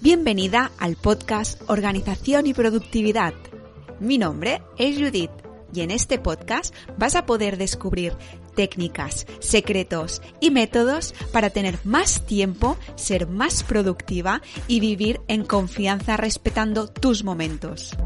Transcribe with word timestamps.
Bienvenida 0.00 0.72
al 0.78 0.96
podcast 0.96 1.62
Organización 1.68 2.48
y 2.48 2.54
Productividad. 2.54 3.32
Mi 4.00 4.18
nombre 4.18 4.62
es 4.78 4.98
Judith 4.98 5.30
y 5.72 5.82
en 5.82 5.92
este 5.92 6.18
podcast 6.18 6.74
vas 6.98 7.14
a 7.14 7.24
poder 7.24 7.56
descubrir 7.56 8.14
técnicas, 8.56 9.26
secretos 9.38 10.22
y 10.40 10.50
métodos 10.50 11.14
para 11.32 11.50
tener 11.50 11.78
más 11.84 12.26
tiempo, 12.26 12.76
ser 12.96 13.28
más 13.28 13.62
productiva 13.62 14.42
y 14.66 14.80
vivir 14.80 15.20
en 15.28 15.44
confianza 15.44 16.16
respetando 16.16 16.88
tus 16.88 17.22
momentos. 17.22 17.96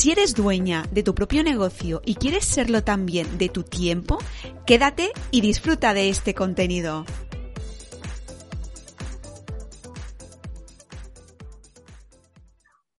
Si 0.00 0.10
eres 0.10 0.34
dueña 0.34 0.86
de 0.92 1.02
tu 1.02 1.14
propio 1.14 1.44
negocio 1.44 2.00
y 2.06 2.14
quieres 2.14 2.46
serlo 2.46 2.82
también 2.82 3.36
de 3.36 3.50
tu 3.50 3.64
tiempo, 3.64 4.16
quédate 4.64 5.10
y 5.30 5.42
disfruta 5.42 5.92
de 5.92 6.08
este 6.08 6.34
contenido. 6.34 7.04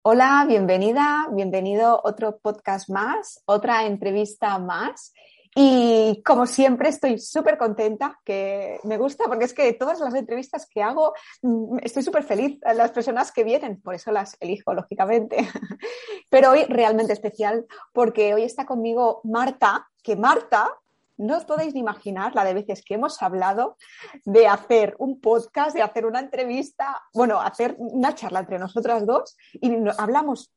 Hola, 0.02 0.44
bienvenida, 0.46 1.26
bienvenido 1.32 1.86
a 1.86 2.00
otro 2.04 2.38
podcast 2.38 2.90
más, 2.90 3.42
otra 3.46 3.86
entrevista 3.86 4.58
más. 4.58 5.14
Y 5.54 6.22
como 6.24 6.46
siempre 6.46 6.90
estoy 6.90 7.18
súper 7.18 7.58
contenta, 7.58 8.20
que 8.24 8.78
me 8.84 8.98
gusta, 8.98 9.24
porque 9.24 9.46
es 9.46 9.54
que 9.54 9.72
todas 9.72 9.98
las 9.98 10.14
entrevistas 10.14 10.66
que 10.72 10.82
hago 10.82 11.12
mm, 11.42 11.78
estoy 11.82 12.02
súper 12.02 12.22
feliz, 12.22 12.58
las 12.62 12.92
personas 12.92 13.32
que 13.32 13.42
vienen, 13.42 13.80
por 13.80 13.94
eso 13.94 14.12
las 14.12 14.36
elijo, 14.40 14.72
lógicamente. 14.74 15.36
Pero 16.30 16.50
hoy 16.52 16.64
realmente 16.64 17.12
especial, 17.12 17.66
porque 17.92 18.32
hoy 18.34 18.44
está 18.44 18.64
conmigo 18.64 19.20
Marta, 19.24 19.88
que 20.02 20.14
Marta, 20.14 20.70
no 21.16 21.36
os 21.36 21.44
podéis 21.44 21.74
ni 21.74 21.80
imaginar 21.80 22.34
la 22.34 22.44
de 22.44 22.54
veces 22.54 22.82
que 22.82 22.94
hemos 22.94 23.20
hablado 23.20 23.76
de 24.24 24.46
hacer 24.46 24.94
un 24.98 25.20
podcast, 25.20 25.74
de 25.74 25.82
hacer 25.82 26.06
una 26.06 26.20
entrevista, 26.20 27.02
bueno, 27.12 27.40
hacer 27.40 27.74
una 27.78 28.14
charla 28.14 28.40
entre 28.40 28.58
nosotras 28.58 29.04
dos 29.04 29.36
y 29.52 29.70
hablamos 29.98 30.50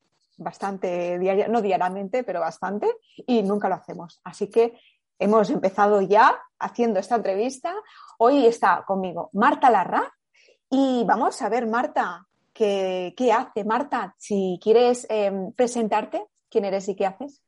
bastante, 0.44 1.18
no 1.50 1.62
diariamente, 1.62 2.24
pero 2.24 2.40
bastante, 2.40 2.88
y 3.26 3.44
nunca 3.44 3.70
lo 3.70 3.76
hacemos. 3.76 4.20
Así 4.24 4.50
que 4.50 4.80
hemos 5.20 5.50
empezado 5.50 6.02
ya 6.02 6.38
haciendo 6.60 7.00
esta 7.00 7.16
entrevista. 7.16 7.74
Hoy 8.18 8.46
está 8.46 8.84
conmigo 8.86 9.30
Marta 9.34 9.70
Larra 9.70 10.14
y 10.70 11.04
vamos 11.06 11.42
a 11.42 11.50
ver, 11.50 11.68
Marta, 11.68 12.26
qué, 12.54 13.14
hace. 13.36 13.64
Marta, 13.64 14.16
si 14.18 14.60
quieres 14.62 15.06
em, 15.10 15.52
presentarte, 15.54 16.26
quién 16.50 16.66
eres 16.66 16.88
y 16.90 16.96
qué 16.96 17.06
haces. 17.06 17.42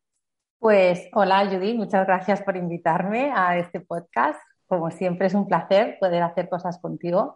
Pues 0.59 1.09
hola 1.13 1.45
Judy, 1.45 1.73
muchas 1.73 2.05
gracias 2.07 2.41
por 2.41 2.55
invitarme 2.55 3.31
a 3.35 3.57
este 3.57 3.81
podcast. 3.81 4.39
Como 4.67 4.89
siempre 4.89 5.27
es 5.27 5.33
un 5.35 5.47
placer 5.47 5.97
poder 5.99 6.23
hacer 6.23 6.49
cosas 6.49 6.79
contigo. 6.79 7.35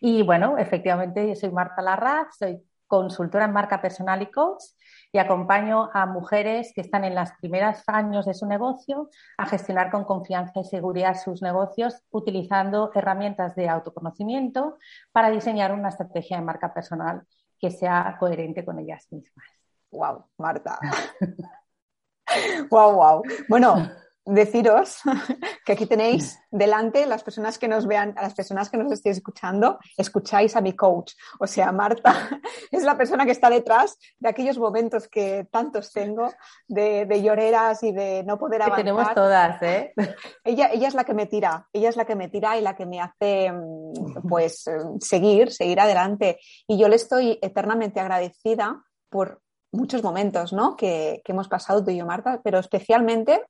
Y 0.00 0.22
bueno, 0.22 0.58
efectivamente 0.58 1.26
yo 1.26 1.34
soy 1.34 1.50
Marta 1.50 1.82
Larra, 1.82 2.28
soy 2.38 2.62
consultora 2.86 3.46
en 3.46 3.52
marca 3.52 3.80
personal 3.80 4.22
y 4.22 4.30
coach 4.30 4.62
y 5.12 5.18
acompaño 5.18 5.90
a 5.92 6.06
mujeres 6.06 6.72
que 6.74 6.80
están 6.80 7.04
en 7.04 7.14
los 7.14 7.30
primeros 7.40 7.82
años 7.86 8.26
de 8.26 8.34
su 8.34 8.46
negocio 8.46 9.08
a 9.36 9.46
gestionar 9.46 9.90
con 9.90 10.04
confianza 10.04 10.60
y 10.60 10.64
seguridad 10.64 11.16
sus 11.18 11.42
negocios 11.42 12.02
utilizando 12.10 12.90
herramientas 12.94 13.54
de 13.54 13.68
autoconocimiento 13.68 14.76
para 15.12 15.30
diseñar 15.30 15.72
una 15.72 15.88
estrategia 15.88 16.38
de 16.38 16.44
marca 16.44 16.74
personal 16.74 17.22
que 17.58 17.70
sea 17.70 18.16
coherente 18.18 18.64
con 18.64 18.78
ellas 18.78 19.06
mismas. 19.10 19.46
Wow, 19.90 20.26
Marta. 20.36 20.78
wow, 22.70 22.92
wow. 22.92 23.22
Bueno, 23.48 23.90
deciros 24.28 25.00
que 25.64 25.72
aquí 25.72 25.86
tenéis 25.86 26.38
delante 26.50 27.06
las 27.06 27.22
personas 27.22 27.58
que 27.58 27.66
nos 27.66 27.86
vean, 27.86 28.14
a 28.16 28.22
las 28.22 28.34
personas 28.34 28.68
que 28.68 28.76
nos 28.76 28.92
estéis 28.92 29.16
escuchando, 29.16 29.78
escucháis 29.96 30.54
a 30.54 30.60
mi 30.60 30.74
coach. 30.74 31.14
O 31.40 31.46
sea, 31.46 31.72
Marta 31.72 32.28
es 32.70 32.84
la 32.84 32.96
persona 32.96 33.24
que 33.24 33.32
está 33.32 33.48
detrás 33.48 33.98
de 34.18 34.28
aquellos 34.28 34.58
momentos 34.58 35.08
que 35.08 35.46
tantos 35.50 35.92
tengo 35.92 36.30
de, 36.66 37.06
lloreras 37.22 37.82
y 37.82 37.92
de 37.92 38.22
no 38.24 38.38
poder 38.38 38.62
avanzar. 38.62 38.76
Que 38.76 38.84
tenemos 38.84 39.14
todas, 39.14 39.62
¿eh? 39.62 39.92
Ella, 40.44 40.70
ella 40.72 40.88
es 40.88 40.94
la 40.94 41.04
que 41.04 41.14
me 41.14 41.26
tira, 41.26 41.66
ella 41.72 41.88
es 41.88 41.96
la 41.96 42.04
que 42.04 42.14
me 42.14 42.28
tira 42.28 42.56
y 42.56 42.60
la 42.60 42.76
que 42.76 42.86
me 42.86 43.00
hace 43.00 43.50
mm, 43.52 44.28
pues 44.28 44.64
seguir, 45.00 45.52
seguir 45.52 45.80
adelante. 45.80 46.38
Y 46.66 46.78
yo 46.78 46.88
le 46.88 46.96
estoy 46.96 47.38
eternamente 47.42 48.00
agradecida 48.00 48.82
por 49.08 49.40
muchos 49.72 50.02
momentos 50.02 50.52
¿no? 50.52 50.76
que, 50.76 51.20
que 51.24 51.32
hemos 51.32 51.48
pasado 51.48 51.84
tú 51.84 51.90
y 51.90 51.98
yo, 51.98 52.06
Marta, 52.06 52.40
pero 52.42 52.58
especialmente 52.58 53.42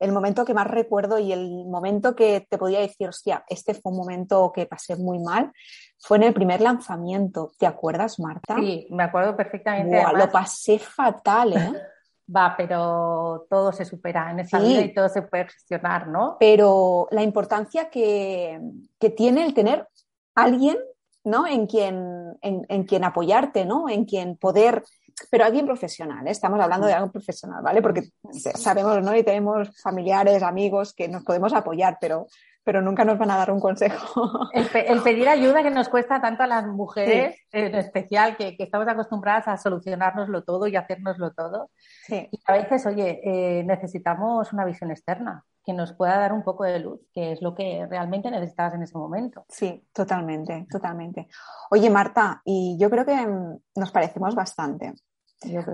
el 0.00 0.12
momento 0.12 0.44
que 0.44 0.54
más 0.54 0.66
recuerdo 0.66 1.18
y 1.18 1.32
el 1.32 1.66
momento 1.66 2.16
que 2.16 2.46
te 2.48 2.56
podía 2.58 2.80
decir, 2.80 3.08
hostia, 3.08 3.44
este 3.48 3.74
fue 3.74 3.92
un 3.92 3.98
momento 3.98 4.50
que 4.52 4.66
pasé 4.66 4.96
muy 4.96 5.18
mal, 5.18 5.52
fue 5.98 6.16
en 6.16 6.24
el 6.24 6.34
primer 6.34 6.62
lanzamiento. 6.62 7.52
¿Te 7.58 7.66
acuerdas, 7.66 8.18
Marta? 8.18 8.56
Sí, 8.56 8.88
me 8.90 9.04
acuerdo 9.04 9.36
perfectamente. 9.36 10.02
Lo 10.14 10.30
pasé 10.30 10.78
fatal, 10.78 11.52
¿eh? 11.52 11.72
Va, 12.34 12.54
pero 12.56 13.46
todo 13.50 13.72
se 13.72 13.84
supera 13.84 14.30
en 14.30 14.38
esa 14.38 14.60
vida 14.60 14.82
y 14.82 14.94
todo 14.94 15.08
se 15.08 15.22
puede 15.22 15.46
gestionar, 15.46 16.06
¿no? 16.06 16.36
Pero 16.38 17.08
la 17.10 17.24
importancia 17.24 17.90
que, 17.90 18.60
que 19.00 19.10
tiene 19.10 19.44
el 19.44 19.52
tener 19.52 19.88
alguien, 20.36 20.78
¿no? 21.24 21.44
En 21.48 21.66
quien, 21.66 22.38
en, 22.40 22.64
en 22.68 22.84
quien 22.84 23.02
apoyarte, 23.02 23.64
¿no? 23.64 23.88
En 23.88 24.04
quien 24.04 24.36
poder 24.36 24.84
pero 25.30 25.44
alguien 25.44 25.66
profesional, 25.66 26.26
¿eh? 26.26 26.30
estamos 26.30 26.60
hablando 26.60 26.86
de 26.86 26.94
algo 26.94 27.10
profesional, 27.10 27.62
¿vale? 27.62 27.82
Porque 27.82 28.10
sabemos, 28.54 29.02
¿no? 29.02 29.16
Y 29.16 29.22
tenemos 29.22 29.70
familiares, 29.80 30.42
amigos 30.42 30.94
que 30.94 31.08
nos 31.08 31.24
podemos 31.24 31.52
apoyar, 31.52 31.98
pero, 32.00 32.26
pero 32.64 32.80
nunca 32.80 33.04
nos 33.04 33.18
van 33.18 33.30
a 33.30 33.36
dar 33.36 33.50
un 33.50 33.60
consejo. 33.60 34.48
El, 34.52 35.02
pedir 35.02 35.28
ayuda 35.28 35.62
que 35.62 35.70
nos 35.70 35.88
cuesta 35.88 36.20
tanto 36.20 36.42
a 36.42 36.46
las 36.46 36.66
mujeres, 36.66 37.36
en 37.52 37.74
especial, 37.74 38.36
que, 38.36 38.56
estamos 38.58 38.88
acostumbradas 38.88 39.48
a 39.48 39.56
solucionárnoslo 39.56 40.44
todo 40.44 40.66
y 40.66 40.76
hacérnoslo 40.76 41.32
todo. 41.32 41.70
Sí. 42.06 42.28
Y 42.30 42.40
a 42.46 42.52
veces, 42.52 42.86
oye, 42.86 43.20
eh, 43.24 43.64
necesitamos 43.64 44.52
una 44.52 44.64
visión 44.64 44.90
externa 44.90 45.44
que 45.64 45.74
nos 45.74 45.92
pueda 45.92 46.18
dar 46.18 46.32
un 46.32 46.42
poco 46.42 46.64
de 46.64 46.80
luz, 46.80 47.00
que 47.12 47.32
es 47.32 47.42
lo 47.42 47.54
que 47.54 47.86
realmente 47.88 48.30
necesitabas 48.30 48.74
en 48.74 48.82
ese 48.82 48.96
momento. 48.96 49.44
Sí, 49.48 49.86
totalmente, 49.92 50.66
totalmente. 50.70 51.28
Oye, 51.70 51.90
Marta, 51.90 52.40
y 52.44 52.78
yo 52.80 52.88
creo 52.88 53.04
que 53.04 53.14
mm, 53.14 53.58
nos 53.76 53.90
parecemos 53.90 54.34
bastante 54.34 54.94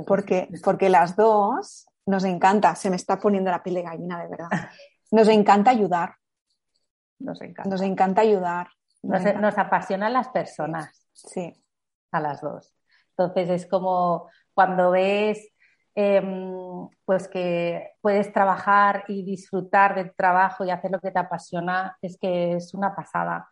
porque, 0.06 0.48
porque 0.62 0.88
las 0.88 1.16
dos 1.16 1.86
nos 2.06 2.24
encanta, 2.24 2.74
se 2.74 2.90
me 2.90 2.96
está 2.96 3.18
poniendo 3.18 3.50
la 3.50 3.62
piel 3.62 3.76
de 3.76 3.82
gallina 3.82 4.22
de 4.22 4.28
verdad, 4.28 4.48
nos 5.10 5.28
encanta 5.28 5.70
ayudar. 5.70 6.14
Nos 7.18 7.40
encanta. 7.40 7.70
Nos 7.70 7.82
encanta 7.82 8.20
ayudar. 8.22 8.68
Nos, 9.02 9.58
apasionan 9.58 10.12
las 10.12 10.28
personas. 10.28 11.08
Sí. 11.12 11.52
A 12.12 12.20
las 12.20 12.40
dos. 12.40 12.74
Entonces 13.10 13.48
es 13.50 13.66
como 13.66 14.28
cuando 14.52 14.90
ves 14.90 15.52
em, 15.94 16.88
pues 17.04 17.28
que 17.28 17.92
puedes 18.00 18.32
trabajar 18.32 19.04
y 19.08 19.24
disfrutar 19.24 19.94
del 19.94 20.14
trabajo 20.14 20.64
y 20.64 20.70
hacer 20.70 20.90
lo 20.90 21.00
que 21.00 21.10
te 21.10 21.18
apasiona, 21.18 21.96
es 22.02 22.18
que 22.18 22.54
es 22.54 22.74
una 22.74 22.94
pasada. 22.94 23.48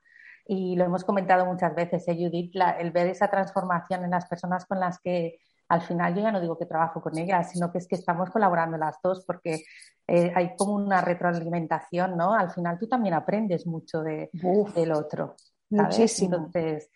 Y 0.46 0.76
lo 0.76 0.84
hemos 0.84 1.04
comentado 1.04 1.46
muchas 1.46 1.74
veces, 1.74 2.06
¿eh, 2.06 2.14
Judith, 2.14 2.54
el 2.78 2.90
ver 2.90 3.06
esa 3.06 3.30
transformación 3.30 4.04
en 4.04 4.10
las 4.10 4.26
personas 4.26 4.66
con 4.66 4.78
las 4.78 4.98
que 5.00 5.38
al 5.74 5.82
final 5.82 6.14
yo 6.14 6.22
ya 6.22 6.30
no 6.30 6.40
digo 6.40 6.56
que 6.56 6.66
trabajo 6.66 7.02
con 7.02 7.18
ella, 7.18 7.42
sino 7.42 7.72
que 7.72 7.78
es 7.78 7.88
que 7.88 7.96
estamos 7.96 8.30
colaborando 8.30 8.78
las 8.78 8.96
dos 9.02 9.24
porque 9.26 9.64
eh, 10.06 10.32
hay 10.34 10.54
como 10.56 10.74
una 10.74 11.00
retroalimentación, 11.00 12.16
¿no? 12.16 12.32
Al 12.32 12.50
final 12.50 12.78
tú 12.78 12.86
también 12.86 13.14
aprendes 13.14 13.66
mucho 13.66 14.02
de, 14.02 14.30
del 14.32 14.92
otro. 14.92 15.34
Muchísimo. 15.70 16.36
Entonces, 16.36 16.90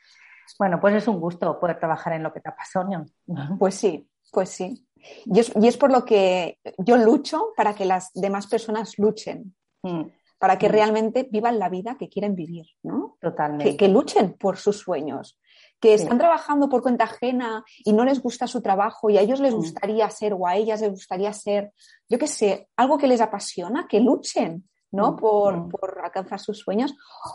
bueno, 0.59 0.81
pues 0.81 0.95
es 0.95 1.09
un 1.09 1.19
gusto 1.19 1.59
poder 1.59 1.81
trabajar 1.81 2.13
en 2.13 2.23
lo 2.23 2.33
que 2.33 2.41
te 2.41 2.51
apasiona. 2.51 3.05
Pues 3.59 3.75
sí, 3.75 4.09
pues 4.31 4.51
sí. 4.51 4.87
Y 5.27 5.41
es, 5.41 5.53
y 5.61 5.67
es 5.67 5.77
por 5.77 5.91
lo 5.91 6.05
que 6.05 6.59
yo 6.79 6.97
lucho 6.97 7.53
para 7.57 7.75
que 7.75 7.85
las 7.85 8.13
demás 8.15 8.47
personas 8.47 8.97
luchen. 8.97 9.57
Mm. 9.83 10.03
Para 10.39 10.57
que 10.57 10.69
mm. 10.69 10.73
realmente 10.73 11.29
vivan 11.29 11.59
la 11.59 11.69
vida 11.69 11.97
que 11.99 12.09
quieren 12.09 12.37
vivir, 12.37 12.67
¿no? 12.85 13.17
Totalmente. 13.21 13.77
que 13.77 13.89
luchen 13.89 14.35
por 14.35 14.57
sus 14.57 14.79
sueños 14.79 15.37
que 15.81 15.95
están 15.95 16.19
trabajando 16.19 16.69
por 16.69 16.83
cuenta 16.83 17.05
ajena 17.05 17.65
y 17.85 17.93
no 17.93 18.05
les 18.05 18.21
gusta 18.21 18.47
su 18.47 18.61
trabajo 18.61 19.11
y 19.11 19.19
a 19.19 19.21
ellos 19.21 19.41
les 19.41 19.55
gustaría 19.55 20.09
ser 20.11 20.35
o 20.35 20.47
a 20.47 20.57
ellas 20.57 20.81
les 20.81 20.91
gustaría 20.91 21.33
ser, 21.33 21.73
yo 22.09 22.19
qué 22.19 22.27
sé, 22.27 22.69
algo 22.77 22.99
que 22.99 23.07
les 23.07 23.21
apasiona, 23.21 23.87
que 23.89 24.01
luchen, 24.01 24.69
¿no? 24.91 25.13
Mm, 25.13 25.15
mm. 25.15 25.69
Por, 25.69 26.01
alcanzar 26.03 26.41
sus 26.41 26.59
sueños. 26.59 26.95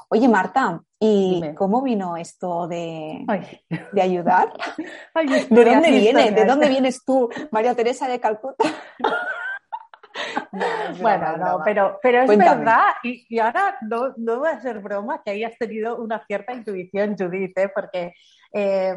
Oye, 0.10 0.28
Marta, 0.28 0.82
¿y 1.00 1.42
cómo 1.56 1.82
vino 1.82 2.18
esto 2.18 2.68
de, 2.68 3.26
de 3.92 4.02
ayudar? 4.02 4.54
¿De 5.50 5.66
dónde 5.66 5.92
viene? 5.92 6.32
¿De 6.32 6.46
dónde 6.46 6.70
vienes 6.70 7.04
tú, 7.06 7.30
María 7.52 7.76
Teresa 7.76 8.08
de 8.08 8.20
Calcuta? 8.20 8.66
bueno, 11.00 11.38
no, 11.38 11.62
pero, 11.64 12.00
pero 12.02 12.24
es 12.24 12.38
verdad, 12.38 12.94
y, 13.04 13.40
ahora 13.40 13.78
no, 13.82 14.14
no 14.18 14.42
va 14.42 14.52
a 14.52 14.62
ser 14.62 14.80
broma 14.80 15.22
que 15.24 15.32
hayas 15.32 15.58
tenido 15.58 15.98
una 15.98 16.24
cierta 16.26 16.54
intuición, 16.54 17.16
Judith, 17.18 17.58
¿eh? 17.58 17.72
porque 17.74 18.14
eh, 18.54 18.96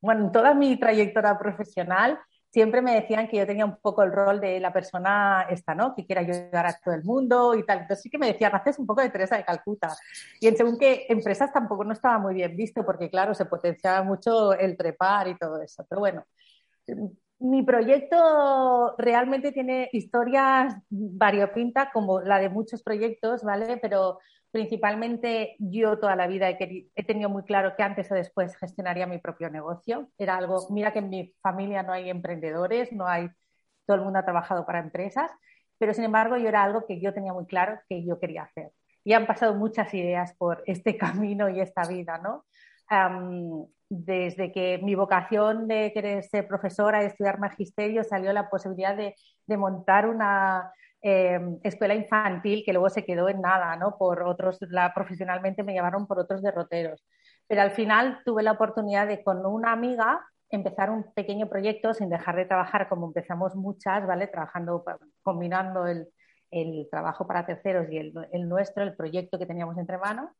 bueno, 0.00 0.26
en 0.26 0.32
toda 0.32 0.54
mi 0.54 0.78
trayectoria 0.78 1.38
profesional 1.38 2.18
siempre 2.52 2.82
me 2.82 2.94
decían 2.94 3.26
que 3.28 3.38
yo 3.38 3.46
tenía 3.46 3.64
un 3.64 3.78
poco 3.80 4.02
el 4.02 4.12
rol 4.12 4.38
de 4.38 4.60
la 4.60 4.72
persona 4.72 5.46
esta, 5.48 5.74
¿no? 5.74 5.94
Que 5.94 6.04
quiere 6.04 6.20
ayudar 6.20 6.66
a 6.66 6.78
todo 6.78 6.94
el 6.94 7.02
mundo 7.02 7.54
y 7.54 7.64
tal. 7.64 7.78
Entonces 7.78 8.02
sí 8.02 8.10
que 8.10 8.18
me 8.18 8.26
decían, 8.26 8.54
haces 8.54 8.78
un 8.78 8.86
poco 8.86 9.00
de 9.00 9.08
Teresa 9.08 9.38
de 9.38 9.44
Calcuta. 9.44 9.96
Y 10.38 10.48
en 10.48 10.56
según 10.56 10.78
qué 10.78 11.06
empresas 11.08 11.50
tampoco 11.50 11.82
no 11.82 11.94
estaba 11.94 12.18
muy 12.18 12.34
bien 12.34 12.54
visto 12.54 12.84
porque, 12.84 13.08
claro, 13.08 13.34
se 13.34 13.46
potenciaba 13.46 14.02
mucho 14.02 14.52
el 14.52 14.76
trepar 14.76 15.28
y 15.28 15.38
todo 15.38 15.62
eso. 15.62 15.86
Pero 15.88 16.00
bueno, 16.00 16.26
mi 17.42 17.62
proyecto 17.62 18.94
realmente 18.98 19.52
tiene 19.52 19.88
historias 19.92 20.74
variopintas 20.90 21.88
como 21.92 22.20
la 22.20 22.38
de 22.38 22.48
muchos 22.48 22.82
proyectos, 22.82 23.42
¿vale? 23.42 23.78
Pero 23.78 24.20
principalmente 24.52 25.56
yo 25.58 25.98
toda 25.98 26.14
la 26.14 26.26
vida 26.26 26.48
he, 26.50 27.04
tenido 27.04 27.30
muy 27.30 27.42
claro 27.42 27.74
que 27.76 27.82
antes 27.82 28.10
o 28.12 28.14
después 28.14 28.56
gestionaría 28.56 29.06
mi 29.06 29.18
propio 29.18 29.50
negocio. 29.50 30.10
Era 30.18 30.36
algo, 30.36 30.68
mira 30.70 30.92
que 30.92 31.00
en 31.00 31.08
mi 31.08 31.34
familia 31.42 31.82
no 31.82 31.92
hay 31.92 32.10
emprendedores, 32.10 32.92
no 32.92 33.08
hay, 33.08 33.28
todo 33.86 33.96
el 33.96 34.04
mundo 34.04 34.20
ha 34.20 34.24
trabajado 34.24 34.64
para 34.64 34.78
empresas, 34.78 35.30
pero 35.78 35.94
sin 35.94 36.04
embargo 36.04 36.36
yo 36.36 36.48
era 36.48 36.62
algo 36.62 36.86
que 36.86 37.00
yo 37.00 37.12
tenía 37.12 37.32
muy 37.32 37.46
claro 37.46 37.80
que 37.88 38.04
yo 38.04 38.20
quería 38.20 38.44
hacer. 38.44 38.70
Y 39.04 39.14
han 39.14 39.26
pasado 39.26 39.54
muchas 39.54 39.92
ideas 39.94 40.34
por 40.36 40.62
este 40.66 40.96
camino 40.98 41.48
y 41.48 41.60
esta 41.60 41.88
vida, 41.88 42.18
¿no? 42.18 42.44
Desde 43.94 44.52
que 44.52 44.78
mi 44.82 44.94
vocación 44.94 45.68
de 45.68 45.92
querer 45.92 46.24
ser 46.24 46.48
profesora 46.48 47.02
y 47.02 47.06
estudiar 47.06 47.38
magisterio 47.38 48.02
salió 48.04 48.32
la 48.32 48.48
posibilidad 48.48 48.96
de, 48.96 49.14
montar 49.58 50.08
una 50.08 50.72
eh, 51.02 51.38
escuela 51.62 51.94
infantil 51.94 52.62
que 52.64 52.72
luego 52.72 52.88
se 52.88 53.04
quedó 53.04 53.28
en 53.28 53.42
nada, 53.42 53.76
¿no? 53.76 53.98
Por 53.98 54.22
otros, 54.22 54.56
la, 54.70 54.94
profesionalmente 54.94 55.62
me 55.62 55.74
llamaron 55.74 56.06
por 56.06 56.18
otros 56.18 56.40
derroteros. 56.40 57.04
Pero 57.46 57.60
al 57.60 57.72
final 57.72 58.20
tuve 58.24 58.42
la 58.42 58.52
oportunidad 58.52 59.06
de 59.06 59.22
con 59.22 59.44
una 59.44 59.72
amiga 59.72 60.24
empezar 60.48 60.90
un 60.90 61.12
pequeño 61.12 61.50
proyecto 61.50 61.92
sin 61.92 62.08
dejar 62.08 62.36
de 62.36 62.46
trabajar 62.46 62.88
como 62.88 63.08
empezamos 63.08 63.54
muchas, 63.54 64.06
¿vale? 64.06 64.26
Trabajando, 64.26 64.84
combinando 65.22 65.86
el, 65.86 66.08
trabajo 66.90 67.26
para 67.26 67.44
terceros 67.44 67.90
y 67.90 67.98
el, 67.98 68.14
el 68.32 68.48
nuestro, 68.48 68.82
el 68.84 68.96
proyecto 68.96 69.38
que 69.38 69.46
teníamos 69.46 69.76
entre 69.76 69.98
manos 69.98 70.30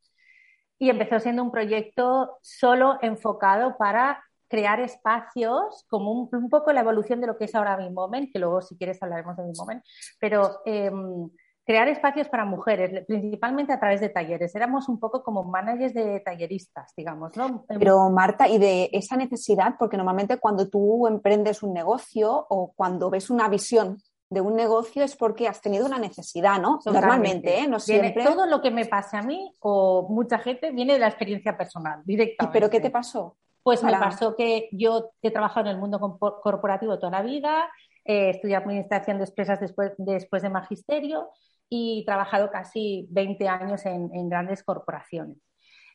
y 0.83 0.91
empezó 0.91 1.21
siendo 1.21 1.45
un 1.45 1.53
proyecto 1.53 2.39
solo 2.43 2.99
enfocado 3.03 3.77
para 3.77 4.21
crear 4.49 4.81
espacios, 4.81 5.87
como 5.89 6.11
un, 6.11 6.49
poco 6.51 6.73
la 6.73 6.81
evolución 6.81 7.21
de 7.21 7.29
lo 7.29 7.39
que 7.39 7.45
es 7.45 7.55
ahora 7.55 7.77
mi 7.77 7.89
moment, 7.89 8.33
que 8.33 8.41
luego 8.41 8.61
si 8.63 8.77
quieres 8.77 9.01
hablaremos 9.01 9.37
de 9.37 9.45
mi 9.45 9.53
moment, 9.57 9.85
pero 10.19 10.61
em, 10.65 11.31
crear 11.65 11.87
espacios 11.87 12.29
para 12.29 12.45
mujeres, 12.45 13.07
principalmente 13.07 13.73
a 13.73 13.79
través 13.79 14.01
de 14.01 14.09
talleres. 14.09 14.57
Éramos 14.57 14.89
un 14.89 14.99
poco 14.99 15.23
como 15.23 15.45
managers 15.45 15.95
de 15.95 16.19
talleristas, 16.19 16.93
digamos, 16.97 17.37
¿no? 17.37 17.65
Em, 17.69 17.79
pero 17.79 18.11
Marta, 18.11 18.49
y 18.49 18.59
de 18.59 18.91
esa 18.93 19.17
necesidad, 19.17 19.77
porque 19.79 19.97
normalmente 19.97 20.39
cuando 20.39 20.69
tú 20.69 21.07
emprendes 21.07 21.63
un 21.63 21.75
negocio 21.75 22.45
o 22.49 22.73
cuando 22.75 23.09
ves 23.09 23.31
una 23.31 23.49
visión 23.49 23.99
de 24.33 24.41
un 24.41 24.57
negocio 24.57 25.05
es 25.05 25.15
porque 25.15 25.47
has 25.47 25.61
tenido 25.61 25.85
una 25.85 25.99
necesidad, 25.99 26.61
¿no? 26.61 26.79
Normalmente, 26.87 27.59
¿eh? 27.59 27.69
No 27.69 27.79
siempre. 27.79 28.25
Todo 28.25 28.47
lo 28.47 28.63
que 28.63 28.71
me 28.71 28.87
pase 28.87 29.17
a 29.17 29.23
mí 29.23 29.55
o 29.61 30.09
mucha 30.09 30.39
gente 30.39 30.71
viene 30.71 30.95
de 30.95 30.99
la 30.99 31.09
experiencia 31.09 31.57
personal, 31.57 32.03
directamente. 32.05 32.59
¿Pero 32.59 32.71
qué 32.71 32.81
te 32.81 32.91
pasó? 32.91 33.37
Pues 33.63 33.83
me 33.85 33.93
pasó 33.93 34.35
que 34.35 34.69
yo 34.73 35.11
he 35.21 35.31
trabajado 35.31 35.67
en 35.67 35.77
el 35.77 35.79
mundo 35.79 36.19
corporativo 36.19 36.99
toda 36.99 37.13
la 37.13 37.23
vida, 37.23 37.71
eh, 38.05 38.31
estudié 38.31 38.57
administración 38.57 39.19
de 39.19 39.25
empresas 39.25 39.61
después, 39.61 39.93
después 39.99 40.43
de 40.43 40.51
magisterio 40.51 41.29
y 41.69 42.01
he 42.01 42.05
trabajado 42.05 42.51
casi 42.51 43.07
20 43.11 43.49
años 43.49 43.87
en, 43.87 44.29
grandes 44.29 44.65
corporaciones. 44.65 45.39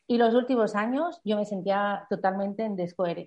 Y 0.06 0.16
los 0.16 0.32
últimos 0.32 0.74
años 0.74 1.20
yo 1.22 1.36
me 1.36 1.44
sentía 1.44 2.06
totalmente 2.08 2.64
en 2.64 2.76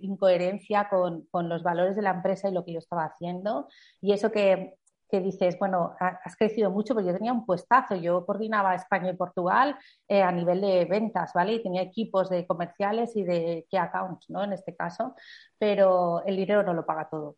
incoherencia 0.01 0.89
con, 0.89 1.27
con, 1.29 1.47
los 1.47 1.61
valores 1.61 1.95
de 1.95 2.01
la 2.01 2.09
empresa 2.09 2.49
y 2.49 2.53
lo 2.53 2.65
que 2.65 2.73
yo 2.73 2.79
estaba 2.79 3.05
haciendo. 3.05 3.67
Y 4.01 4.13
eso 4.13 4.31
que 4.31 4.73
que 5.11 5.19
dices, 5.19 5.59
bueno, 5.59 5.93
has 5.99 6.35
crecido 6.37 6.71
mucho, 6.71 6.93
porque 6.93 7.09
yo 7.09 7.13
tenía 7.13 7.33
un 7.33 7.45
puestazo, 7.45 7.95
yo 7.95 8.25
coordinaba 8.25 8.73
España 8.73 9.11
y 9.11 9.15
Portugal 9.15 9.77
eh, 10.07 10.21
a 10.23 10.31
nivel 10.31 10.61
de 10.61 10.85
ventas, 10.85 11.33
¿vale? 11.33 11.53
Y 11.53 11.63
tenía 11.63 11.81
equipos 11.81 12.29
de 12.29 12.47
comerciales 12.47 13.15
y 13.17 13.23
de 13.23 13.67
key 13.69 13.77
accounts, 13.77 14.29
¿no? 14.29 14.43
En 14.43 14.53
este 14.53 14.73
caso, 14.73 15.15
pero 15.59 16.23
el 16.25 16.37
dinero 16.37 16.63
no 16.63 16.73
lo 16.73 16.85
paga 16.85 17.09
todo. 17.09 17.35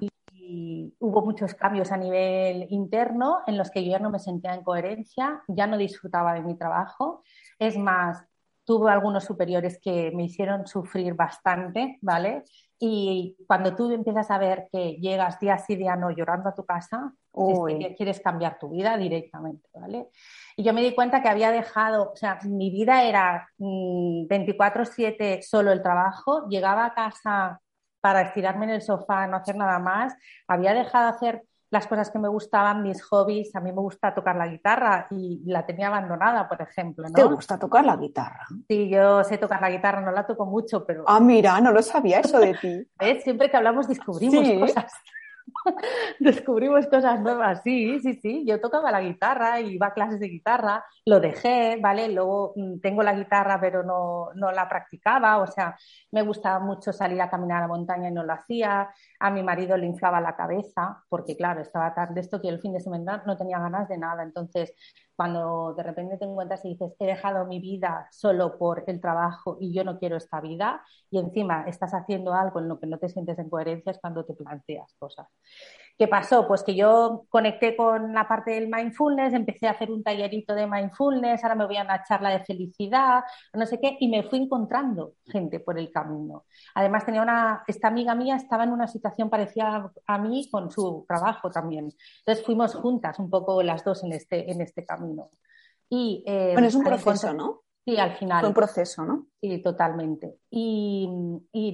Y, 0.00 0.10
y, 0.32 0.94
hubo 1.00 1.22
muchos 1.22 1.54
cambios 1.54 1.90
a 1.90 1.96
nivel 1.96 2.66
interno 2.68 3.40
en 3.46 3.56
los 3.56 3.70
que 3.70 3.82
yo 3.82 3.92
ya 3.92 3.98
no 3.98 4.10
me 4.10 4.18
sentía 4.18 4.54
en 4.54 4.62
coherencia, 4.62 5.42
ya 5.48 5.66
no 5.66 5.78
disfrutaba 5.78 6.34
de 6.34 6.42
mi 6.42 6.56
trabajo. 6.56 7.22
Es 7.58 7.78
más, 7.78 8.22
tuve 8.64 8.90
algunos 8.90 9.24
superiores 9.24 9.78
que 9.80 10.10
me 10.14 10.24
hicieron 10.24 10.66
sufrir 10.66 11.14
bastante, 11.14 11.98
¿vale? 12.00 12.44
Y 12.78 13.36
cuando 13.46 13.74
tú 13.74 13.90
empiezas 13.92 14.30
a 14.30 14.38
ver 14.38 14.68
que 14.72 14.96
llegas 15.00 15.38
día 15.38 15.58
sí, 15.58 15.76
día 15.76 15.96
no 15.96 16.10
llorando 16.10 16.48
a 16.48 16.54
tu 16.54 16.64
casa, 16.64 17.12
es 17.32 17.78
que 17.78 17.94
quieres 17.94 18.20
cambiar 18.20 18.58
tu 18.58 18.70
vida 18.70 18.96
directamente, 18.96 19.68
¿vale? 19.74 20.08
Y 20.56 20.64
yo 20.64 20.72
me 20.72 20.82
di 20.82 20.94
cuenta 20.94 21.22
que 21.22 21.28
había 21.28 21.50
dejado, 21.50 22.12
o 22.12 22.16
sea, 22.16 22.38
mi 22.44 22.70
vida 22.70 23.04
era 23.04 23.48
24/7 23.58 25.38
mm, 25.38 25.42
solo 25.42 25.72
el 25.72 25.82
trabajo, 25.82 26.48
llegaba 26.48 26.86
a 26.86 26.94
casa 26.94 27.60
para 28.00 28.22
estirarme 28.22 28.66
en 28.66 28.72
el 28.72 28.82
sofá, 28.82 29.26
no 29.26 29.38
hacer 29.38 29.56
nada 29.56 29.78
más, 29.78 30.14
había 30.46 30.74
dejado 30.74 31.06
de 31.06 31.16
hacer 31.16 31.42
las 31.70 31.86
cosas 31.86 32.10
que 32.10 32.18
me 32.18 32.28
gustaban, 32.28 32.82
mis 32.82 33.02
hobbies. 33.04 33.54
A 33.56 33.60
mí 33.60 33.72
me 33.72 33.80
gusta 33.80 34.14
tocar 34.14 34.36
la 34.36 34.46
guitarra 34.46 35.06
y 35.10 35.42
la 35.46 35.66
tenía 35.66 35.88
abandonada, 35.88 36.48
por 36.48 36.62
ejemplo. 36.62 37.08
¿no? 37.08 37.14
¿Te 37.14 37.24
gusta 37.24 37.58
tocar 37.58 37.84
la 37.84 37.96
guitarra? 37.96 38.46
Sí, 38.68 38.88
yo 38.88 39.24
sé 39.24 39.38
tocar 39.38 39.60
la 39.60 39.70
guitarra, 39.70 40.00
no 40.00 40.12
la 40.12 40.26
toco 40.26 40.46
mucho, 40.46 40.84
pero... 40.84 41.04
Ah, 41.06 41.20
mira, 41.20 41.60
no 41.60 41.72
lo 41.72 41.82
sabía 41.82 42.20
eso 42.20 42.38
de 42.38 42.54
ti. 42.54 42.88
Siempre 43.22 43.50
que 43.50 43.56
hablamos 43.56 43.88
descubrimos 43.88 44.48
cosas. 44.60 44.92
descubrimos 46.20 46.86
cosas 46.86 47.20
nuevas, 47.20 47.60
sí, 47.62 47.98
sí, 48.00 48.14
sí. 48.14 48.44
Yo 48.46 48.60
tocaba 48.60 48.90
la 48.90 49.00
guitarra, 49.00 49.60
iba 49.60 49.88
a 49.88 49.94
clases 49.94 50.20
de 50.20 50.28
guitarra, 50.28 50.84
lo 51.04 51.20
dejé, 51.20 51.78
¿vale? 51.80 52.08
Luego 52.08 52.52
mm, 52.56 52.80
tengo 52.80 53.02
la 53.02 53.14
guitarra, 53.14 53.60
pero 53.60 53.82
no, 53.82 54.30
no 54.34 54.52
la 54.52 54.68
practicaba, 54.68 55.38
o 55.38 55.46
sea, 55.46 55.76
me 56.12 56.22
gustaba 56.22 56.58
mucho 56.60 56.92
salir 56.92 57.20
a 57.20 57.30
caminar 57.30 57.58
a 57.58 57.60
la 57.62 57.68
montaña 57.68 58.08
y 58.08 58.12
no 58.12 58.24
lo 58.24 58.32
hacía. 58.32 58.90
A 59.20 59.30
mi 59.30 59.42
marido 59.42 59.76
le 59.76 59.86
inflaba 59.86 60.20
la 60.20 60.36
cabeza, 60.36 61.02
porque 61.08 61.36
claro, 61.36 61.60
estaba 61.60 61.94
tan 61.94 62.14
de 62.14 62.20
esto 62.20 62.40
que 62.40 62.48
el 62.48 62.60
fin 62.60 62.72
de 62.72 62.80
semana 62.80 63.22
no 63.26 63.36
tenía 63.36 63.58
ganas 63.58 63.88
de 63.88 63.98
nada. 63.98 64.22
Entonces, 64.22 64.74
cuando 65.16 65.74
de 65.74 65.82
repente 65.82 66.16
te 66.16 66.24
encuentras 66.24 66.64
y 66.64 66.70
dices, 66.70 66.92
he 66.98 67.06
dejado 67.06 67.46
mi 67.46 67.60
vida 67.60 68.08
solo 68.10 68.58
por 68.58 68.84
el 68.86 69.00
trabajo 69.00 69.56
y 69.60 69.72
yo 69.72 69.84
no 69.84 69.98
quiero 69.98 70.16
esta 70.16 70.40
vida, 70.40 70.82
y 71.10 71.18
encima 71.18 71.64
estás 71.66 71.92
haciendo 71.94 72.34
algo 72.34 72.60
en 72.60 72.68
lo 72.68 72.80
que 72.80 72.86
no 72.86 72.98
te 72.98 73.08
sientes 73.08 73.38
en 73.38 73.48
coherencia, 73.48 73.92
es 73.92 73.98
cuando 74.00 74.24
te 74.24 74.34
planteas 74.34 74.94
cosas. 74.98 75.28
¿Qué 75.96 76.08
pasó? 76.08 76.48
Pues 76.48 76.64
que 76.64 76.74
yo 76.74 77.24
conecté 77.28 77.76
con 77.76 78.12
la 78.12 78.26
parte 78.26 78.50
del 78.50 78.68
mindfulness, 78.68 79.32
empecé 79.32 79.68
a 79.68 79.72
hacer 79.72 79.92
un 79.92 80.02
tallerito 80.02 80.52
de 80.52 80.66
mindfulness, 80.66 81.44
ahora 81.44 81.54
me 81.54 81.66
voy 81.66 81.76
a 81.76 81.84
una 81.84 82.02
charla 82.02 82.30
de 82.30 82.44
felicidad, 82.44 83.22
no 83.52 83.64
sé 83.64 83.78
qué, 83.78 83.96
y 84.00 84.08
me 84.08 84.24
fui 84.24 84.40
encontrando 84.40 85.12
gente 85.26 85.60
por 85.60 85.78
el 85.78 85.92
camino. 85.92 86.46
Además, 86.74 87.06
tenía 87.06 87.22
una, 87.22 87.62
esta 87.68 87.86
amiga 87.88 88.16
mía 88.16 88.34
estaba 88.34 88.64
en 88.64 88.72
una 88.72 88.88
situación 88.88 89.30
parecida 89.30 89.92
a 90.06 90.18
mí 90.18 90.48
con 90.50 90.68
su 90.72 91.04
trabajo 91.06 91.50
también. 91.50 91.92
Entonces 92.18 92.44
fuimos 92.44 92.74
juntas 92.74 93.20
un 93.20 93.30
poco 93.30 93.62
las 93.62 93.84
dos 93.84 94.02
en 94.02 94.12
este, 94.12 94.50
en 94.50 94.60
este 94.62 94.84
camino. 94.84 95.03
Y, 95.88 96.24
eh, 96.26 96.50
bueno, 96.52 96.68
es 96.68 96.74
un 96.74 96.84
proceso, 96.84 97.32
¿no? 97.32 97.64
Sí, 97.86 97.98
al 97.98 98.16
final. 98.16 98.40
Fue 98.40 98.48
un 98.48 98.54
proceso, 98.54 99.04
¿no? 99.04 99.26
Sí, 99.42 99.60
totalmente. 99.60 100.38
Y, 100.48 101.06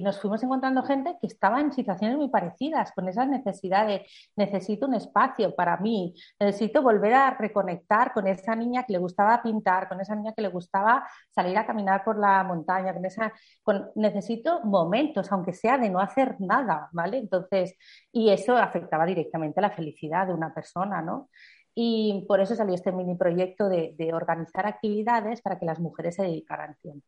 nos 0.03 0.19
fuimos 0.19 0.43
encontrando 0.43 0.83
gente 0.83 1.17
que 1.21 1.27
estaba 1.27 1.61
en 1.61 1.71
situaciones 1.71 2.17
muy 2.17 2.27
parecidas, 2.29 2.91
con 2.91 3.07
esa 3.07 3.25
necesidad 3.25 3.87
de 3.87 4.05
necesito 4.35 4.87
un 4.87 4.95
espacio 4.95 5.55
para 5.55 5.77
mí, 5.77 6.13
necesito 6.37 6.81
volver 6.81 7.13
a 7.13 7.37
reconectar 7.37 8.11
con 8.13 8.27
esa 8.27 8.55
niña 8.55 8.83
que 8.83 8.93
le 8.93 8.99
gustaba 8.99 9.41
pintar, 9.41 9.87
con 9.87 10.01
esa 10.01 10.15
niña 10.15 10.33
que 10.33 10.41
le 10.41 10.49
gustaba 10.49 11.07
salir 11.29 11.57
a 11.57 11.65
caminar 11.65 12.03
por 12.03 12.19
la 12.19 12.43
montaña, 12.43 12.93
con 12.93 13.05
esa, 13.05 13.31
con, 13.63 13.91
necesito 13.95 14.61
momentos, 14.65 15.31
aunque 15.31 15.53
sea 15.53 15.77
de 15.77 15.89
no 15.89 15.99
hacer 15.99 16.35
nada, 16.39 16.89
¿vale? 16.91 17.19
Entonces, 17.19 17.75
y 18.11 18.31
eso 18.31 18.57
afectaba 18.57 19.05
directamente 19.05 19.61
a 19.61 19.63
la 19.63 19.71
felicidad 19.71 20.27
de 20.27 20.33
una 20.33 20.53
persona, 20.53 21.01
¿no? 21.01 21.29
Y 21.73 22.25
por 22.27 22.41
eso 22.41 22.55
salió 22.55 22.75
este 22.75 22.91
mini 22.91 23.15
proyecto 23.15 23.69
de, 23.69 24.11
organizar 24.13 24.65
actividades 24.65 25.41
para 25.41 25.57
que 25.57 25.65
las 25.65 25.79
mujeres 25.79 26.15
se 26.15 26.23
dedicaran 26.23 26.75
tiempo. 26.81 27.05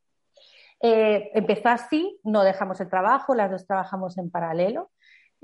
Eh, 0.82 1.32
empezó 1.34 1.70
así, 1.70 2.20
no 2.24 2.44
dejamos 2.44 2.80
el 2.82 2.90
trabajo, 2.90 3.36
las 3.36 3.52
dos 3.52 3.66
trabajamos 3.66 4.18
en 4.18 4.30
paralelo 4.30 4.90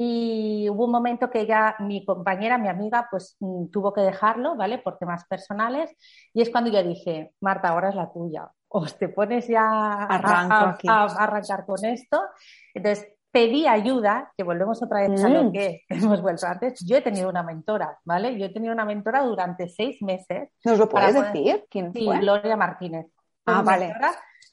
y 0.01 0.69
hubo 0.69 0.85
un 0.85 0.93
momento 0.93 1.29
que 1.29 1.45
ya 1.45 1.75
mi 1.79 2.05
compañera, 2.05 2.57
mi 2.57 2.69
amiga, 2.69 3.09
pues 3.11 3.35
mm, 3.41 3.65
tuvo 3.65 3.91
que 3.91 3.99
dejarlo, 3.99 4.55
¿vale? 4.55 4.77
Por 4.77 4.97
temas 4.97 5.25
personales. 5.25 5.93
Y 6.33 6.41
es 6.41 6.49
cuando 6.49 6.71
yo 6.71 6.81
dije, 6.81 7.33
Marta, 7.41 7.67
ahora 7.67 7.89
es 7.89 7.95
la 7.95 8.09
tuya. 8.09 8.49
O 8.69 8.85
te 8.85 9.09
pones 9.09 9.49
ya 9.49 9.65
a, 9.65 10.05
arrancar 10.05 11.65
con 11.65 11.83
esto. 11.83 12.21
Entonces, 12.73 13.11
pedí 13.31 13.67
ayuda, 13.67 14.31
que 14.35 14.43
volvemos 14.43 14.81
otra 14.81 15.07
vez 15.07 15.23
a 15.23 15.29
lo 15.29 15.45
mm. 15.45 15.51
que 15.51 15.81
hemos 15.89 16.21
vuelto 16.21 16.47
antes. 16.47 16.79
Yo 16.85 16.97
he 16.97 17.01
tenido 17.01 17.29
una 17.29 17.43
mentora, 17.43 17.97
¿vale? 18.03 18.37
Yo 18.37 18.45
he 18.45 18.49
tenido 18.49 18.73
una 18.73 18.85
mentora 18.85 19.21
durante 19.21 19.69
seis 19.69 20.01
meses. 20.01 20.49
¿Nos 20.63 20.77
lo 20.77 20.89
puedes 20.89 21.13
decir? 21.13 21.65
¿Quién 21.69 21.93
fue? 21.93 22.01
Sí, 22.01 22.19
Gloria 22.21 22.55
Martínez. 22.55 23.07
Ah, 23.45 23.61
vale 23.63 23.93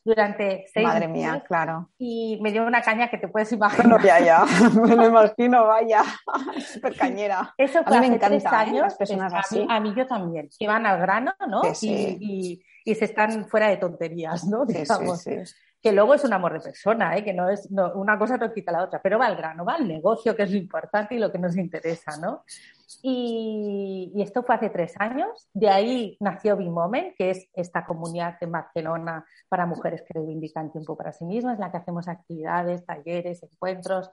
durante 0.06 0.66
seis 0.72 0.86
Madre 0.86 1.08
mía, 1.08 1.42
claro. 1.46 1.90
Y 1.98 2.38
me 2.40 2.52
dio 2.52 2.64
una 2.64 2.80
caña 2.80 3.10
que 3.10 3.18
te 3.18 3.26
puedes 3.26 3.50
imaginar. 3.50 3.88
No, 3.88 4.00
ya, 4.00 4.20
ya. 4.20 4.44
Me 4.80 4.94
lo 4.94 5.08
imagino, 5.08 5.66
vaya. 5.66 6.04
Súper 6.72 6.96
cañera. 6.96 7.52
Eso 7.58 7.82
fue 7.82 7.96
a 7.96 8.00
mí 8.00 8.08
me 8.10 8.14
encanta, 8.14 8.36
¿eh? 8.36 8.68
años. 8.68 8.82
Las 8.82 8.94
personas 8.94 9.34
así. 9.34 9.66
A 9.68 9.80
mí, 9.80 9.92
yo 9.96 10.06
también. 10.06 10.48
Que 10.56 10.68
van 10.68 10.86
al 10.86 11.00
grano, 11.00 11.34
¿no? 11.48 11.62
Y, 11.82 12.62
y, 12.84 12.94
se 12.94 13.04
están 13.04 13.48
fuera 13.48 13.66
de 13.66 13.78
tonterías, 13.78 14.44
¿no? 14.44 14.64
Digamos. 14.64 15.22
Sí, 15.22 15.32
que 15.86 15.92
luego 15.92 16.14
es 16.14 16.24
un 16.24 16.32
amor 16.32 16.52
de 16.52 16.58
persona, 16.58 17.16
¿eh? 17.16 17.22
que 17.22 17.32
no 17.32 17.48
es 17.48 17.68
una 17.70 18.18
cosa 18.18 18.36
no 18.36 18.52
quita 18.52 18.72
la 18.72 18.82
otra, 18.82 19.00
pero 19.00 19.20
va 19.20 19.26
al 19.26 19.36
grano, 19.36 19.64
va 19.64 19.74
al 19.74 19.86
negocio, 19.86 20.34
que 20.34 20.42
es 20.42 20.50
lo 20.50 20.56
importante 20.56 21.14
y 21.14 21.20
lo 21.20 21.30
que 21.30 21.38
nos 21.38 21.56
interesa, 21.56 22.16
¿no? 22.16 22.42
Y, 23.02 24.12
esto 24.16 24.42
fue 24.42 24.56
hace 24.56 24.70
tres 24.70 24.94
años. 24.98 25.48
De 25.52 25.68
ahí 25.68 26.16
nació 26.18 26.56
Bimomen, 26.56 27.14
que 27.16 27.30
es 27.30 27.48
esta 27.54 27.86
comunidad 27.86 28.36
en 28.40 28.50
Barcelona 28.50 29.24
para 29.48 29.64
mujeres 29.64 30.02
que 30.02 30.14
reivindican 30.14 30.72
tiempo 30.72 30.96
para 30.96 31.12
sí 31.12 31.24
mismas, 31.24 31.54
en 31.54 31.60
la 31.60 31.70
que 31.70 31.76
hacemos 31.76 32.08
actividades, 32.08 32.84
talleres, 32.84 33.44
encuentros. 33.44 34.10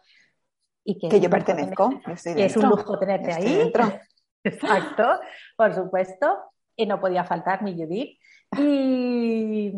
Y 0.83 0.99
que, 0.99 1.19
yo 1.19 1.29
pertenezco. 1.31 1.89
que 2.23 2.45
es 2.45 2.55
un 2.55 2.69
lujo 2.69 2.99
tenerte 2.99 3.33
ahí. 3.33 3.73
Exacto, 4.43 5.21
por 5.57 5.73
supuesto. 5.73 6.37
Y 6.75 6.85
no 6.85 6.99
podía 6.99 7.23
faltar 7.23 7.63
mi 7.63 7.73
Judith. 7.73 8.19
Y, 8.59 9.73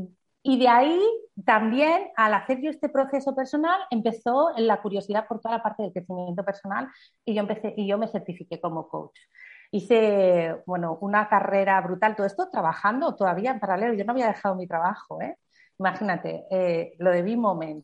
y 0.48 0.60
de 0.60 0.68
ahí 0.68 1.02
también, 1.44 2.12
al 2.16 2.36
hacer 2.36 2.62
yo 2.62 2.70
este 2.70 2.88
proceso 2.88 3.36
personal, 3.36 3.80
empezó 3.90 4.52
la 4.58 4.80
curiosidad 4.80 5.28
por 5.28 5.42
toda 5.42 5.58
la 5.58 5.64
parte 5.64 5.82
del 5.82 5.92
crecimiento 5.92 6.46
personal 6.46 6.88
y 7.26 7.34
yo 7.34 7.42
empecé 7.42 7.74
y 7.76 7.88
yo 7.88 7.98
me 7.98 8.08
certifiqué 8.08 8.62
como 8.62 8.88
coach. 8.88 9.18
Hice, 9.72 10.58
bueno, 10.68 11.00
una 11.02 11.28
carrera 11.28 11.82
brutal, 11.82 12.16
todo 12.16 12.28
esto 12.28 12.48
trabajando 12.52 13.16
todavía 13.16 13.50
en 13.50 13.60
paralelo. 13.60 13.96
Yo 13.96 14.06
no 14.06 14.12
había 14.12 14.28
dejado 14.28 14.54
mi 14.54 14.68
trabajo, 14.68 15.20
¿eh? 15.20 15.36
Imagínate, 15.80 16.46
eh, 16.52 16.94
lo 17.00 17.10
de 17.10 17.24
B-Moment. 17.24 17.84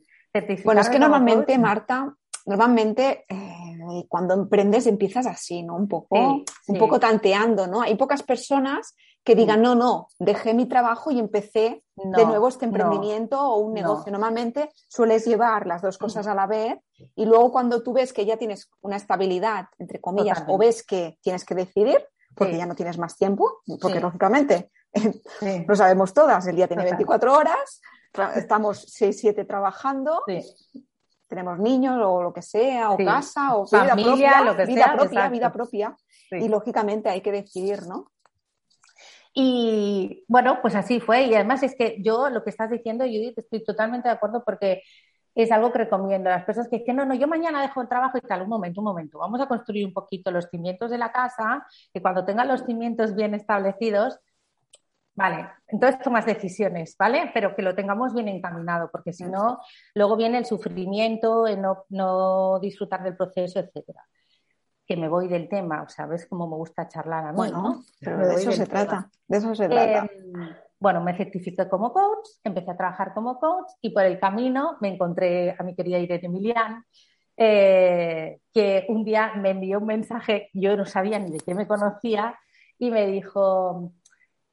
Bueno, 0.64 0.82
es 0.82 0.90
que 0.90 1.00
normalmente, 1.00 1.58
Marta, 1.58 2.16
normalmente 2.46 3.26
eh, 3.28 4.06
cuando 4.08 4.36
emprendes 4.36 4.86
empiezas 4.86 5.26
así, 5.26 5.64
¿no? 5.64 5.76
Un 5.76 5.88
poco, 5.88 6.44
un 6.68 6.78
poco 6.78 7.00
tanteando, 7.00 7.66
¿no? 7.66 7.82
Hay 7.82 7.96
pocas 7.96 8.22
personas 8.22 8.96
que 9.24 9.36
digan, 9.36 9.62
no, 9.62 9.76
no, 9.76 10.08
dejé 10.18 10.54
mi 10.54 10.66
trabajo 10.66 11.12
y 11.12 11.20
empecé 11.20 11.84
de 11.96 12.26
nuevo 12.26 12.48
este 12.48 12.66
emprendimiento 12.66 13.40
o 13.40 13.58
un 13.58 13.74
negocio. 13.74 14.12
Normalmente 14.12 14.70
sueles 14.88 15.26
llevar 15.26 15.68
las 15.68 15.82
dos 15.82 15.98
cosas 15.98 16.26
a 16.26 16.34
la 16.34 16.48
vez 16.48 16.80
y 17.16 17.26
luego 17.26 17.52
cuando 17.52 17.84
tú 17.84 17.94
ves 17.94 18.14
que 18.14 18.26
ya 18.26 18.38
tienes 18.38 18.70
una 18.82 18.96
estabilidad, 18.96 19.66
entre 19.78 20.02
comillas, 20.02 20.44
o 20.48 20.58
ves 20.58 20.84
que 20.84 21.20
tienes 21.22 21.46
que 21.46 21.54
decidir, 21.54 22.04
porque 22.36 22.58
ya 22.58 22.66
no 22.66 22.76
tienes 22.76 22.98
más 22.98 23.16
tiempo, 23.16 23.62
porque 23.80 24.00
lógicamente 24.00 24.72
lo 25.68 25.76
sabemos 25.76 26.14
todas, 26.14 26.48
el 26.48 26.56
día 26.56 26.68
tiene 26.68 26.84
24 26.84 27.34
horas, 27.34 27.82
estamos 28.36 28.86
6, 28.88 29.18
7 29.20 29.46
trabajando, 29.46 30.24
tenemos 31.28 31.60
niños 31.60 31.98
o 32.04 32.24
lo 32.24 32.34
que 32.34 32.42
sea, 32.42 32.90
o 32.90 32.98
casa, 32.98 33.56
o 33.56 33.68
Familia, 33.68 33.96
vida 33.96 34.04
propia, 34.04 34.44
lo 34.44 34.58
que 34.58 34.66
vida 34.66 34.96
propia, 34.98 35.30
vida 35.30 35.52
propia. 35.52 35.98
Y 36.32 36.48
lógicamente 36.48 37.10
hay 37.10 37.22
que 37.22 37.32
decidir, 37.32 37.86
¿no? 37.88 38.12
Y 39.34 40.26
bueno, 40.28 40.60
pues 40.62 40.76
así 40.76 41.00
fue. 41.00 41.24
Y 41.26 41.36
además 41.36 41.64
es 41.64 41.76
que 41.76 41.98
yo 42.02 42.30
lo 42.30 42.44
que 42.44 42.50
estás 42.50 42.70
diciendo, 42.70 43.06
Judith, 43.06 43.38
estoy 43.38 43.64
totalmente 43.64 44.10
de 44.10 44.16
acuerdo 44.16 44.44
porque 44.46 44.84
es 45.36 45.52
algo 45.52 45.72
que 45.72 45.80
recomiendo 45.80 46.30
a 46.30 46.34
las 46.34 46.46
personas 46.46 46.70
que 46.70 46.80
dicen, 46.80 46.98
no, 46.98 47.06
no, 47.06 47.14
yo 47.16 47.28
mañana 47.28 47.62
dejo 47.62 47.82
el 47.82 47.88
trabajo 47.88 48.18
y 48.18 48.22
tal, 48.22 48.42
un 48.42 48.50
momento, 48.50 48.82
un 48.82 48.86
momento, 48.86 49.20
vamos 49.20 49.40
a 49.42 49.48
construir 49.48 49.86
un 49.86 49.94
poquito 49.94 50.30
los 50.32 50.50
cimientos 50.50 50.92
de 50.92 50.98
la 50.98 51.12
casa, 51.12 51.66
que 51.94 52.02
cuando 52.02 52.26
tengan 52.26 52.48
los 52.50 52.66
cimientos 52.66 53.16
bien 53.16 53.34
establecidos, 53.34 54.20
vale, 55.16 55.48
entonces 55.68 56.02
tomas 56.02 56.26
decisiones, 56.26 56.96
¿vale? 57.00 57.32
Pero 57.34 57.56
que 57.56 57.62
lo 57.62 57.76
tengamos 57.76 58.14
bien 58.14 58.28
encaminado, 58.28 58.90
porque 58.92 59.14
si 59.14 59.24
no, 59.26 59.60
luego 59.96 60.18
viene 60.18 60.38
el 60.38 60.46
sufrimiento, 60.46 61.48
el 61.48 61.62
no, 61.62 61.86
no 61.90 62.60
disfrutar 62.60 63.04
del 63.04 63.16
proceso, 63.16 63.60
etcétera 63.60 64.04
que 64.86 64.98
me 64.98 65.08
voy 65.08 65.28
del 65.28 65.48
tema, 65.48 65.84
o 65.84 65.90
sea, 65.90 66.06
ves 66.06 66.26
cómo 66.28 66.48
me 66.48 66.56
gusta 66.56 66.88
charlar 66.88 67.26
a 67.28 67.32
mí, 67.32 67.52
¿no? 67.52 67.84
Pero 68.00 68.28
de 68.28 68.36
eso 68.36 68.52
se 68.52 68.66
trata, 68.66 69.10
de 69.28 69.38
eso 69.38 69.56
se 69.56 69.70
trata. 69.70 70.00
Em, 70.06 70.50
bueno, 70.80 71.02
me 71.02 71.16
certifiqué 71.16 71.70
como 71.70 71.94
coach, 71.94 72.28
empecé 72.44 72.72
a 72.72 72.78
trabajar 72.78 73.14
como 73.14 73.40
coach 73.40 73.72
y 73.82 73.92
por 73.92 74.04
el 74.04 74.20
camino 74.20 74.78
me 74.82 74.90
encontré 74.90 75.56
a 75.58 75.64
mi 75.64 75.76
querida 75.76 76.00
Irene 76.00 76.26
Emilian, 76.26 76.86
eh, 77.38 78.40
que 78.54 78.86
un 78.90 79.06
día 79.06 79.34
me 79.36 79.52
envió 79.52 79.80
un 79.80 79.86
mensaje, 79.86 80.50
yo 80.54 80.76
no 80.76 80.86
sabía 80.86 81.20
ni 81.20 81.32
de 81.32 81.40
qué 81.40 81.54
me 81.54 81.68
conocía, 81.68 82.38
y 82.82 82.90
me 82.90 83.06
dijo, 83.06 83.94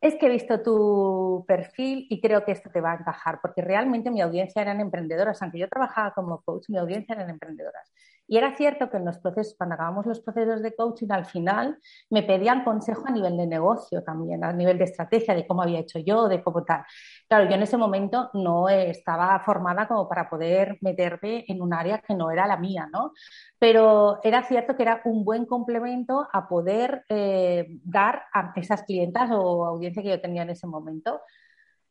es 0.00 0.16
que 0.16 0.26
he 0.26 0.30
visto 0.30 0.62
tu 0.62 1.44
perfil 1.48 2.06
y 2.10 2.20
creo 2.20 2.44
que 2.44 2.52
esto 2.52 2.70
te 2.70 2.80
va 2.80 2.92
a 2.92 2.96
encajar, 2.96 3.40
porque 3.40 3.62
realmente 3.62 4.10
mi 4.10 4.20
audiencia 4.20 4.62
eran 4.62 4.80
emprendedoras, 4.80 5.40
aunque 5.42 5.58
yo 5.58 5.68
trabajaba 5.68 6.12
como 6.12 6.42
coach, 6.42 6.68
mi 6.68 6.76
audiencia 6.76 7.14
eran 7.14 7.30
emprendedoras. 7.30 7.90
Y 8.30 8.36
era 8.36 8.54
cierto 8.54 8.90
que 8.90 8.98
en 8.98 9.06
los 9.06 9.18
procesos, 9.18 9.54
cuando 9.56 9.74
acabamos 9.74 10.04
los 10.04 10.20
procesos 10.20 10.62
de 10.62 10.76
coaching, 10.76 11.08
al 11.10 11.24
final 11.24 11.78
me 12.10 12.22
pedían 12.22 12.62
consejo 12.62 13.04
a 13.06 13.10
nivel 13.10 13.38
de 13.38 13.46
negocio 13.46 14.04
también, 14.04 14.44
a 14.44 14.52
nivel 14.52 14.76
de 14.76 14.84
estrategia, 14.84 15.34
de 15.34 15.46
cómo 15.46 15.62
había 15.62 15.80
hecho 15.80 15.98
yo, 15.98 16.28
de 16.28 16.42
cómo 16.42 16.62
tal. 16.62 16.84
Claro, 17.26 17.48
yo 17.48 17.56
en 17.56 17.62
ese 17.62 17.78
momento 17.78 18.30
no 18.34 18.68
estaba 18.68 19.40
formada 19.40 19.88
como 19.88 20.06
para 20.08 20.28
poder 20.28 20.76
meterme 20.82 21.46
en 21.48 21.62
un 21.62 21.72
área 21.72 22.00
que 22.00 22.14
no 22.14 22.30
era 22.30 22.46
la 22.46 22.58
mía, 22.58 22.86
¿no? 22.92 23.12
Pero 23.58 24.20
era 24.22 24.42
cierto 24.42 24.76
que 24.76 24.82
era 24.82 25.00
un 25.06 25.24
buen 25.24 25.46
complemento 25.46 26.28
a 26.30 26.48
poder 26.48 27.04
eh, 27.08 27.66
dar 27.82 28.24
a 28.34 28.52
esas 28.56 28.82
clientas 28.82 29.30
o 29.32 29.64
audiencia 29.64 30.02
que 30.02 30.10
yo 30.10 30.20
tenía 30.20 30.42
en 30.42 30.50
ese 30.50 30.66
momento. 30.66 31.22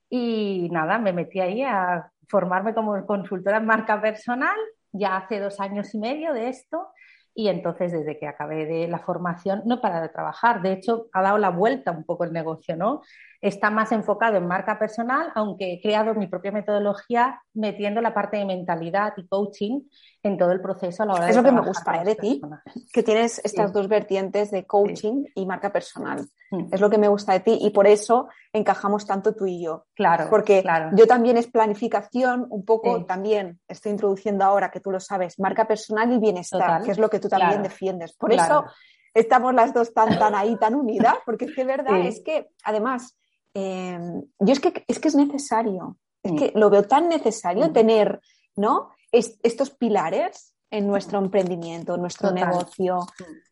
Y 0.10 0.70
nada, 0.72 1.00
me 1.00 1.13
metí 1.13 1.39
ahí 1.39 1.63
a 1.63 2.12
formarme 2.27 2.74
como 2.75 3.06
consultora 3.08 3.58
en 3.58 3.65
marca 3.65 4.00
personal 4.01 4.56
ya 4.98 5.18
hace 5.18 5.39
dos 5.39 5.60
años 5.60 5.94
y 5.94 6.00
medio 6.00 6.34
de 6.34 6.50
esto 6.50 6.88
y 7.34 7.50
entonces 7.50 7.92
desde 7.92 8.18
que 8.18 8.27
acabé 8.27 8.66
de 8.66 8.88
la 8.88 8.98
formación 8.98 9.62
no 9.66 9.75
he 9.75 9.77
parado 9.77 10.01
de 10.01 10.10
trabajar. 10.10 10.63
De 10.63 10.74
hecho, 10.74 11.08
ha 11.13 11.22
dado 11.22 11.38
la 11.38 11.51
vuelta 11.51 11.92
un 11.92 12.04
poco 12.04 12.24
el 12.24 12.34
negocio, 12.34 12.75
¿no? 12.75 13.04
Está 13.41 13.70
más 13.70 13.91
enfocado 13.91 14.38
en 14.38 14.48
marca 14.48 14.79
personal, 14.79 15.32
aunque 15.36 15.74
he 15.74 15.82
creado 15.82 16.13
mi 16.15 16.27
propia 16.27 16.51
metodología 16.51 17.41
metiendo 17.53 18.01
la 18.01 18.13
parte 18.13 18.38
de 18.38 18.46
mentalidad 18.46 19.13
y 19.17 19.27
coaching 19.27 19.82
en 20.24 20.38
todo 20.38 20.51
el 20.51 20.62
proceso 20.62 21.03
a 21.03 21.06
la 21.06 21.13
hora 21.13 21.29
es 21.29 21.36
lo 21.36 21.44
que 21.44 21.51
me 21.51 21.62
gusta 21.62 22.01
¿eh? 22.01 22.06
de 22.06 22.15
ti, 22.15 22.41
que 22.91 23.03
tienes 23.03 23.39
estas 23.44 23.72
dos 23.72 23.88
vertientes 23.88 24.51
de 24.51 24.65
coaching 24.65 25.25
y 25.36 25.46
marca 25.46 25.72
personal. 25.72 26.27
Mm. 26.51 26.74
Es 26.74 26.82
lo 26.82 26.89
que 26.89 26.98
me 26.98 27.08
gusta 27.08 27.34
de 27.34 27.39
ti 27.41 27.58
y 27.62 27.70
por 27.72 27.88
eso 27.88 28.27
encajamos 28.53 29.06
tanto 29.06 29.36
tú 29.36 29.46
y 29.46 29.63
yo. 29.63 29.86
Claro. 29.96 30.27
Porque 30.29 30.62
claro. 30.62 30.91
yo 30.96 31.08
también 31.08 31.38
es 31.38 31.48
planificación, 31.48 32.46
un 32.50 32.65
poco 32.65 33.06
también 33.06 33.60
estoy 33.67 33.91
introduciendo 33.91 34.46
ahora 34.46 34.72
que 34.72 34.79
tú 34.79 34.91
lo 34.91 35.00
sabes, 35.00 35.39
marca 35.39 35.67
personal 35.67 36.12
y 36.12 36.20
bienestar, 36.20 36.84
que 36.84 36.91
es 36.91 36.98
lo 36.98 37.10
que 37.10 37.20
tú 37.20 37.29
también 37.29 37.63
defiendes. 37.63 38.13
Por 38.13 38.34
eso 38.34 38.65
estamos 39.13 39.53
las 39.53 39.74
dos 39.74 39.94
tan, 39.94 40.17
tan 40.17 40.36
ahí, 40.36 40.58
tan 40.58 40.75
unidas, 40.75 41.15
porque 41.25 41.46
es 41.46 41.56
que 41.56 41.63
verdad 41.63 41.98
es 42.00 42.22
que 42.24 42.50
además, 42.63 43.17
eh, 43.54 44.00
yo 44.39 44.54
es 44.54 44.60
que 44.60 44.84
es 44.88 45.00
que 45.00 45.08
es 45.08 45.16
necesario, 45.16 45.98
es 46.24 46.32
que 46.34 46.51
lo 46.56 46.70
veo 46.70 46.84
tan 46.84 47.08
necesario 47.10 47.72
tener, 47.72 48.20
¿no? 48.56 48.89
estos 49.12 49.70
pilares 49.72 50.54
en 50.70 50.88
nuestro 50.88 51.20
emprendimiento, 51.20 51.96
en 51.96 52.01
nuestro 52.01 52.32
negocio, 52.32 53.00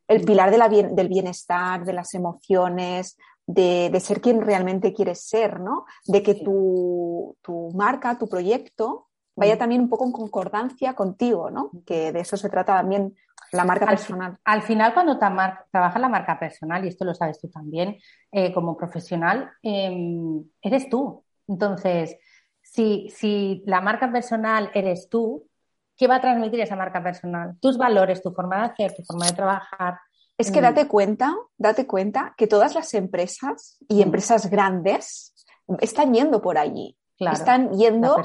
el 0.07 0.23
pilar 0.23 0.51
del 0.51 1.07
bienestar, 1.07 1.85
de 1.85 1.93
las 1.93 2.13
emociones, 2.13 3.17
de, 3.47 3.99
ser 3.99 4.21
quien 4.21 4.41
realmente 4.41 4.93
quieres 4.93 5.21
ser, 5.21 5.59
¿no? 5.59 5.85
De 6.05 6.23
que 6.23 6.35
tu, 6.35 7.35
marca, 7.73 8.17
tu 8.17 8.27
proyecto, 8.27 9.07
vaya 9.35 9.57
también 9.57 9.81
un 9.81 9.89
poco 9.89 10.05
en 10.05 10.11
concordancia 10.11 10.93
contigo, 10.93 11.49
¿no? 11.49 11.71
Que 11.85 12.11
de 12.11 12.21
eso 12.21 12.37
se 12.37 12.49
trata 12.49 12.77
también 12.77 13.15
la 13.51 13.63
marca 13.63 13.85
personal. 13.85 14.37
Al 14.43 14.61
final, 14.61 14.93
cuando 14.93 15.17
trabajas 15.17 16.01
la 16.01 16.09
marca 16.09 16.39
personal, 16.39 16.83
y 16.83 16.89
esto 16.89 17.05
lo 17.05 17.13
sabes 17.13 17.39
tú 17.39 17.49
también, 17.49 17.97
eh, 18.31 18.53
como 18.53 18.77
profesional, 18.77 19.51
em, 19.61 20.43
eres 20.61 20.89
tú. 20.89 21.23
Entonces, 21.47 22.17
si, 22.61 23.09
si 23.09 23.63
la 23.65 23.81
marca 23.81 24.11
personal 24.11 24.71
eres 24.73 25.09
tú, 25.09 25.47
¿qué 25.95 26.07
va 26.07 26.15
a 26.15 26.21
transmitir 26.21 26.59
esa 26.59 26.75
marca 26.75 27.01
personal? 27.03 27.55
Tus 27.59 27.77
valores, 27.77 28.21
tu 28.21 28.31
forma 28.31 28.57
de 28.57 28.65
hacer, 28.65 28.93
tu 28.95 29.03
forma 29.03 29.27
de 29.27 29.33
trabajar. 29.33 29.99
Es 30.37 30.51
que 30.51 30.59
mm. 30.59 30.63
date 30.63 30.87
cuenta, 30.87 31.35
date 31.57 31.87
cuenta 31.87 32.33
que 32.37 32.47
todas 32.47 32.75
las 32.75 32.93
empresas 32.93 33.77
y 33.87 33.97
mm. 33.97 34.01
empresas 34.01 34.49
grandes 34.49 35.33
están 35.79 36.13
yendo 36.13 36.41
por 36.41 36.57
allí. 36.57 36.97
están 37.17 37.71
yendo 37.71 38.17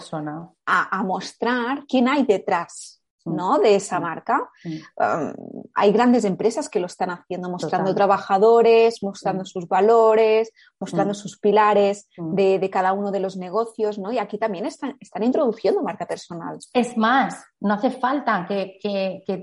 a, 0.66 0.98
a, 0.98 1.02
mostrar 1.04 1.84
quién 1.88 2.08
hay 2.08 2.24
detrás. 2.24 2.99
¿No? 3.24 3.58
de 3.58 3.76
esa 3.76 4.00
marca. 4.00 4.50
Um, 4.64 5.64
hay 5.74 5.92
grandes 5.92 6.24
empresas 6.24 6.68
que 6.68 6.80
lo 6.80 6.86
están 6.86 7.10
haciendo, 7.10 7.50
mostrando 7.50 7.94
trabajadores, 7.94 9.02
mostrando 9.02 9.44
sus 9.44 9.68
valores, 9.68 10.52
mostrando 10.78 11.14
sus 11.14 11.38
pilares 11.38 12.08
de, 12.16 12.70
cada 12.70 12.92
uno 12.92 13.10
de 13.10 13.20
los 13.20 13.36
negocios, 13.36 13.98
¿no? 13.98 14.12
Y 14.12 14.18
aquí 14.18 14.38
también 14.38 14.66
están, 14.66 14.96
están 15.00 15.22
introduciendo 15.22 15.82
marca 15.82 16.06
personal. 16.06 16.58
Es 16.72 16.96
más, 16.96 17.44
no 17.60 17.74
hace 17.74 17.90
falta 17.90 18.46
que, 18.46 18.78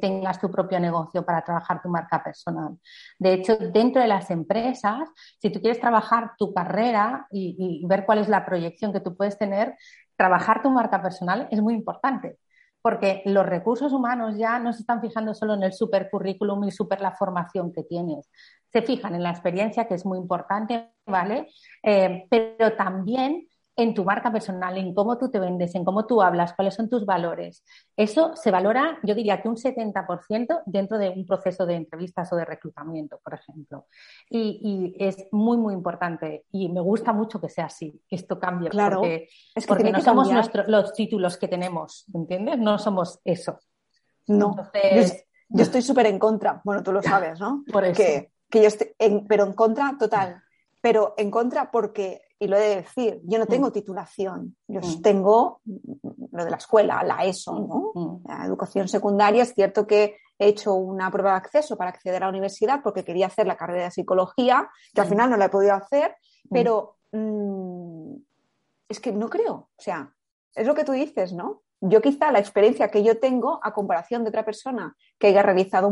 tengas 0.02 0.40
tu 0.40 0.50
propio 0.50 0.80
negocio 0.80 1.26
para 1.26 1.44
trabajar 1.44 1.82
tu 1.82 1.90
marca 1.90 2.24
personal. 2.24 2.78
De 3.20 3.34
hecho, 3.34 3.58
dentro 3.58 4.02
de 4.02 4.08
las 4.08 4.30
empresas, 4.30 5.10
si 5.40 5.50
tú 5.50 5.60
quieres 5.60 5.80
trabajar 5.80 6.32
tu 6.38 6.54
carrera 6.54 7.28
y 7.32 7.86
ver 7.86 8.06
cuál 8.06 8.20
es 8.20 8.30
la 8.30 8.46
proyección 8.46 8.94
que 8.94 9.00
tú 9.00 9.16
puedes 9.16 9.38
tener, 9.38 9.76
trabajar 10.18 10.62
tu 10.62 10.70
marca 10.70 11.02
personal 11.02 11.48
es 11.52 11.62
muy 11.62 11.76
importante, 11.76 12.40
porque 12.88 13.22
los 13.26 13.46
recursos 13.46 13.92
humanos 13.92 14.38
ya 14.38 14.60
no 14.60 14.72
se 14.72 14.80
están 14.80 15.02
fijando 15.02 15.34
solo 15.34 15.56
en 15.56 15.64
el 15.64 15.74
super 15.74 16.10
currículum 16.10 16.64
y 16.64 16.72
super 16.72 17.02
la 17.02 17.12
formación 17.12 17.74
que 17.74 17.84
tienes, 17.84 18.32
se 18.72 18.82
fijan 18.82 19.14
en 19.14 19.24
la 19.24 19.32
experiencia, 19.32 19.90
que 19.90 19.96
es 19.96 20.06
muy 20.06 20.18
importante, 20.18 20.94
¿vale? 21.06 21.50
Eh, 21.84 22.26
pero 22.30 22.78
también 22.78 23.46
en 23.78 23.94
tu 23.94 24.04
marca 24.04 24.32
personal, 24.32 24.76
en 24.76 24.92
cómo 24.96 25.20
tú 25.20 25.30
te 25.30 25.40
vendes, 25.40 25.76
en 25.76 25.86
cómo 25.86 26.08
tú 26.08 26.20
hablas, 26.24 26.54
cuáles 26.54 26.74
son 26.74 26.90
tus 26.90 27.06
valores. 27.06 27.64
Eso 27.96 28.36
se 28.36 28.50
valora, 28.50 28.98
yo 29.04 29.14
diría 29.14 29.40
que 29.40 29.48
un 29.48 29.56
70% 29.56 30.64
dentro 30.66 30.98
de 30.98 31.10
un 31.10 31.28
proceso 31.28 31.68
de 31.68 31.76
entrevistas 31.76 32.34
o 32.34 32.36
de 32.36 32.44
reclutamiento, 32.44 33.20
por 33.24 33.36
ejemplo. 33.36 33.86
Y, 34.32 34.96
es 34.98 35.28
muy, 35.32 35.58
muy 35.58 35.76
importante 35.76 36.46
y 36.52 36.70
me 36.70 36.82
gusta 36.82 37.14
mucho 37.14 37.40
que 37.40 37.50
sea 37.50 37.66
así, 37.66 38.02
que 38.10 38.16
esto 38.16 38.40
cambie. 38.40 38.70
Claro, 38.70 38.98
porque, 38.98 39.30
es 39.54 39.68
que 39.68 39.92
no 39.92 40.02
somos 40.02 40.30
los 40.68 40.94
títulos 40.94 41.38
que 41.38 41.48
tenemos, 41.48 42.06
¿entiendes? 42.16 42.58
No 42.58 42.80
somos 42.80 43.20
eso. 43.24 43.60
No, 44.26 44.56
yo, 45.50 45.62
estoy 45.62 45.84
súper 45.84 46.08
en 46.08 46.18
contra, 46.18 46.62
bueno, 46.66 46.82
tú 46.82 46.92
lo 46.92 47.04
sabes, 47.04 47.40
¿no? 47.40 47.64
Por 47.72 47.86
eso. 47.86 47.96
Que, 47.96 48.32
que 48.50 48.62
yo 48.64 48.68
estoy, 48.68 48.88
pero 49.30 49.46
en 49.46 49.54
contra 49.54 49.96
total, 50.00 50.42
pero 50.82 51.14
en 51.18 51.30
contra 51.30 51.70
porque 51.70 52.22
y 52.40 52.48
lo 52.48 52.58
he 52.58 52.62
de 52.62 52.76
decir, 52.78 53.20
yo 53.24 53.40
no 53.40 53.46
mm. 53.46 53.48
tengo 53.48 53.72
titulación, 53.72 54.56
yo 54.68 54.80
mm. 54.80 55.02
tengo 55.02 55.62
lo 56.32 56.46
de 56.46 56.52
la 56.52 56.58
escuela, 56.58 57.04
la 57.04 57.26
ESO, 57.26 57.92
mm. 57.94 58.28
La 58.28 58.46
educación 58.46 58.88
secundaria, 58.88 59.44
es 59.44 59.54
cierto 59.54 59.88
que 59.88 60.18
he 60.38 60.48
hecho 60.50 60.76
una 60.76 61.10
prueba 61.10 61.32
de 61.32 61.38
acceso 61.38 61.78
para 61.78 61.90
acceder 61.90 62.22
a 62.22 62.28
la 62.28 62.30
universidad 62.30 62.82
porque 62.84 63.04
quería 63.04 63.26
hacer 63.28 63.48
la 63.48 63.58
carrera 63.58 63.86
de 63.86 63.92
psicología, 63.92 64.70
que 64.94 65.02
al 65.02 65.08
final 65.08 65.32
no 65.32 65.38
la 65.38 65.46
he 65.46 65.50
podido 65.50 65.74
hacer, 65.74 66.16
pero 66.50 66.98
es 68.88 69.00
que 69.00 69.12
no 69.12 69.30
creo, 69.30 69.54
o 69.54 69.82
sea, 69.82 70.14
es 70.54 70.68
lo 70.68 70.76
que 70.76 70.84
tú 70.84 70.92
dices, 70.92 71.34
¿no? 71.34 71.64
Yo 71.82 72.02
quizá 72.02 72.32
la 72.32 72.40
experiencia 72.40 72.90
que 72.90 73.04
yo 73.04 73.20
tengo 73.20 73.60
a 73.64 73.74
comparación 73.74 74.24
de 74.24 74.30
otra 74.30 74.46
persona 74.46 74.96
que 75.20 75.28
haya 75.28 75.44
realizado 75.44 75.88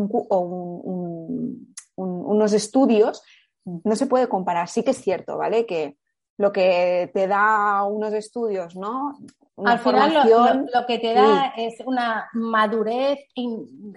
unos 1.95 2.53
estudios, 2.53 3.23
no 3.65 3.95
se 3.95 4.07
puede 4.07 4.27
comparar. 4.27 4.67
Sí 4.67 4.83
que 4.83 4.91
es 4.91 5.01
cierto, 5.01 5.37
¿vale? 5.37 5.65
Que 5.65 5.97
lo 6.37 6.51
que 6.51 7.09
te 7.13 7.27
da 7.27 7.83
unos 7.83 8.13
estudios, 8.13 8.75
¿no? 8.75 9.17
Al 9.63 9.79
final 9.79 10.67
lo, 10.73 10.85
que 10.85 10.99
te 10.99 11.13
da 11.13 11.53
es 11.55 11.75
una 11.85 12.29
madurez, 12.33 13.19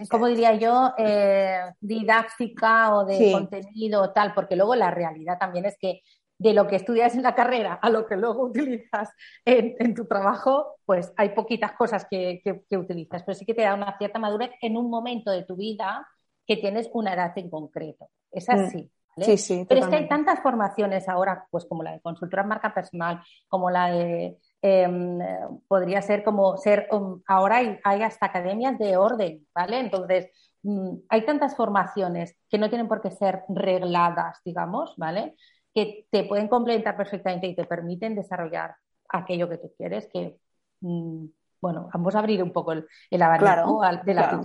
como 0.08 0.28
diría 0.28 0.54
yo, 0.54 0.92
eh, 0.96 1.62
didáctica 1.80 2.94
o 2.94 3.04
de 3.04 3.32
contenido 3.32 4.12
tal, 4.12 4.34
porque 4.34 4.54
luego 4.54 4.76
la 4.76 4.92
realidad 4.92 5.36
también 5.36 5.64
es 5.64 5.76
que 5.76 6.02
de 6.38 6.52
lo 6.52 6.68
que 6.68 6.76
estudias 6.76 7.16
en 7.16 7.24
la 7.24 7.34
carrera 7.34 7.74
a 7.82 7.90
lo 7.90 8.06
que 8.06 8.16
luego 8.16 8.44
utilizas 8.46 9.10
en, 9.44 9.94
tu 9.94 10.06
trabajo, 10.06 10.76
pues 10.84 11.12
hay 11.16 11.30
poquitas 11.30 11.72
cosas 11.72 12.06
que, 12.08 12.40
utilizas, 12.70 13.24
pero 13.24 13.36
sí 13.36 13.44
que 13.44 13.54
te 13.54 13.62
da 13.62 13.74
una 13.74 13.98
cierta 13.98 14.20
madurez 14.20 14.50
en 14.62 14.76
un 14.76 14.88
momento 14.88 15.32
de 15.32 15.42
tu 15.42 15.56
vida 15.56 16.06
que 16.46 16.56
tienes 16.56 16.88
una 16.92 17.14
edad 17.14 17.36
en 17.36 17.50
concreto. 17.50 18.08
Es 18.30 18.48
mm. 18.48 18.88
Así. 19.22 19.36
Sí, 19.36 19.58
sí, 19.58 19.66
Pero 19.68 19.80
es 19.80 19.86
que 19.88 19.96
hay 19.96 20.08
tantas 20.08 20.40
formaciones 20.40 21.08
ahora, 21.08 21.46
pues 21.50 21.64
como 21.66 21.82
la 21.82 21.92
de 21.92 22.00
consultora 22.00 22.42
en 22.42 22.48
marca 22.48 22.74
personal, 22.74 23.20
como 23.48 23.70
la 23.70 23.90
de, 23.90 24.38
em, 24.62 25.18
podría 25.66 26.02
ser 26.02 26.24
como 26.24 26.56
ser, 26.56 26.88
um, 26.90 27.22
ahora 27.26 27.56
hay, 27.82 28.02
hasta 28.02 28.26
academias 28.26 28.78
de 28.78 28.96
orden, 28.96 29.46
¿vale? 29.54 29.80
Entonces, 29.80 30.30
mm, 30.62 30.96
hay 31.08 31.24
tantas 31.24 31.56
formaciones 31.56 32.36
que 32.48 32.58
no 32.58 32.68
tienen 32.68 32.88
por 32.88 33.00
qué 33.00 33.10
ser 33.10 33.44
regladas, 33.48 34.40
digamos, 34.44 34.94
¿vale? 34.96 35.36
Que 35.74 36.06
te 36.10 36.24
pueden 36.24 36.48
complementar 36.48 36.96
perfectamente 36.96 37.46
y 37.46 37.54
te 37.56 37.64
permiten 37.64 38.14
desarrollar 38.14 38.74
aquello 39.08 39.48
que 39.48 39.58
tú 39.58 39.72
quieres, 39.76 40.08
que, 40.12 40.38
mm, 40.80 41.26
bueno, 41.60 41.88
vamos 41.92 42.14
a 42.14 42.20
abrir 42.20 42.42
un 42.42 42.52
poco 42.52 42.72
el, 42.72 42.86
abanico 43.22 43.82
de 44.04 44.14
la 44.14 44.28
claro. 44.28 44.42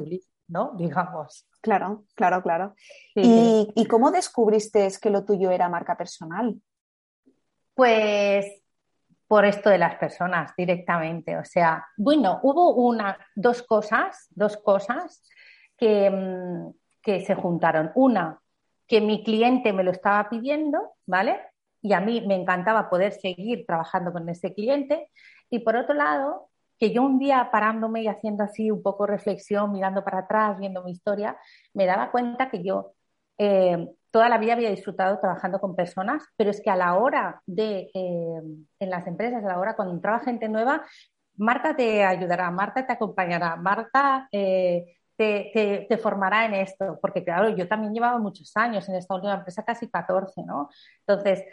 ¿No? 0.47 0.73
Digamos. 0.77 1.47
Claro, 1.61 2.03
claro, 2.15 2.41
claro. 2.41 2.75
¿Y, 3.15 3.85
cómo 3.87 4.11
descubriste 4.11 4.87
que 5.01 5.09
lo 5.09 5.23
tuyo 5.23 5.49
era 5.49 5.69
marca 5.69 5.95
personal? 5.95 6.61
Pues 7.73 8.45
por 9.27 9.45
esto 9.45 9.69
de 9.69 9.77
las 9.77 9.95
personas 9.95 10.53
directamente. 10.57 11.37
O 11.37 11.45
sea, 11.45 11.85
bueno, 11.97 12.39
hubo 12.43 12.75
una, 12.75 13.17
dos 13.35 13.63
cosas, 13.63 14.27
dos 14.31 14.57
cosas 14.57 15.23
que, 15.77 16.09
mm, 16.09 16.71
que 17.01 17.21
se 17.25 17.35
juntaron. 17.35 17.91
Una, 17.95 18.39
que 18.87 19.01
mi 19.01 19.23
cliente 19.23 19.73
me 19.73 19.83
lo 19.83 19.91
estaba 19.91 20.29
pidiendo, 20.29 20.95
¿vale? 21.05 21.39
Y 21.81 21.93
a 21.93 21.99
mí 21.99 22.21
me 22.27 22.35
encantaba 22.35 22.89
poder 22.89 23.13
seguir 23.13 23.65
trabajando 23.65 24.11
con 24.11 24.27
ese 24.29 24.53
cliente. 24.53 25.09
Y 25.49 25.59
por 25.59 25.75
otro 25.75 25.95
lado, 25.95 26.49
que 26.79 26.91
yo 26.91 27.03
un 27.03 27.19
día 27.19 27.49
parándome 27.51 28.03
y 28.03 28.07
haciendo 28.07 28.43
así 28.43 28.71
un 28.71 28.81
poco 28.81 29.05
reflexión, 29.05 29.71
mirando 29.71 30.03
para 30.03 30.19
atrás, 30.19 30.57
viendo 30.59 30.83
mi 30.83 30.91
historia, 30.91 31.37
me 31.73 31.85
daba 31.85 32.11
cuenta 32.11 32.49
que 32.49 32.63
yo 32.63 32.93
eh, 33.37 33.87
toda 34.11 34.29
la 34.29 34.37
vida 34.37 34.53
había 34.53 34.69
disfrutado 34.69 35.19
trabajando 35.19 35.59
con 35.59 35.75
personas, 35.75 36.23
pero 36.37 36.51
es 36.51 36.61
que 36.61 36.69
a 36.69 36.75
la 36.75 36.95
hora 36.97 37.41
de, 37.47 37.89
eh, 37.93 38.41
en 38.79 38.89
las 38.89 39.07
empresas, 39.07 39.43
a 39.43 39.47
la 39.47 39.59
hora 39.59 39.75
cuando 39.75 39.93
entraba 39.93 40.19
gente 40.19 40.47
nueva, 40.49 40.83
Marta 41.35 41.75
te 41.75 42.03
ayudará, 42.03 42.51
Marta 42.51 42.85
te 42.85 42.93
acompañará, 42.93 43.55
Marta 43.55 44.27
eh, 44.31 44.97
te, 45.17 45.87
te, 45.89 45.97
formará 45.97 46.45
en 46.45 46.53
esto, 46.55 46.99
porque 47.01 47.23
claro, 47.23 47.49
yo 47.55 47.67
también 47.67 47.93
llevaba 47.93 48.19
muchos 48.19 48.55
años 48.55 48.87
en 48.89 48.95
esta 48.95 49.15
última 49.15 49.35
empresa, 49.35 49.63
casi 49.63 49.89
14, 49.89 50.43
¿no? 50.43 50.69
Entonces, 51.07 51.43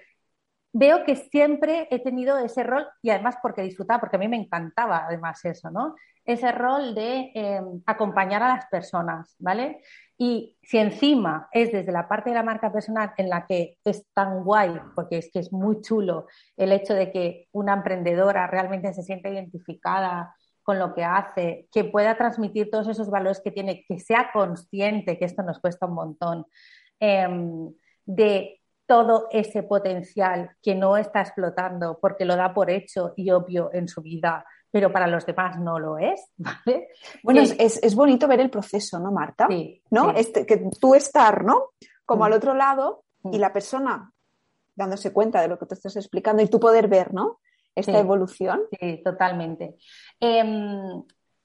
veo 0.73 1.05
que 1.05 1.17
siempre 1.17 1.89
he 1.91 1.99
tenido 1.99 2.39
ese 2.39 2.63
rol 2.63 2.87
y 3.03 3.11
además 3.11 3.37
porque 3.43 3.63
disfrutaba, 3.63 4.01
porque 4.01 4.17
a 4.17 4.19
mí 4.21 4.29
me 4.29 4.37
encantaba 4.37 5.07
además 5.07 5.45
eso, 5.45 5.71
¿no? 5.71 5.97
Ese 6.25 6.53
rol 6.53 6.95
de 6.95 7.33
em, 7.35 7.83
acompañar 7.87 8.43
a 8.43 8.55
las 8.55 8.67
personas, 8.67 9.35
¿vale? 9.39 9.83
Y 10.17 10.57
si 10.63 10.79
encima 10.79 11.49
es 11.51 11.73
desde 11.73 11.93
la 11.93 12.09
parte 12.09 12.31
de 12.31 12.37
la 12.37 12.43
marca 12.43 12.73
personal 12.73 13.13
en 13.17 13.29
la 13.31 13.47
que 13.47 13.79
es 13.85 14.07
tan 14.13 14.45
guay, 14.45 14.81
porque 14.95 15.19
es 15.19 15.31
que 15.33 15.41
es 15.41 15.53
muy 15.53 15.81
chulo 15.81 16.27
el 16.57 16.73
hecho 16.73 16.95
de 16.95 17.11
que 17.11 17.49
una 17.53 17.75
emprendedora 17.75 18.47
realmente 18.47 18.93
se 18.93 19.03
sienta 19.03 19.29
identificada 19.29 20.35
con 20.63 20.79
lo 20.79 20.95
que 20.95 21.05
hace, 21.05 21.69
que 21.73 21.85
pueda 21.85 22.17
transmitir 22.17 22.71
todos 22.71 22.87
esos 22.87 23.11
valores 23.11 23.41
que 23.43 23.51
tiene, 23.51 23.85
que 23.89 23.99
sea 23.99 24.31
consciente, 24.33 25.19
que 25.19 25.25
esto 25.25 25.43
nos 25.43 25.59
cuesta 25.59 25.87
un 25.87 25.95
montón, 25.95 26.47
em, 27.01 27.73
de 28.05 28.60
todo 28.91 29.29
ese 29.31 29.63
potencial 29.63 30.51
que 30.61 30.75
no 30.75 30.97
está 30.97 31.21
explotando 31.21 32.01
porque 32.01 32.25
lo 32.25 32.35
da 32.35 32.53
por 32.53 32.69
hecho 32.71 33.15
y 33.17 33.31
obvio 33.31 33.71
en 33.73 33.87
su 33.87 34.03
vida, 34.03 34.45
pero 34.69 34.91
para 34.91 35.07
los 35.07 35.25
demás 35.25 35.61
no 35.61 35.79
lo 35.79 35.97
es, 35.97 36.21
¿vale? 36.37 36.89
Bueno, 37.23 37.41
es, 37.41 37.95
bonito 37.95 38.27
ver 38.27 38.41
el 38.41 38.51
proceso, 38.51 38.99
¿no, 38.99 39.13
Marta? 39.13 39.47
Sí, 39.49 39.81
¿No? 39.93 40.11
Este, 40.11 40.45
que 40.45 40.69
tú 40.81 40.97
estar, 40.97 41.45
¿no? 41.45 41.69
Como 42.05 42.25
al 42.25 42.33
mm. 42.33 42.35
otro 42.35 42.55
lado 42.55 43.05
y 43.23 43.39
mm. 43.39 43.41
la 43.41 43.53
persona 43.53 44.13
dándose 44.75 45.13
cuenta 45.13 45.41
de 45.41 45.47
lo 45.47 45.57
que 45.57 45.67
te 45.67 45.75
estás 45.75 45.95
explicando 45.95 46.43
y 46.43 46.49
tú 46.49 46.59
poder 46.59 46.89
ver, 46.89 47.15
¿no? 47.15 47.39
Esta 47.73 48.01
evolución. 48.01 48.63
Sí, 48.81 49.01
totalmente. 49.05 49.77
Em, 50.19 51.01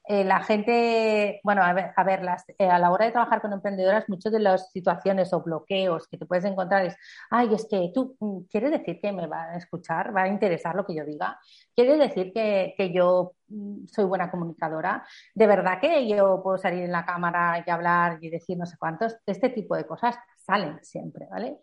eh, 0.07 0.23
la 0.23 0.43
gente, 0.43 1.39
bueno, 1.43 1.63
a 1.63 1.73
ver, 1.73 1.91
a, 1.95 2.03
ver 2.03 2.21
eh, 2.59 2.67
a 2.69 2.77
la 2.77 2.91
hora 2.91 3.05
de 3.05 3.11
trabajar 3.11 3.41
con 3.41 3.53
emprendedoras, 3.53 4.07
muchas 4.07 4.31
de 4.31 4.39
las 4.39 4.71
situaciones 4.71 5.33
o 5.33 5.41
bloqueos 5.41 6.07
que 6.07 6.17
te 6.17 6.25
puedes 6.25 6.45
encontrar 6.45 6.85
es, 6.85 6.95
ay, 7.31 7.53
es 7.53 7.65
que 7.69 7.91
tú, 7.93 8.15
mm, 8.19 8.41
¿quieres 8.49 8.71
decir 8.71 8.99
que 9.01 9.11
me 9.11 9.25
va 9.27 9.45
a 9.45 9.57
escuchar? 9.57 10.15
¿Va 10.15 10.23
a 10.23 10.27
interesar 10.27 10.75
lo 10.75 10.85
que 10.85 10.95
yo 10.95 11.05
diga? 11.05 11.39
¿Quieres 11.73 11.97
decir 11.97 12.31
que, 12.33 12.75
que 12.77 12.93
yo 12.93 13.33
mm, 13.47 13.85
soy 13.87 14.05
buena 14.05 14.29
comunicadora? 14.29 15.03
¿De 15.33 15.47
verdad 15.47 15.79
que 15.81 16.07
yo 16.07 16.41
puedo 16.43 16.57
salir 16.57 16.83
en 16.83 16.91
la 16.91 17.05
cámara 17.05 17.63
y 17.65 17.69
hablar 17.69 18.19
y 18.21 18.29
decir 18.29 18.57
no 18.57 18.65
sé 18.65 18.77
cuántos? 18.77 19.17
Este 19.25 19.49
tipo 19.49 19.75
de 19.75 19.85
cosas 19.87 20.15
salen 20.37 20.79
siempre, 20.83 21.27
¿vale? 21.31 21.59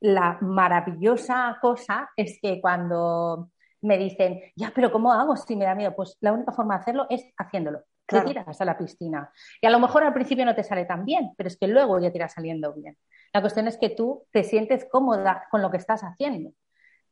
La 0.00 0.38
maravillosa 0.40 1.58
cosa 1.60 2.10
es 2.16 2.38
que 2.40 2.60
cuando 2.60 3.50
me 3.84 3.98
dicen, 3.98 4.40
ya, 4.56 4.72
pero 4.74 4.90
¿cómo 4.90 5.12
hago 5.12 5.36
si 5.36 5.56
me 5.56 5.66
da 5.66 5.74
miedo? 5.74 5.94
Pues 5.94 6.16
la 6.20 6.32
única 6.32 6.52
forma 6.52 6.74
de 6.74 6.80
hacerlo 6.80 7.06
es 7.10 7.24
haciéndolo. 7.36 7.82
Te 8.06 8.20
tiras 8.20 8.60
a 8.60 8.64
la 8.64 8.76
piscina. 8.76 9.30
Y 9.60 9.66
a 9.66 9.70
lo 9.70 9.78
mejor 9.78 10.04
al 10.04 10.12
principio 10.12 10.44
no 10.44 10.54
te 10.54 10.62
sale 10.62 10.84
tan 10.84 11.04
bien, 11.04 11.32
pero 11.36 11.48
es 11.48 11.56
que 11.56 11.66
luego 11.66 11.98
ya 11.98 12.10
te 12.10 12.18
irá 12.18 12.28
saliendo 12.28 12.72
bien. 12.74 12.96
La 13.32 13.40
cuestión 13.40 13.66
es 13.66 13.78
que 13.78 13.90
tú 13.90 14.26
te 14.30 14.44
sientes 14.44 14.86
cómoda 14.90 15.46
con 15.50 15.62
lo 15.62 15.70
que 15.70 15.78
estás 15.78 16.02
haciendo. 16.02 16.52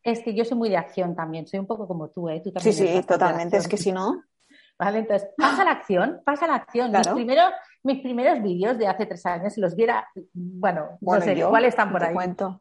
Es 0.02 0.20
que 0.20 0.34
yo 0.34 0.44
soy 0.44 0.58
muy 0.58 0.68
de 0.68 0.76
acción 0.76 1.14
también, 1.14 1.46
soy 1.46 1.60
un 1.60 1.66
poco 1.66 1.86
como 1.86 2.10
tú, 2.10 2.28
¿eh? 2.28 2.40
Tú 2.42 2.52
también 2.52 2.74
sí, 2.74 2.86
sí, 2.86 3.02
totalmente. 3.06 3.56
Es 3.56 3.68
que 3.68 3.76
si 3.76 3.92
no. 3.92 4.22
¿Vale? 4.78 4.98
Entonces, 4.98 5.28
pasa 5.36 5.64
la 5.64 5.70
acción, 5.72 6.20
pasa 6.24 6.46
la 6.46 6.56
acción. 6.56 6.90
Mis, 6.90 7.08
primeros, 7.08 7.52
mis 7.84 8.00
primeros 8.02 8.42
vídeos 8.42 8.76
de 8.78 8.86
hace 8.86 9.06
tres 9.06 9.24
años, 9.26 9.52
si 9.52 9.60
los 9.60 9.76
viera, 9.76 10.08
bueno, 10.32 10.98
no 11.00 11.20
sé 11.20 11.40
cuáles 11.48 11.68
están 11.68 11.92
por 11.92 12.02
ahí, 12.02 12.14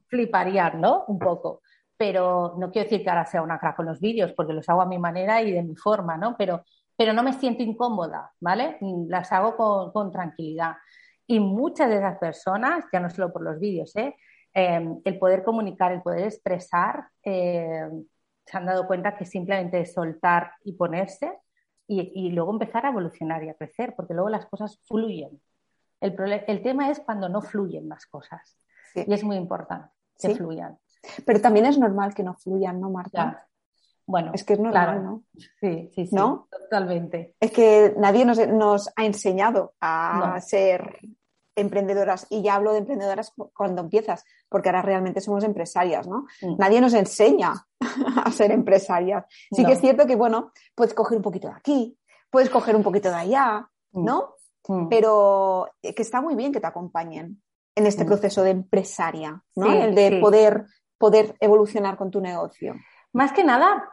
fliparían, 0.07 0.79
¿no? 0.79 1.05
Un 1.07 1.17
poco. 1.17 1.61
Pero 2.01 2.55
no 2.57 2.71
quiero 2.71 2.89
decir 2.89 3.03
que 3.03 3.11
ahora 3.11 3.27
sea 3.27 3.43
una 3.43 3.59
crack 3.59 3.75
con 3.75 3.85
los 3.85 3.99
vídeos, 3.99 4.33
porque 4.33 4.53
los 4.53 4.67
hago 4.67 4.81
a 4.81 4.87
mi 4.87 4.97
manera 4.97 5.39
y 5.43 5.51
de 5.51 5.61
mi 5.61 5.75
forma, 5.75 6.17
¿no? 6.17 6.35
Pero, 6.35 6.63
pero 6.97 7.13
no 7.13 7.21
me 7.21 7.31
siento 7.31 7.61
incómoda, 7.61 8.31
¿vale? 8.39 8.79
Las 9.07 9.31
hago 9.31 9.55
con, 9.55 9.91
con 9.91 10.11
tranquilidad. 10.11 10.77
Y 11.27 11.39
muchas 11.39 11.89
de 11.89 11.97
esas 11.97 12.17
personas, 12.17 12.85
ya 12.91 12.99
no 12.99 13.07
solo 13.11 13.31
por 13.31 13.43
los 13.43 13.59
vídeos, 13.59 13.95
¿eh? 13.97 14.15
Em, 14.51 14.99
el 15.05 15.19
poder 15.19 15.43
comunicar, 15.43 15.91
el 15.91 16.01
poder 16.01 16.23
expresar, 16.23 17.05
eh, 17.23 17.87
se 18.47 18.57
han 18.57 18.65
dado 18.65 18.87
cuenta 18.87 19.15
que 19.15 19.25
simplemente 19.25 19.81
es 19.81 19.93
soltar 19.93 20.53
y 20.63 20.73
ponerse 20.73 21.37
y, 21.87 22.31
luego 22.31 22.51
empezar 22.51 22.83
a 22.87 22.89
evolucionar 22.89 23.43
y 23.43 23.49
a 23.49 23.53
crecer, 23.53 23.93
porque 23.95 24.15
luego 24.15 24.29
las 24.29 24.47
cosas 24.47 24.79
fluyen. 24.87 25.39
El, 25.99 26.15
el 26.47 26.63
tema 26.63 26.89
es 26.89 26.99
cuando 26.99 27.29
no 27.29 27.43
fluyen 27.43 27.87
las 27.87 28.07
cosas. 28.07 28.57
Y 28.95 29.13
es 29.13 29.23
muy 29.23 29.35
importante 29.35 29.89
que 30.19 30.33
fluyan. 30.33 30.79
Pero 31.25 31.41
también 31.41 31.65
es 31.65 31.77
normal 31.77 32.13
que 32.13 32.23
no 32.23 32.35
fluyan, 32.35 32.79
¿no, 32.79 32.89
Marta? 32.89 33.47
Bueno, 34.05 34.31
es 34.33 34.43
que 34.43 34.53
es 34.53 34.59
normal, 34.59 35.03
¿no? 35.03 35.23
Sí, 35.59 35.89
sí, 35.95 36.07
sí. 36.07 36.15
¿No? 36.15 36.47
Totalmente. 36.51 37.35
Es 37.39 37.51
que 37.51 37.93
nadie 37.97 38.25
nos, 38.25 38.45
nos 38.47 38.89
ha 38.95 39.05
enseñado 39.05 39.73
a 39.79 40.39
ser 40.41 40.99
emprendedoras, 41.55 42.27
y 42.29 42.41
ya 42.41 42.55
hablo 42.55 42.73
de 42.73 42.79
emprendedoras 42.79 43.33
cuando 43.53 43.81
empiezas, 43.81 44.23
porque 44.49 44.69
ahora 44.69 44.81
realmente 44.81 45.21
somos 45.21 45.43
empresarias, 45.43 46.07
¿no? 46.07 46.25
Mm. 46.41 46.55
Nadie 46.57 46.81
nos 46.81 46.93
enseña 46.93 47.53
a 48.25 48.31
ser 48.31 48.51
empresarias. 48.51 49.25
Sí 49.51 49.65
que 49.65 49.73
es 49.73 49.81
cierto 49.81 50.05
que, 50.05 50.15
bueno, 50.15 50.51
puedes 50.75 50.93
coger 50.93 51.17
un 51.17 51.23
poquito 51.23 51.47
de 51.47 51.53
aquí, 51.53 51.97
puedes 52.29 52.49
coger 52.49 52.75
un 52.75 52.83
poquito 52.83 53.09
de 53.09 53.15
allá, 53.15 53.69
mm. 53.91 54.03
¿no? 54.03 54.35
Mm. 54.67 54.87
Pero 54.87 55.69
eh, 55.81 55.93
que 55.93 56.01
está 56.01 56.21
muy 56.21 56.35
bien 56.35 56.51
que 56.51 56.59
te 56.59 56.67
acompañen 56.67 57.41
en 57.75 57.87
este 57.87 58.05
proceso 58.05 58.43
de 58.43 58.51
empresaria, 58.51 59.41
¿no? 59.55 59.71
El 59.71 59.95
de 59.95 60.19
poder, 60.19 60.65
poder 61.01 61.35
evolucionar 61.41 61.97
con 61.97 62.11
tu 62.11 62.21
negocio. 62.21 62.75
Más 63.11 63.33
que 63.33 63.43
nada, 63.43 63.89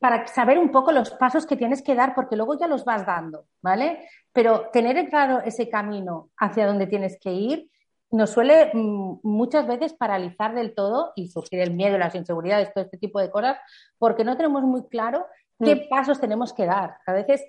para 0.00 0.26
saber 0.26 0.58
un 0.58 0.72
poco 0.72 0.90
los 0.90 1.10
pasos 1.10 1.46
que 1.46 1.56
tienes 1.56 1.82
que 1.82 1.94
dar, 1.94 2.14
porque 2.16 2.34
luego 2.34 2.58
ya 2.58 2.66
los 2.66 2.84
vas 2.84 3.06
dando, 3.06 3.44
¿vale? 3.60 4.08
Pero 4.32 4.70
tener 4.72 5.08
claro 5.08 5.40
ese 5.44 5.68
camino 5.68 6.30
hacia 6.36 6.66
donde 6.66 6.88
tienes 6.88 7.18
que 7.20 7.32
ir 7.32 7.68
nos 8.12 8.30
suele 8.30 8.70
mm, 8.74 9.20
muchas 9.22 9.66
veces 9.66 9.94
paralizar 9.94 10.54
del 10.54 10.74
todo 10.74 11.12
y 11.16 11.28
surgir 11.28 11.60
el 11.60 11.72
miedo, 11.72 11.98
las 11.98 12.14
inseguridades, 12.14 12.72
todo 12.72 12.84
este 12.84 12.98
tipo 12.98 13.20
de 13.20 13.30
cosas, 13.30 13.56
porque 13.98 14.22
no 14.24 14.36
tenemos 14.36 14.62
muy 14.62 14.86
claro 14.88 15.26
qué 15.58 15.76
mm. 15.76 15.88
pasos 15.88 16.20
tenemos 16.20 16.52
que 16.52 16.66
dar. 16.66 16.98
A 17.06 17.12
veces 17.12 17.42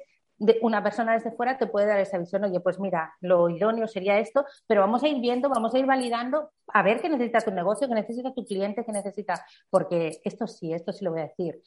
una 0.62 0.84
persona 0.84 1.14
desde 1.14 1.32
fuera 1.32 1.58
te 1.58 1.68
puede 1.68 1.88
dar 1.88 2.00
esa 2.00 2.18
visión, 2.18 2.44
oye, 2.44 2.60
pues 2.60 2.80
mira, 2.80 3.14
lo 3.22 3.50
idóneo 3.50 3.88
sería 3.88 4.20
esto, 4.20 4.46
pero 4.68 4.82
vamos 4.82 5.04
a 5.04 5.08
ir 5.08 5.20
viendo, 5.20 5.50
vamos 5.50 5.74
a 5.74 5.80
ir 5.80 5.86
validando, 5.86 6.52
a 6.68 6.84
ver 6.84 7.02
qué 7.02 7.10
necesita 7.10 7.42
tu 7.42 7.52
negocio, 7.52 7.88
qué 7.88 7.96
necesita 7.96 8.34
tu 8.34 8.46
cliente, 8.46 8.86
qué 8.86 8.92
necesita, 8.92 9.46
porque 9.70 10.20
esto 10.24 10.48
sí, 10.48 10.74
esto 10.74 10.92
sí 10.94 11.04
lo 11.06 11.12
voy 11.12 11.22
a 11.22 11.28
decir 11.28 11.62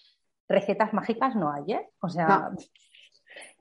recetas 0.49 0.93
mágicas 0.93 1.35
no 1.35 1.53
hay, 1.53 1.73
¿eh? 1.73 1.91
O 2.01 2.09
sea, 2.09 2.51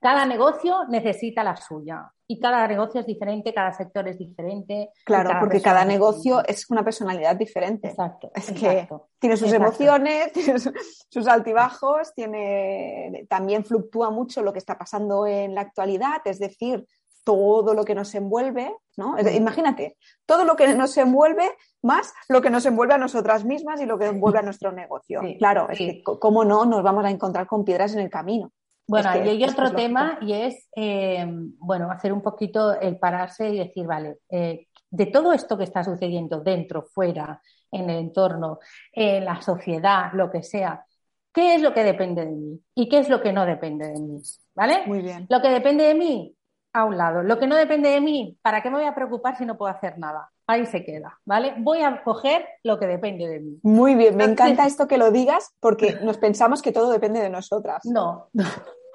cada 0.06 0.24
negocio 0.24 0.86
necesita 0.88 1.44
la 1.44 1.56
suya 1.56 2.14
y 2.28 2.40
cada 2.40 2.68
negocio 2.68 3.02
es 3.02 3.08
diferente, 3.08 3.52
cada 3.56 3.74
sector 3.74 4.08
es 4.08 4.20
diferente. 4.20 4.92
Claro, 5.04 5.32
porque 5.40 5.60
cada 5.60 5.84
negocio 5.84 6.46
es, 6.46 6.70
una 6.70 6.84
personalidad 6.84 7.36
diferente. 7.36 7.88
Exacto. 7.88 8.30
Es 8.36 8.52
que 8.52 8.88
tiene 9.18 9.36
sus 9.36 9.52
emociones, 9.52 10.32
tiene 10.34 10.60
sus 10.60 11.28
altibajos, 11.28 12.14
tiene 12.14 13.26
también 13.28 13.66
fluctúa 13.66 14.12
mucho 14.12 14.44
lo 14.44 14.54
que 14.54 14.60
está 14.60 14.78
pasando 14.78 15.26
en 15.26 15.56
la 15.56 15.62
actualidad, 15.62 16.22
es 16.26 16.38
decir, 16.38 16.86
todo 17.24 17.74
lo 17.74 17.84
que 17.84 17.96
nos 17.96 18.14
envuelve, 18.14 18.76
¿no? 18.98 19.16
Imagínate, 19.20 19.98
todo 20.28 20.46
lo 20.46 20.56
que 20.56 20.72
nos 20.76 20.96
envuelve 20.98 21.50
más 21.82 22.14
lo 22.30 22.42
que 22.42 22.50
nos 22.50 22.66
envuelve 22.66 22.94
a 22.94 22.98
nosotras 22.98 23.46
mismas 23.46 23.82
y 23.82 23.86
lo 23.86 23.98
que 23.98 24.06
envuelve 24.06 24.40
a 24.40 24.44
nuestro 24.44 24.72
negocio. 24.72 25.22
claro, 25.40 25.68
es 25.70 25.78
que 25.78 26.04
cómo 26.04 26.46
no 26.46 26.66
nos 26.66 26.84
vamos 26.84 27.06
a 27.06 27.10
encontrar 27.10 27.48
con 27.48 27.66
piedras 27.66 27.94
en 27.94 28.02
el 28.02 28.10
camino. 28.10 28.52
Bueno, 28.88 29.10
y 29.16 29.30
hay 29.30 29.44
otro 29.44 29.72
tema 29.74 30.20
y 30.22 30.34
es, 30.34 30.68
eh, 30.76 31.26
bueno, 31.58 31.90
hacer 31.92 32.14
un 32.14 32.22
poquito 32.22 32.80
el 32.80 32.98
pararse 32.98 33.50
y 33.50 33.58
decir, 33.58 33.88
vale, 33.88 34.20
eh, 34.30 34.68
de 34.90 35.06
todo 35.08 35.34
esto 35.34 35.58
que 35.58 35.64
está 35.64 35.84
sucediendo 35.84 36.42
dentro, 36.42 36.84
fuera, 36.84 37.42
en 37.72 37.90
el 37.90 37.98
entorno, 37.98 38.60
en 38.92 39.26
la 39.26 39.42
sociedad, 39.42 40.12
lo 40.14 40.30
que 40.32 40.44
sea, 40.44 40.86
¿qué 41.34 41.56
es 41.56 41.62
lo 41.62 41.74
que 41.74 41.84
depende 41.84 42.26
de 42.26 42.32
mí? 42.32 42.62
¿Y 42.76 42.88
qué 42.88 43.00
es 43.00 43.10
lo 43.10 43.22
que 43.22 43.34
no 43.34 43.46
depende 43.46 43.88
de 43.88 44.00
mí? 44.00 44.22
¿Vale? 44.54 44.84
Muy 44.86 45.02
bien. 45.02 45.26
Lo 45.30 45.42
que 45.42 45.50
depende 45.50 45.84
de 45.84 45.96
mí, 45.96 46.36
a 46.76 46.84
un 46.84 46.98
lado. 46.98 47.24
Lo 47.24 47.40
que 47.40 47.48
no 47.48 47.56
depende 47.56 47.90
de 47.90 48.02
mí, 48.02 48.38
¿para 48.42 48.62
qué 48.62 48.70
me 48.70 48.78
voy 48.78 48.86
a 48.86 48.94
preocupar 48.94 49.38
si 49.38 49.46
no 49.46 49.58
puedo 49.58 49.72
hacer 49.72 49.98
nada? 49.98 50.30
Ahí 50.46 50.66
se 50.66 50.84
queda, 50.84 51.18
¿vale? 51.26 51.56
Voy 51.58 51.82
a 51.82 52.04
coger 52.04 52.46
lo 52.64 52.78
que 52.78 52.86
depende 52.86 53.28
de 53.28 53.40
mí. 53.40 53.60
Muy 53.64 53.96
bien, 53.96 54.16
me 54.16 54.26
encanta 54.26 54.66
esto 54.66 54.88
que 54.88 54.98
lo 54.98 55.10
digas 55.10 55.56
porque 55.60 55.98
nos 56.04 56.18
pensamos 56.18 56.62
que 56.62 56.74
todo 56.74 56.92
depende 56.92 57.22
de 57.22 57.30
nosotras. 57.30 57.84
No. 57.86 58.30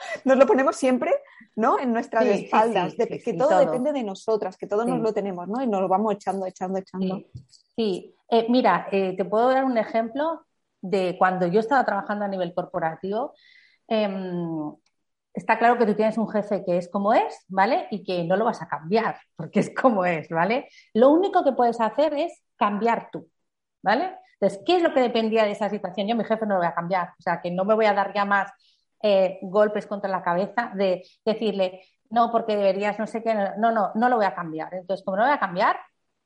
Nos 0.24 0.36
lo 0.36 0.46
ponemos 0.46 0.76
siempre, 0.76 1.12
¿no? 1.56 1.78
En 1.78 1.92
nuestras 1.92 2.24
espaldas, 2.26 2.96
de 2.96 3.06
que, 3.08 3.34
todo, 3.34 3.58
depende 3.58 3.92
de 3.92 4.02
nosotras, 4.02 4.56
que 4.56 4.66
todo 4.66 4.84
nos 4.84 5.00
lo 5.00 5.12
tenemos, 5.12 5.48
¿no? 5.48 5.62
Y 5.62 5.66
nos 5.66 5.80
lo 5.80 5.88
vamos 5.88 6.14
echando, 6.14 6.46
echando, 6.46 6.78
echando. 6.78 7.22
Sí, 7.76 8.14
eh, 8.28 8.46
mira, 8.48 8.88
eh, 8.92 9.14
te 9.16 9.24
puedo 9.24 9.48
dar 9.48 9.64
un 9.64 9.76
ejemplo 9.78 10.46
de 10.80 11.16
cuando 11.18 11.46
yo 11.46 11.60
estaba 11.60 11.84
trabajando 11.84 12.24
a 12.24 12.28
nivel 12.28 12.54
corporativo. 12.54 13.34
Em, 13.88 14.72
está 15.34 15.58
claro 15.58 15.78
que 15.78 15.86
tú 15.86 15.94
tienes 15.94 16.16
un 16.18 16.28
jefe 16.28 16.64
que 16.64 16.78
es 16.78 16.88
como 16.88 17.12
es, 17.12 17.44
¿vale? 17.48 17.88
Y 17.90 18.02
que 18.02 18.24
no 18.24 18.36
lo 18.36 18.44
vas 18.44 18.62
a 18.62 18.68
cambiar, 18.68 19.18
porque 19.36 19.60
es 19.60 19.74
como 19.74 20.04
es, 20.04 20.28
¿vale? 20.28 20.68
Lo 20.94 21.10
único 21.10 21.44
que 21.44 21.52
puedes 21.52 21.80
hacer 21.80 22.14
es 22.14 22.42
cambiar 22.56 23.10
tú, 23.10 23.28
¿vale? 23.82 24.16
Entonces, 24.40 24.62
¿qué 24.64 24.76
es 24.76 24.82
lo 24.82 24.94
que 24.94 25.00
dependía 25.00 25.44
de 25.44 25.52
esa 25.52 25.68
situación? 25.68 26.06
Yo 26.06 26.16
mi 26.16 26.24
jefe 26.24 26.46
no 26.46 26.54
lo 26.54 26.60
voy 26.60 26.68
a 26.68 26.74
cambiar, 26.74 27.10
o 27.18 27.22
sea, 27.22 27.40
que 27.42 27.50
no 27.50 27.64
me 27.64 27.74
voy 27.74 27.84
a 27.84 27.92
dar 27.92 28.14
ya 28.14 28.24
más 28.24 28.50
eh, 29.02 29.38
golpes 29.42 29.86
contra 29.86 30.10
la 30.10 30.22
cabeza 30.22 30.72
de 30.74 31.02
decirle, 31.24 31.82
no, 32.10 32.30
porque 32.30 32.56
deberías, 32.56 32.98
no 32.98 33.06
sé 33.06 33.22
qué, 33.22 33.34
no, 33.34 33.70
no, 33.72 33.92
no 33.94 34.08
lo 34.08 34.16
voy 34.16 34.24
a 34.24 34.34
cambiar. 34.34 34.74
Entonces, 34.74 35.04
como 35.04 35.16
no 35.16 35.22
lo 35.22 35.28
voy 35.28 35.36
a 35.36 35.40
cambiar, 35.40 35.76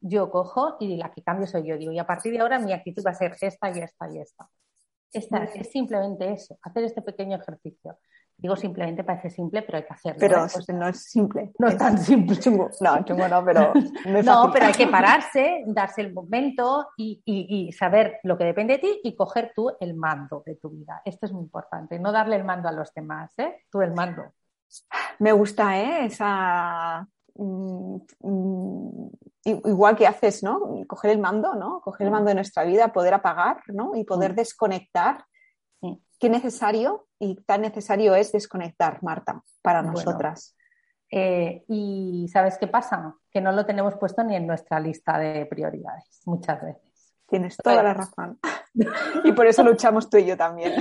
yo 0.00 0.30
cojo 0.30 0.76
y 0.80 0.96
la 0.96 1.10
que 1.12 1.22
cambio 1.22 1.46
soy 1.46 1.66
yo. 1.66 1.76
Digo, 1.76 1.92
y 1.92 1.98
a 1.98 2.06
partir 2.06 2.32
de 2.32 2.40
ahora 2.40 2.58
mi 2.58 2.72
actitud 2.72 3.02
va 3.06 3.10
a 3.10 3.14
ser 3.14 3.36
esta 3.40 3.70
y 3.70 3.80
esta 3.80 4.10
y 4.10 4.18
esta. 4.18 4.48
esta 5.12 5.44
es 5.44 5.70
simplemente 5.70 6.30
eso, 6.32 6.58
hacer 6.62 6.84
este 6.84 7.02
pequeño 7.02 7.36
ejercicio. 7.36 7.98
Digo 8.44 8.56
simplemente, 8.56 9.04
parece 9.04 9.30
simple, 9.30 9.62
pero 9.62 9.78
hay 9.78 9.84
que 9.84 9.94
hacerlo. 9.94 10.18
Pero 10.20 10.44
¿eh? 10.44 10.48
pues 10.52 10.68
no 10.68 10.86
es 10.86 11.02
simple. 11.02 11.52
No 11.58 11.66
es 11.66 11.78
tan 11.78 11.96
simple. 11.96 12.36
No, 12.82 13.02
chungo 13.02 13.26
no, 13.26 13.42
pero... 13.42 13.72
no, 14.22 14.50
pero 14.52 14.66
hay 14.66 14.74
que 14.74 14.86
pararse, 14.86 15.64
darse 15.66 16.02
el 16.02 16.12
momento 16.12 16.88
y, 16.98 17.72
saber 17.72 18.20
lo 18.22 18.36
que 18.36 18.44
depende 18.44 18.74
de 18.74 18.78
ti 18.80 19.00
y 19.02 19.16
coger 19.16 19.52
tú 19.56 19.72
el 19.80 19.94
mando 19.94 20.42
de 20.44 20.56
tu 20.56 20.68
vida. 20.68 21.00
Esto 21.06 21.24
es 21.24 21.32
muy 21.32 21.44
importante. 21.44 21.98
No 21.98 22.12
darle 22.12 22.36
el 22.36 22.44
mando 22.44 22.68
a 22.68 22.72
los 22.72 22.92
demás, 22.92 23.32
¿eh? 23.38 23.62
Tú 23.70 23.80
el 23.80 23.94
mando. 23.94 24.24
Me 25.20 25.32
gusta, 25.32 25.80
¿eh? 25.80 26.04
Esa... 26.04 27.08
Mm, 27.36 27.96
mm, 28.20 29.08
igual 29.44 29.96
que 29.96 30.06
haces, 30.06 30.42
¿no? 30.42 30.84
Coger 30.86 31.12
el 31.12 31.18
mando, 31.18 31.54
¿no? 31.54 31.80
Coger 31.80 32.08
el 32.08 32.12
mando 32.12 32.28
de 32.28 32.34
nuestra 32.34 32.64
vida, 32.64 32.92
poder 32.92 33.14
apagar, 33.14 33.62
¿no? 33.68 33.96
Y 33.96 34.04
poder 34.04 34.34
desconectar 34.34 35.24
qué 36.18 36.30
necesario 36.30 37.06
y 37.18 37.36
tan 37.42 37.62
necesario 37.62 38.14
es 38.14 38.32
desconectar, 38.32 39.02
Marta, 39.02 39.42
para 39.62 39.82
nosotras. 39.82 40.56
Eh, 41.10 41.64
y 41.68 42.28
¿sabes 42.32 42.58
qué 42.58 42.66
pasa? 42.66 43.14
Que 43.30 43.40
no 43.40 43.52
lo 43.52 43.64
tenemos 43.64 43.94
puesto 43.94 44.24
ni 44.24 44.34
en 44.36 44.46
nuestra 44.46 44.80
lista 44.80 45.18
de 45.18 45.46
prioridades, 45.46 46.20
muchas 46.26 46.60
veces. 46.62 47.14
Tienes 47.28 47.56
toda 47.56 47.82
la 47.82 47.94
razón. 47.94 48.38
y 49.24 49.32
por 49.32 49.46
eso 49.46 49.62
luchamos 49.62 50.10
tú 50.10 50.18
y 50.18 50.26
yo 50.26 50.36
también. 50.36 50.74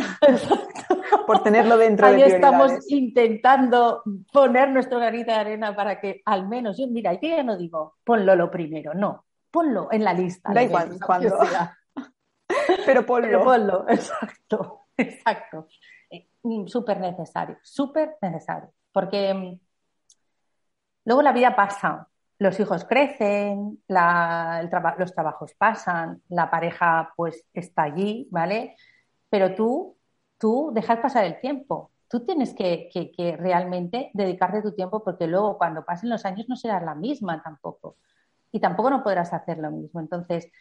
por 1.28 1.42
tenerlo 1.44 1.78
dentro 1.78 2.08
Ahí 2.08 2.16
de 2.16 2.24
prioridades. 2.24 2.70
estamos 2.70 2.92
intentando 2.92 4.04
poner 4.32 4.70
nuestro 4.70 5.00
granito 5.00 5.32
de 5.32 5.38
arena 5.38 5.76
para 5.76 6.00
que 6.00 6.22
al 6.26 6.48
menos, 6.48 6.78
yo 6.78 6.88
mira, 6.88 7.14
yo 7.14 7.30
ya 7.30 7.44
no 7.44 7.58
digo 7.58 7.96
ponlo 8.04 8.36
lo 8.36 8.52
primero, 8.52 8.94
no, 8.94 9.26
ponlo 9.52 9.88
en 9.92 10.04
la 10.04 10.14
lista. 10.14 10.52
Da 10.52 10.64
igual 10.64 10.98
cuando. 11.06 11.38
Pero 12.86 13.06
ponlo. 13.06 13.28
Pero 13.28 13.44
ponlo, 13.44 13.86
exacto. 13.90 14.80
Exacto. 14.98 15.68
Mm, 16.44 16.68
súper 16.68 17.00
necesario, 17.00 17.58
súper 17.64 18.18
necesario. 18.22 18.70
Porque 18.92 19.34
mm, 19.34 19.60
luego 21.06 21.22
la 21.22 21.32
vida 21.32 21.56
pasa, 21.56 22.08
los 22.40 22.60
hijos 22.60 22.86
crecen, 22.86 23.82
los 23.88 25.14
trabajos 25.14 25.54
pasan, 25.58 26.22
la 26.30 26.50
pareja 26.50 27.14
pues 27.16 27.46
está 27.54 27.84
allí, 27.84 28.28
¿vale? 28.32 28.76
Pero 29.30 29.56
tú, 29.56 29.98
tú 30.38 30.72
dejas 30.74 31.00
pasar 31.00 31.26
el 31.26 31.40
tiempo. 31.40 31.92
Tú 32.10 32.26
tienes 32.26 32.54
que, 32.54 32.90
que 32.94 33.38
realmente 33.38 34.12
dedicarte 34.14 34.62
tu 34.62 34.74
tiempo 34.74 35.04
porque 35.04 35.28
luego 35.28 35.58
cuando 35.58 35.84
pasen 35.86 36.10
los 36.10 36.26
años 36.26 36.48
no 36.50 36.56
serás 36.56 36.84
la 36.84 36.96
misma 36.96 37.42
tampoco. 37.42 37.98
Y 38.52 38.60
tampoco 38.60 38.90
no 38.90 39.04
podrás 39.04 39.34
hacer 39.34 39.58
lo 39.58 39.72
mismo. 39.72 40.00
Entonces, 40.00 40.52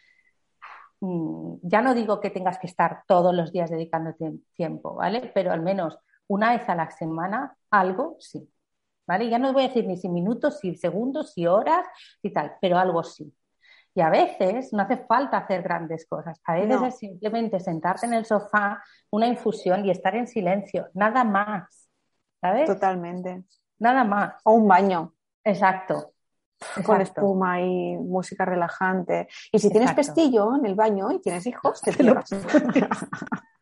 ya 1.62 1.82
no 1.82 1.94
digo 1.94 2.20
que 2.20 2.30
tengas 2.30 2.58
que 2.58 2.68
estar 2.68 3.02
todos 3.08 3.34
los 3.34 3.50
días 3.50 3.70
dedicándote 3.70 4.32
tiempo, 4.54 4.94
¿vale? 4.94 5.32
Pero 5.34 5.52
al 5.52 5.60
menos 5.60 5.98
una 6.28 6.52
vez 6.52 6.68
a 6.68 6.74
la 6.74 6.90
semana, 6.90 7.56
algo 7.70 8.16
sí. 8.20 8.48
¿Vale? 9.04 9.28
Ya 9.28 9.38
no 9.38 9.52
voy 9.52 9.64
a 9.64 9.68
decir 9.68 9.84
ni 9.86 9.96
si 9.96 10.08
minutos, 10.08 10.60
si 10.60 10.76
segundos, 10.76 11.32
si 11.32 11.46
horas 11.46 11.84
y 12.22 12.32
tal, 12.32 12.52
pero 12.60 12.78
algo 12.78 13.02
sí. 13.02 13.34
Y 13.94 14.00
a 14.00 14.10
veces 14.10 14.72
no 14.72 14.82
hace 14.82 14.96
falta 14.96 15.38
hacer 15.38 15.62
grandes 15.62 16.06
cosas. 16.06 16.40
A 16.44 16.54
veces 16.54 16.80
es 16.82 16.98
simplemente 16.98 17.58
sentarte 17.58 18.06
en 18.06 18.14
el 18.14 18.24
sofá, 18.24 18.82
una 19.10 19.26
infusión 19.26 19.84
y 19.84 19.90
estar 19.90 20.14
en 20.14 20.28
silencio. 20.28 20.88
Nada 20.94 21.24
más. 21.24 21.90
¿Sabes? 22.40 22.66
Totalmente. 22.66 23.44
Nada 23.78 24.04
más. 24.04 24.34
O 24.44 24.52
un 24.52 24.68
baño. 24.68 25.12
Exacto. 25.44 26.11
Con 26.84 27.00
espuma 27.00 27.60
y 27.60 27.96
música 27.96 28.44
relajante. 28.44 29.28
Y 29.50 29.58
si 29.58 29.70
tienes 29.70 29.92
pestillo 29.92 30.56
en 30.56 30.66
el 30.66 30.74
baño 30.74 31.10
y 31.10 31.20
tienes 31.20 31.46
hijos, 31.46 31.80
te 31.80 31.92
cierras. 31.94 32.30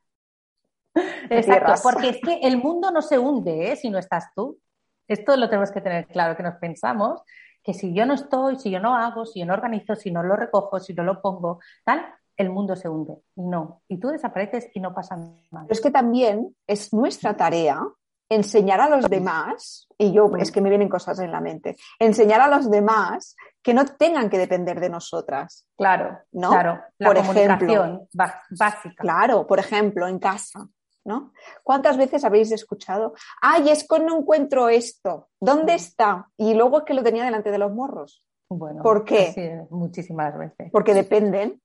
Exacto, 1.30 1.74
porque 1.82 2.08
es 2.10 2.20
que 2.20 2.40
el 2.42 2.58
mundo 2.58 2.90
no 2.90 3.00
se 3.02 3.18
hunde 3.18 3.72
¿eh? 3.72 3.76
si 3.76 3.90
no 3.90 3.98
estás 3.98 4.32
tú. 4.34 4.58
Esto 5.06 5.36
lo 5.36 5.48
tenemos 5.48 5.70
que 5.70 5.80
tener 5.80 6.06
claro, 6.06 6.36
que 6.36 6.42
nos 6.42 6.56
pensamos 6.56 7.22
que 7.62 7.74
si 7.74 7.92
yo 7.92 8.06
no 8.06 8.14
estoy, 8.14 8.56
si 8.56 8.70
yo 8.70 8.80
no 8.80 8.96
hago, 8.96 9.26
si 9.26 9.40
yo 9.40 9.46
no 9.46 9.54
organizo, 9.54 9.94
si 9.94 10.10
no 10.10 10.22
lo 10.22 10.36
recojo, 10.36 10.80
si 10.80 10.94
no 10.94 11.02
lo 11.02 11.20
pongo, 11.20 11.60
tal, 11.84 12.06
el 12.36 12.50
mundo 12.50 12.74
se 12.74 12.88
hunde. 12.88 13.18
Y 13.36 13.42
no. 13.42 13.82
Y 13.88 13.98
tú 13.98 14.08
desapareces 14.08 14.70
y 14.74 14.80
no 14.80 14.94
pasa 14.94 15.16
nada. 15.16 15.66
Pero 15.66 15.72
es 15.72 15.80
que 15.80 15.90
también 15.90 16.56
es 16.66 16.92
nuestra 16.92 17.36
tarea 17.36 17.82
enseñar 18.30 18.80
a 18.80 18.88
los 18.88 19.10
demás, 19.10 19.88
y 19.98 20.12
yo 20.12 20.30
es 20.38 20.50
que 20.50 20.60
me 20.60 20.70
vienen 20.70 20.88
cosas 20.88 21.18
en 21.18 21.32
la 21.32 21.40
mente, 21.40 21.76
enseñar 21.98 22.40
a 22.40 22.48
los 22.48 22.70
demás 22.70 23.36
que 23.62 23.74
no 23.74 23.84
tengan 23.84 24.30
que 24.30 24.38
depender 24.38 24.80
de 24.80 24.88
nosotras. 24.88 25.66
Claro, 25.76 26.20
¿no? 26.32 26.50
Claro, 26.50 26.80
la 26.98 27.08
por 27.08 27.16
comunicación 27.18 28.08
básica. 28.14 28.94
Claro, 28.96 29.46
por 29.46 29.58
ejemplo, 29.58 30.06
en 30.06 30.18
casa. 30.18 30.66
¿no? 31.02 31.32
¿Cuántas 31.64 31.96
veces 31.96 32.24
habéis 32.24 32.52
escuchado, 32.52 33.14
ay, 33.40 33.70
es 33.70 33.88
que 33.88 33.98
no 34.00 34.18
encuentro 34.18 34.68
esto, 34.68 35.30
¿dónde 35.40 35.74
está? 35.74 36.28
Y 36.36 36.52
luego 36.52 36.78
es 36.78 36.84
que 36.84 36.92
lo 36.92 37.02
tenía 37.02 37.24
delante 37.24 37.50
de 37.50 37.56
los 37.56 37.72
morros. 37.72 38.22
Bueno, 38.50 38.82
¿por 38.82 39.04
qué? 39.04 39.64
muchísimas 39.70 40.36
veces. 40.36 40.70
Porque 40.70 40.92
dependen 40.92 41.60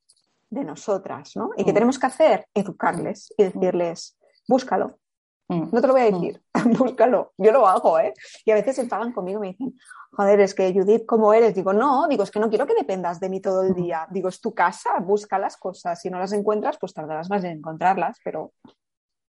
de 0.50 0.64
nosotras, 0.64 1.36
¿no? 1.36 1.52
Y 1.58 1.66
qué 1.66 1.72
mm. 1.72 1.74
tenemos 1.74 2.00
que 2.00 2.06
hacer, 2.06 2.48
educarles 2.54 3.34
y 3.38 3.44
decirles, 3.44 4.18
búscalo. 4.48 5.00
Mm. 5.48 5.70
No 5.72 5.82
te 5.82 5.88
lo 5.88 5.94
voy 5.94 6.02
a 6.04 6.12
mm. 6.12 6.14
decir, 6.14 6.42
búscalo. 6.78 7.34
Yo 7.38 7.52
lo 7.52 7.68
hago, 7.68 8.00
¿eh? 8.00 8.14
Y 8.46 8.52
a 8.52 8.56
veces 8.56 8.76
se 8.76 8.82
enfadan 8.82 9.12
conmigo 9.12 9.40
y 9.40 9.42
me 9.42 9.48
dicen, 9.54 9.78
joder, 10.12 10.40
es 10.40 10.54
que 10.54 10.74
Judith, 10.74 11.06
¿cómo 11.06 11.34
eres? 11.34 11.56
Digo, 11.56 11.74
no, 11.74 12.08
digo, 12.08 12.24
es 12.24 12.32
que 12.32 12.40
no 12.40 12.50
quiero 12.50 12.66
que 12.66 12.76
dependas 12.76 13.20
de 13.20 13.30
mí 13.30 13.42
todo 13.42 13.64
el 13.64 13.74
día. 13.74 14.08
Digo, 14.10 14.30
es 14.30 14.42
tu 14.42 14.54
casa, 14.54 15.00
busca 15.00 15.38
las 15.38 15.58
cosas. 15.58 16.00
Si 16.02 16.10
no 16.10 16.20
las 16.20 16.34
encuentras, 16.34 16.78
pues 16.80 16.94
tardarás 16.94 17.30
más 17.30 17.44
en 17.44 17.52
encontrarlas, 17.52 18.20
pero 18.24 18.54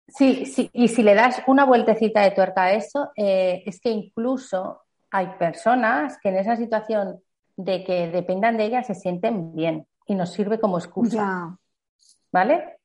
Sí, 0.07 0.45
sí, 0.45 0.69
y 0.73 0.89
si 0.89 1.01
le 1.01 1.15
das 1.15 1.41
una 1.47 1.65
vueltecita 1.65 2.21
de 2.21 2.31
tuerca 2.31 2.63
a 2.63 2.73
eso, 2.73 3.11
eh, 3.15 3.63
es 3.65 3.79
que 3.79 3.89
incluso 3.89 4.81
hay 5.09 5.27
personas 5.39 6.17
que 6.21 6.29
en 6.29 6.37
esa 6.37 6.55
situación 6.55 7.21
de 7.55 7.83
que 7.83 8.09
dependan 8.09 8.57
de 8.57 8.65
ellas 8.65 8.87
se 8.87 8.95
sienten 8.95 9.55
bien 9.55 9.87
y 10.05 10.15
nos 10.15 10.31
sirve 10.31 10.59
como 10.59 10.77
excusa. 10.77 11.57
¿Vale? 12.31 12.79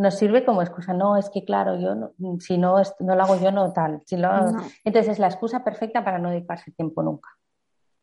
Nos 0.00 0.14
sirve 0.14 0.46
como 0.46 0.62
excusa. 0.62 0.94
No, 0.94 1.18
es 1.18 1.28
que 1.28 1.44
claro, 1.44 1.76
yo 1.76 2.12
si 2.38 2.56
no, 2.56 2.76
no 3.00 3.14
lo 3.14 3.22
hago 3.22 3.38
yo, 3.38 3.52
no 3.52 3.70
tal. 3.74 4.00
Si 4.06 4.16
Entonces 4.16 5.12
es 5.12 5.18
la 5.18 5.26
excusa 5.26 5.62
perfecta 5.62 6.02
para 6.02 6.18
no 6.18 6.30
dedicarse 6.30 6.70
tiempo 6.70 7.02
nunca. 7.02 7.28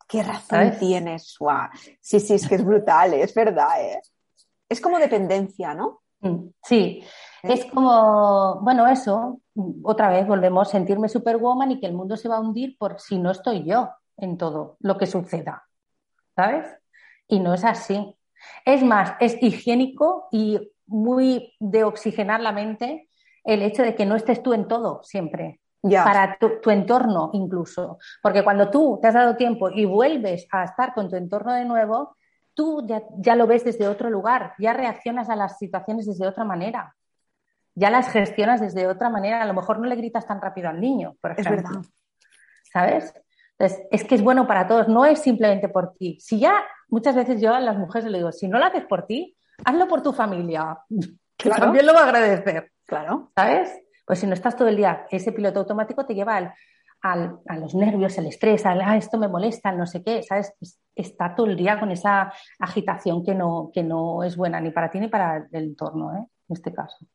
Qué 0.06 0.22
razón 0.22 0.78
tienes, 0.78 1.36
Sí, 2.00 2.20
sí, 2.20 2.34
es 2.34 2.46
que 2.46 2.54
es 2.54 2.64
brutal, 2.64 3.14
es 3.14 3.34
verdad, 3.34 3.82
¿eh? 3.82 4.00
Es 4.68 4.80
como 4.80 5.00
dependencia, 5.00 5.74
¿no? 5.74 6.02
Mm, 6.20 6.50
sí, 6.62 7.02
es 7.42 7.64
como, 7.64 8.60
bueno, 8.60 8.86
eso, 8.86 9.40
otra 9.82 10.08
vez 10.10 10.24
volvemos 10.24 10.68
a 10.68 10.70
sentirme 10.70 11.08
superwoman 11.08 11.72
y 11.72 11.80
que 11.80 11.86
el 11.86 11.94
mundo 11.94 12.16
se 12.16 12.28
va 12.28 12.36
a 12.36 12.40
hundir 12.40 12.78
por 12.78 13.00
si 13.00 13.18
no 13.18 13.32
estoy 13.32 13.64
yo 13.64 13.90
en 14.16 14.38
todo 14.38 14.76
lo 14.78 14.96
que 14.96 15.06
suceda, 15.06 15.64
¿sabes? 16.36 16.64
Y 17.26 17.40
no 17.40 17.54
es 17.54 17.64
así. 17.64 18.14
Es 18.64 18.84
más, 18.84 19.14
es 19.18 19.36
higiénico 19.42 20.28
y 20.30 20.60
muy 20.88 21.54
de 21.60 21.84
oxigenar 21.84 22.40
la 22.40 22.52
mente 22.52 23.08
el 23.44 23.62
hecho 23.62 23.82
de 23.82 23.94
que 23.94 24.06
no 24.06 24.16
estés 24.16 24.42
tú 24.42 24.52
en 24.52 24.68
todo 24.68 25.00
siempre. 25.02 25.60
Para 25.80 26.36
tu, 26.38 26.60
tu, 26.60 26.70
entorno 26.70 27.30
incluso. 27.32 27.98
Porque 28.20 28.42
cuando 28.42 28.68
tú 28.68 28.98
te 29.00 29.08
has 29.08 29.14
dado 29.14 29.36
tiempo 29.36 29.70
y 29.70 29.84
vuelves 29.84 30.46
a 30.50 30.64
estar 30.64 30.92
con 30.92 31.08
tu 31.08 31.14
entorno 31.16 31.54
de 31.54 31.64
nuevo, 31.64 32.16
tú 32.58 32.84
ya, 32.88 33.36
lo 33.36 33.46
ves 33.46 33.64
desde 33.64 33.86
otro 33.86 34.10
lugar, 34.10 34.54
ya 34.58 34.72
reaccionas 34.72 35.30
a 35.30 35.36
las 35.36 35.58
situaciones 35.58 36.06
desde 36.06 36.26
otra 36.26 36.42
manera, 36.42 36.96
ya 37.76 37.88
las 37.88 38.10
gestionas 38.10 38.60
desde 38.60 38.88
otra 38.88 39.10
manera. 39.10 39.40
A 39.40 39.46
lo 39.46 39.54
mejor 39.54 39.78
no 39.78 39.86
le 39.86 39.94
gritas 39.94 40.26
tan 40.26 40.40
rápido 40.40 40.68
al 40.68 40.80
niño, 40.80 41.14
por 41.20 41.30
ejemplo. 41.30 41.54
Es 41.54 41.62
verdad. 41.62 41.82
¿Sabes? 42.72 43.14
Entonces, 43.56 43.86
es 43.92 44.02
que 44.02 44.16
es 44.16 44.22
bueno 44.22 44.48
para 44.48 44.66
todos, 44.66 44.88
no 44.88 45.04
es 45.04 45.20
simplemente 45.20 45.68
por 45.68 45.94
ti. 45.94 46.18
Si 46.20 46.40
ya, 46.40 46.64
muchas 46.88 47.14
veces 47.14 47.40
yo 47.40 47.54
a 47.54 47.60
las 47.60 47.78
mujeres 47.78 48.10
le 48.10 48.18
digo, 48.18 48.32
si 48.32 48.48
no 48.48 48.58
lo 48.58 48.64
haces 48.64 48.84
por 48.86 49.06
ti, 49.06 49.37
hazlo 49.64 49.88
por 49.88 50.02
tu 50.02 50.12
familia. 50.12 50.78
Claro. 51.40 51.66
También 51.66 51.86
lo 51.86 51.94
va 51.94 52.00
a 52.00 52.08
agradecer. 52.08 52.72
Claro. 52.84 53.30
¿Sabes? 53.36 53.70
Pues 54.04 54.18
si 54.18 54.26
no 54.26 54.34
estás 54.34 54.56
todo 54.56 54.66
el 54.66 54.76
día, 54.76 55.06
ese 55.08 55.30
piloto 55.30 55.60
automático 55.60 56.04
te 56.04 56.16
lleva 56.16 56.36
al, 56.36 56.52
a 57.00 57.56
los 57.56 57.76
nervios, 57.76 58.18
el 58.18 58.26
estrés, 58.26 58.66
al, 58.66 58.80
ah, 58.80 58.96
esto 58.96 59.18
me 59.18 59.28
molesta, 59.28 59.70
no 59.70 59.86
sé 59.86 60.02
qué, 60.02 60.22
¿sabes? 60.24 60.52
Está 60.96 61.36
todo 61.36 61.46
el 61.46 61.56
día 61.56 61.78
con 61.78 61.92
esa 61.92 62.32
agitación 62.58 63.24
que 63.24 63.36
no, 63.36 63.70
que 63.72 63.84
no 63.84 64.24
es 64.24 64.36
buena 64.36 64.60
ni 64.60 64.70
para 64.70 64.90
ti 64.90 64.98
ni 64.98 65.06
para 65.06 65.48
el 65.52 65.64
entorno, 65.64 66.12
¿eh? 66.16 66.26
en 66.48 66.56
este 66.56 66.74
caso. 66.74 67.06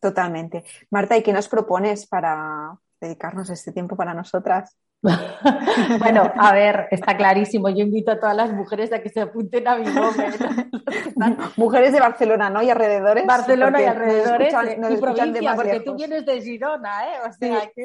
Totalmente. 0.00 0.64
Marta, 0.90 1.16
¿y 1.16 1.22
qué 1.22 1.32
nos 1.34 1.48
propones 1.48 2.06
para 2.06 2.78
dedicarnos 3.00 3.50
este 3.50 3.72
tiempo 3.72 3.94
para 3.94 4.14
nosotras? 4.14 4.74
bueno, 5.98 6.32
a 6.36 6.52
ver, 6.52 6.88
está 6.90 7.16
clarísimo. 7.16 7.68
Yo 7.68 7.82
invito 7.82 8.10
a 8.12 8.18
todas 8.18 8.36
las 8.36 8.52
mujeres 8.52 8.92
a 8.92 9.00
que 9.00 9.08
se 9.08 9.20
apunten 9.20 9.68
a 9.68 9.76
mi 9.76 9.86
nombre. 9.86 10.28
mujeres 11.56 11.92
de 11.92 12.00
Barcelona, 12.00 12.50
¿no? 12.50 12.62
Y 12.62 12.70
alrededores. 12.70 13.26
Barcelona 13.26 13.82
y 13.82 13.84
alrededores. 13.84 14.54
y 14.90 14.96
provincia, 14.96 15.54
porque 15.54 15.80
tú 15.80 15.96
vienes 15.96 16.26
de 16.26 16.40
Girona, 16.40 17.04
¿eh? 17.06 17.18
O 17.28 17.32
sea 17.32 17.70
que... 17.74 17.84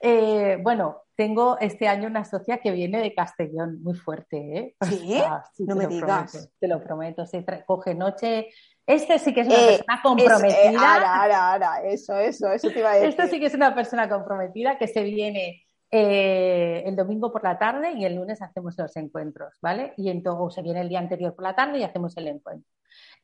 Eh, 0.00 0.58
bueno, 0.62 1.02
tengo 1.16 1.56
este 1.58 1.88
año 1.88 2.06
una 2.06 2.24
socia 2.24 2.58
que 2.58 2.70
viene 2.70 3.00
de 3.00 3.14
Castellón, 3.14 3.82
muy 3.82 3.94
fuerte, 3.94 4.36
¿eh? 4.36 4.76
¿Sí? 4.82 5.22
no 5.58 5.74
me 5.74 5.86
digas. 5.86 6.50
te 6.60 6.68
lo 6.68 6.82
prometo. 6.82 7.24
Se 7.24 7.44
coge 7.66 7.94
noche 7.94 8.48
este 8.88 9.18
sí 9.18 9.34
que 9.34 9.42
es 9.42 9.48
una 9.48 9.56
eh, 9.56 9.66
persona 9.66 10.00
comprometida. 10.02 10.70
Es, 10.70 10.76
ahora, 10.78 11.52
ahora, 11.52 11.82
eso, 11.84 12.16
eso, 12.16 12.50
eso 12.50 12.70
te 12.70 12.78
iba 12.78 12.90
a 12.90 12.94
decir. 12.94 13.10
Esto 13.10 13.26
sí 13.26 13.38
que 13.38 13.44
es 13.44 13.54
una 13.54 13.74
persona 13.74 14.08
comprometida 14.08 14.78
que 14.78 14.88
se 14.88 15.02
viene 15.02 15.62
eh, 15.90 16.82
el 16.86 16.96
domingo 16.96 17.32
por 17.32 17.42
la 17.42 17.58
tarde 17.58 17.92
y 17.92 18.04
el 18.04 18.16
lunes 18.16 18.42
hacemos 18.42 18.76
los 18.76 18.94
encuentros, 18.96 19.54
¿vale? 19.62 19.94
Y 19.96 20.10
entonces 20.10 20.54
se 20.56 20.62
viene 20.62 20.82
el 20.82 20.88
día 20.88 20.98
anterior 20.98 21.34
por 21.34 21.44
la 21.44 21.54
tarde 21.54 21.78
y 21.78 21.82
hacemos 21.82 22.16
el 22.16 22.28
encuentro. 22.28 22.70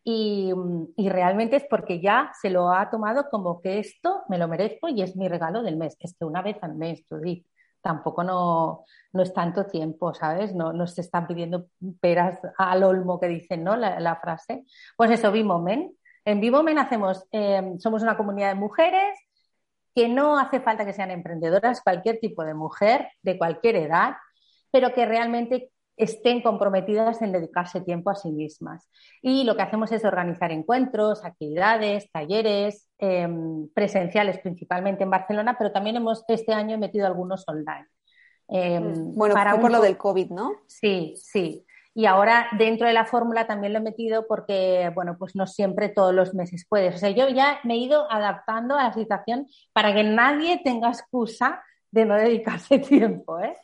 Y, 0.06 0.52
realmente 0.98 1.56
es 1.56 1.64
porque 1.68 2.00
ya 2.00 2.30
se 2.40 2.50
lo 2.50 2.70
ha 2.70 2.90
tomado 2.90 3.28
como 3.30 3.60
que 3.60 3.78
esto 3.78 4.22
me 4.28 4.38
lo 4.38 4.48
merezco 4.48 4.88
y 4.88 5.02
es 5.02 5.16
mi 5.16 5.28
regalo 5.28 5.62
del 5.62 5.76
mes. 5.76 5.96
Es 6.00 6.14
que 6.18 6.24
una 6.26 6.42
vez 6.42 6.58
al 6.62 6.74
mes, 6.74 7.06
tú 7.06 7.16
tampoco 7.80 8.22
no, 8.24 8.84
no, 9.12 9.22
es 9.22 9.32
tanto 9.32 9.66
tiempo, 9.66 10.14
¿sabes? 10.14 10.54
No, 10.54 10.72
no 10.72 10.86
se 10.86 11.00
están 11.02 11.26
pidiendo 11.26 11.66
peras 12.00 12.38
al 12.58 12.82
olmo 12.82 13.20
que 13.20 13.28
dicen, 13.28 13.64
¿no? 13.64 13.76
La, 13.76 14.16
frase. 14.16 14.64
Pues 14.96 15.10
eso, 15.10 15.32
Bimomen. 15.32 15.94
En 16.24 16.40
Bimomen 16.40 16.78
hacemos, 16.78 17.26
eh, 17.32 17.74
somos 17.78 18.02
una 18.02 18.16
comunidad 18.16 18.48
de 18.48 18.60
mujeres 18.60 19.18
que 19.94 20.08
no 20.08 20.38
hace 20.38 20.60
falta 20.60 20.84
que 20.84 20.92
sean 20.92 21.10
emprendedoras, 21.10 21.82
cualquier 21.82 22.18
tipo 22.18 22.44
de 22.44 22.54
mujer, 22.54 23.08
de 23.22 23.38
cualquier 23.38 23.76
edad, 23.76 24.14
pero 24.70 24.92
que 24.92 25.06
realmente 25.06 25.70
estén 25.96 26.42
comprometidas 26.42 27.22
en 27.22 27.32
dedicarse 27.32 27.80
tiempo 27.80 28.10
a 28.10 28.16
sí 28.16 28.32
mismas. 28.32 28.88
Y 29.22 29.44
lo 29.44 29.54
que 29.56 29.62
hacemos 29.62 29.92
es 29.92 30.04
organizar 30.04 30.50
encuentros, 30.50 31.24
actividades, 31.24 32.10
talleres, 32.10 32.88
em, 32.98 33.68
presenciales 33.68 34.38
principalmente 34.38 35.04
en 35.04 35.10
Barcelona, 35.10 35.54
pero 35.56 35.70
también 35.70 35.96
hemos 35.96 36.24
este 36.26 36.52
año 36.52 36.78
metido 36.78 37.06
algunos 37.06 37.44
online. 37.46 37.86
Em, 38.48 39.14
bueno, 39.14 39.34
para 39.34 39.58
por 39.60 39.70
lo 39.70 39.80
del 39.80 39.96
COVID, 39.96 40.30
¿no? 40.30 40.52
Sí, 40.66 41.14
sí. 41.16 41.64
Y 41.96 42.06
ahora 42.06 42.48
dentro 42.58 42.88
de 42.88 42.92
la 42.92 43.04
fórmula 43.04 43.46
también 43.46 43.72
lo 43.72 43.78
he 43.78 43.82
metido 43.82 44.26
porque, 44.26 44.90
bueno, 44.94 45.16
pues 45.16 45.36
no 45.36 45.46
siempre 45.46 45.88
todos 45.88 46.12
los 46.12 46.34
meses 46.34 46.66
puedes. 46.68 46.96
O 46.96 46.98
sea, 46.98 47.10
yo 47.10 47.28
ya 47.28 47.60
me 47.62 47.74
he 47.74 47.78
ido 47.78 48.10
adaptando 48.10 48.76
a 48.76 48.84
la 48.84 48.92
situación 48.92 49.46
para 49.72 49.94
que 49.94 50.02
nadie 50.02 50.60
tenga 50.64 50.88
excusa 50.88 51.62
de 51.92 52.04
no 52.04 52.16
dedicarse 52.16 52.78
tiempo, 52.80 53.38
¿eh? 53.38 53.56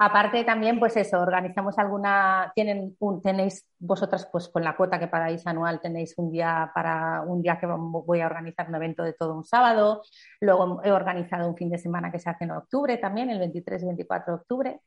Aparte 0.00 0.44
también, 0.44 0.78
pues 0.78 0.96
eso, 0.96 1.20
organizamos 1.20 1.76
alguna, 1.76 2.52
tienen 2.54 2.96
un, 3.00 3.20
tenéis 3.20 3.68
vosotras, 3.80 4.28
pues 4.30 4.48
con 4.48 4.62
la 4.62 4.76
cuota 4.76 4.96
que 4.96 5.08
pagáis 5.08 5.44
anual, 5.44 5.80
tenéis 5.80 6.14
un 6.18 6.30
día 6.30 6.70
para 6.72 7.22
un 7.22 7.42
día 7.42 7.58
que 7.58 7.66
voy 7.66 8.20
a 8.20 8.26
organizar 8.26 8.68
un 8.68 8.76
evento 8.76 9.02
de 9.02 9.14
todo 9.14 9.34
un 9.34 9.44
sábado. 9.44 10.02
Luego 10.40 10.80
he 10.84 10.92
organizado 10.92 11.48
un 11.48 11.56
fin 11.56 11.68
de 11.68 11.78
semana 11.78 12.12
que 12.12 12.20
se 12.20 12.30
hace 12.30 12.44
en 12.44 12.52
octubre 12.52 12.96
también, 12.98 13.30
el 13.30 13.40
23 13.40 13.82
y 13.82 13.86
24 13.86 14.34
de 14.34 14.40
octubre 14.40 14.80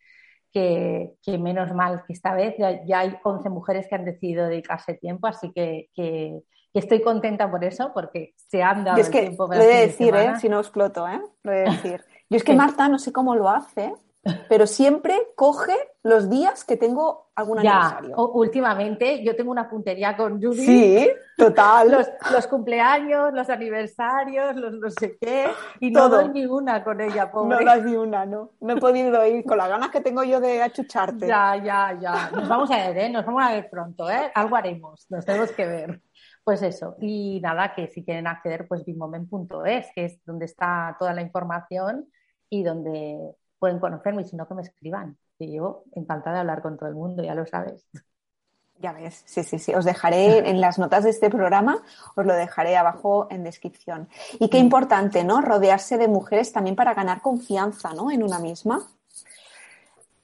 que, 0.51 1.13
menos 1.39 1.73
mal 1.73 2.03
que 2.05 2.13
esta 2.13 2.33
vez 2.33 2.55
ya, 2.57 2.99
hay 2.99 3.17
11 3.23 3.49
mujeres 3.49 3.87
que 3.87 3.95
han 3.95 4.05
decidido 4.05 4.47
dedicarse 4.47 4.95
tiempo, 4.95 5.27
así 5.27 5.51
que, 5.51 5.89
y 6.73 6.79
estoy 6.79 7.01
contenta 7.01 7.49
por 7.49 7.63
eso, 7.63 7.91
porque 7.93 8.33
se 8.35 8.63
han 8.63 8.83
dado 8.83 8.99
es 8.99 9.09
que, 9.09 9.19
el 9.19 9.25
tiempo. 9.25 9.47
Lo 9.47 9.59
de 9.59 9.65
decir, 9.65 10.15
¿eh? 10.15 10.33
si 10.39 10.49
no 10.49 10.59
exploto, 10.59 11.07
¿eh? 11.07 11.21
Lo 11.43 11.51
de 11.51 11.61
decir. 11.61 12.05
Yo 12.29 12.37
es 12.37 12.43
que 12.43 12.55
Marta 12.55 12.87
no 12.87 12.97
sé 12.97 13.11
cómo 13.11 13.35
lo 13.35 13.49
hace, 13.49 13.93
pero 14.47 14.67
siempre 14.67 15.19
coge 15.35 15.75
los 16.03 16.29
días 16.29 16.63
que 16.63 16.77
tengo 16.77 17.31
algún 17.35 17.59
aniversario. 17.59 18.15
últimamente 18.33 19.23
yo 19.23 19.35
tengo 19.35 19.49
una 19.49 19.67
puntería 19.67 20.15
con 20.15 20.41
Judy. 20.41 20.63
Sí, 20.63 21.09
total. 21.37 22.07
Los, 22.31 22.47
cumpleaños, 22.47 23.33
los 23.33 23.49
aniversarios, 23.49 24.55
los 24.55 24.73
no 24.73 24.89
sé 24.91 25.17
qué, 25.19 25.47
y 25.79 25.89
no 25.89 26.07
doy 26.07 26.29
ni 26.29 26.45
una 26.45 26.83
con 26.83 27.01
ella, 27.01 27.31
pobre. 27.31 27.57
No 27.57 27.65
das 27.65 27.83
ni 27.83 27.95
una, 27.95 28.25
no. 28.25 28.51
No 28.59 28.73
he 28.73 28.79
podido 28.79 29.25
ir 29.25 29.43
con 29.43 29.57
las 29.57 29.69
ganas 29.69 29.89
que 29.89 30.01
tengo 30.01 30.23
yo 30.23 30.39
de 30.39 30.61
achucharte. 30.61 31.27
Ya, 31.27 31.55
ya, 31.57 31.97
ya. 31.99 32.29
Nos 32.31 32.47
vamos 32.47 32.69
a 32.71 32.77
ver, 32.77 32.97
¿eh? 32.97 33.09
Nos 33.09 33.25
vamos 33.25 33.43
a 33.43 33.53
ver 33.53 33.69
pronto, 33.69 34.09
¿eh? 34.09 34.31
Algo 34.35 34.55
haremos, 34.55 35.05
nos 35.09 35.25
tenemos 35.25 35.51
que 35.51 35.65
ver. 35.65 36.01
Pues 36.43 36.61
eso, 36.61 36.95
y 36.99 37.39
nada, 37.41 37.73
que 37.73 37.87
si 37.87 38.03
quieren 38.03 38.27
acceder, 38.27 38.67
pues 38.67 38.83
bimoment.es, 38.83 39.87
que 39.95 40.05
es 40.05 40.25
donde 40.25 40.45
está 40.45 40.95
toda 40.99 41.13
la 41.13 41.21
información 41.21 42.07
y 42.49 42.63
donde 42.63 43.35
pueden 43.61 43.79
conocerme 43.79 44.23
y 44.23 44.25
si 44.25 44.35
no 44.35 44.47
que 44.47 44.55
me 44.55 44.63
escriban. 44.63 45.15
Y 45.37 45.53
yo 45.53 45.83
encantada 45.93 46.37
de 46.37 46.39
hablar 46.39 46.63
con 46.63 46.77
todo 46.77 46.89
el 46.89 46.95
mundo, 46.95 47.23
ya 47.23 47.35
lo 47.35 47.45
sabes. 47.45 47.85
Ya 48.79 48.91
ves, 48.91 49.21
sí, 49.27 49.43
sí, 49.43 49.59
sí. 49.59 49.71
Os 49.75 49.85
dejaré 49.85 50.49
en 50.49 50.59
las 50.59 50.79
notas 50.79 51.03
de 51.03 51.11
este 51.11 51.29
programa, 51.29 51.83
os 52.15 52.25
lo 52.25 52.33
dejaré 52.33 52.75
abajo 52.75 53.27
en 53.29 53.43
descripción. 53.43 54.09
Y 54.39 54.49
qué 54.49 54.57
importante, 54.57 55.23
¿no? 55.23 55.41
Rodearse 55.41 55.99
de 55.99 56.07
mujeres 56.07 56.51
también 56.51 56.75
para 56.75 56.95
ganar 56.95 57.21
confianza, 57.21 57.93
¿no? 57.93 58.09
En 58.09 58.23
una 58.23 58.39
misma. 58.39 58.81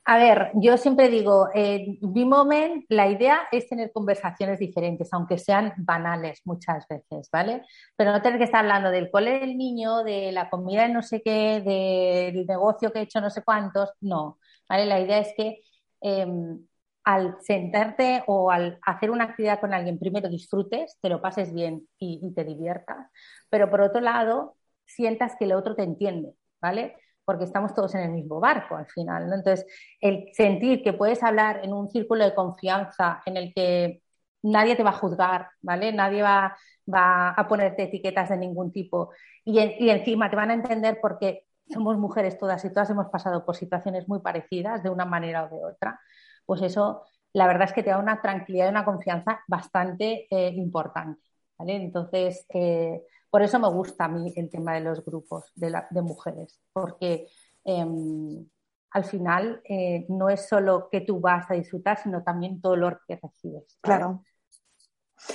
A 0.09 0.17
ver, 0.17 0.51
yo 0.55 0.77
siempre 0.77 1.09
digo, 1.09 1.49
en 1.53 1.97
B-Moment 2.01 2.85
la 2.87 3.09
idea 3.09 3.41
es 3.51 3.67
tener 3.67 3.91
conversaciones 3.91 4.57
diferentes, 4.57 5.11
aunque 5.11 5.37
sean 5.37 5.73
banales 5.77 6.41
muchas 6.45 6.87
veces, 6.87 7.29
¿vale? 7.29 7.63
Pero 7.97 8.13
no 8.13 8.21
tener 8.21 8.37
que 8.37 8.45
estar 8.45 8.61
hablando 8.61 8.89
del 8.89 9.11
cole 9.11 9.39
del 9.41 9.57
niño, 9.57 10.03
de 10.05 10.31
la 10.31 10.49
comida 10.49 10.83
de 10.83 10.93
no 10.93 11.03
sé 11.03 11.21
qué, 11.21 11.59
del 11.61 12.45
negocio 12.47 12.93
que 12.93 12.99
he 12.99 13.01
hecho 13.01 13.19
no 13.19 13.29
sé 13.29 13.43
cuántos, 13.43 13.89
no, 13.99 14.39
¿vale? 14.69 14.85
La 14.85 15.01
idea 15.01 15.19
es 15.19 15.33
que 15.35 15.59
em, 15.99 16.65
al 17.03 17.35
sentarte 17.41 18.23
o 18.27 18.49
al 18.49 18.79
hacer 18.85 19.11
una 19.11 19.25
actividad 19.25 19.59
con 19.59 19.73
alguien, 19.73 19.99
primero 19.99 20.29
disfrutes, 20.29 20.97
te 21.01 21.09
lo 21.09 21.21
pases 21.21 21.53
bien 21.53 21.85
y, 21.99 22.21
y 22.23 22.33
te 22.33 22.45
diviertas, 22.45 23.07
pero 23.49 23.69
por 23.69 23.81
otro 23.81 23.99
lado, 23.99 24.55
sientas 24.85 25.35
que 25.37 25.43
el 25.45 25.51
otro 25.53 25.75
te 25.75 25.83
entiende, 25.83 26.33
¿vale? 26.61 26.95
Porque 27.27 27.43
estamos 27.43 27.73
todos 27.73 27.93
en 27.95 28.03
el 28.03 28.11
mismo 28.11 28.39
barco 28.39 28.77
al 28.77 28.85
final. 28.87 29.23
Entonces, 29.23 29.65
el 29.99 30.29
sentir 30.33 30.81
que 30.81 30.93
puedes 30.93 31.21
hablar 31.23 31.59
en 31.61 31.73
un 31.73 31.89
círculo 31.89 32.23
de 32.23 32.33
confianza 32.33 33.21
en 33.25 33.35
el 33.35 33.53
que 33.53 34.01
nadie 34.43 34.77
te 34.77 34.83
va 34.83 34.91
a 34.91 34.93
juzgar, 34.93 35.49
¿vale? 35.61 35.91
Nadie 35.91 36.21
va, 36.23 36.57
va 36.87 37.31
a 37.31 37.47
ponerte 37.49 37.83
etiquetas 37.83 38.29
de 38.29 38.37
ningún 38.37 38.71
tipo 38.71 39.11
y, 39.43 39.59
y, 39.59 39.89
encima 39.89 40.29
te 40.29 40.37
van 40.37 40.51
a 40.51 40.53
entender 40.53 40.99
porque 41.01 41.43
somos 41.69 41.97
mujeres 41.97 42.37
todas 42.37 42.63
y 42.63 42.69
todas 42.71 42.89
hemos 42.91 43.07
pasado 43.09 43.45
por 43.45 43.57
situaciones 43.57 44.07
muy 44.07 44.21
parecidas 44.21 44.81
de 44.81 44.89
una 44.89 45.03
manera 45.03 45.43
o 45.45 45.49
de 45.49 45.65
otra. 45.65 45.99
Pues 46.45 46.61
eso, 46.61 47.03
la 47.33 47.45
verdad 47.47 47.67
es 47.67 47.73
que 47.73 47.83
te 47.83 47.89
da 47.89 47.99
una 47.99 48.21
tranquilidad 48.21 48.67
y 48.67 48.69
una 48.69 48.85
confianza 48.85 49.41
bastante 49.49 50.27
eh, 50.31 50.53
importante, 50.55 51.21
¿vale? 51.57 51.75
Entonces, 51.75 52.45
eh, 52.53 53.01
por 53.37 53.43
eso 53.43 53.59
me 53.59 53.69
gusta 53.69 54.05
a 54.05 54.07
mí 54.07 54.33
el 54.35 54.49
tema 54.49 54.73
de 54.73 54.79
los 54.79 55.05
grupos 55.05 55.51
de, 55.53 56.01
mujeres, 56.01 56.59
porque 56.73 57.27
em, 57.63 58.43
al 58.89 59.05
final 59.05 59.61
eh, 59.63 60.07
no 60.09 60.27
es 60.29 60.47
solo 60.47 60.89
que 60.91 61.01
tú 61.01 61.19
vas 61.19 61.45
a 61.51 61.53
disfrutar, 61.53 62.01
sino 62.01 62.23
también 62.23 62.59
todo 62.59 62.75
lo 62.75 62.97
que 63.07 63.19
recibes. 63.21 63.77
Claro. 63.79 64.23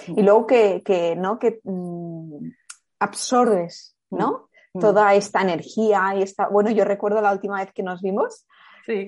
Y 0.09 0.21
luego 0.21 0.49
que, 0.49 1.15
¿no? 1.17 1.38
que 1.38 1.61
mm, 1.62 2.51
absorbes 2.99 3.97
¿no? 4.11 4.49
Mm. 4.75 4.81
toda 4.81 5.15
esta 5.15 5.41
energía 5.41 6.17
y 6.17 6.23
esta. 6.23 6.49
Bueno, 6.49 6.73
yo 6.73 6.85
recuerdo 6.85 7.21
la 7.21 7.31
última 7.31 7.61
vez 7.61 7.73
que 7.73 7.85
nos 7.85 8.03
vimos, 8.03 8.49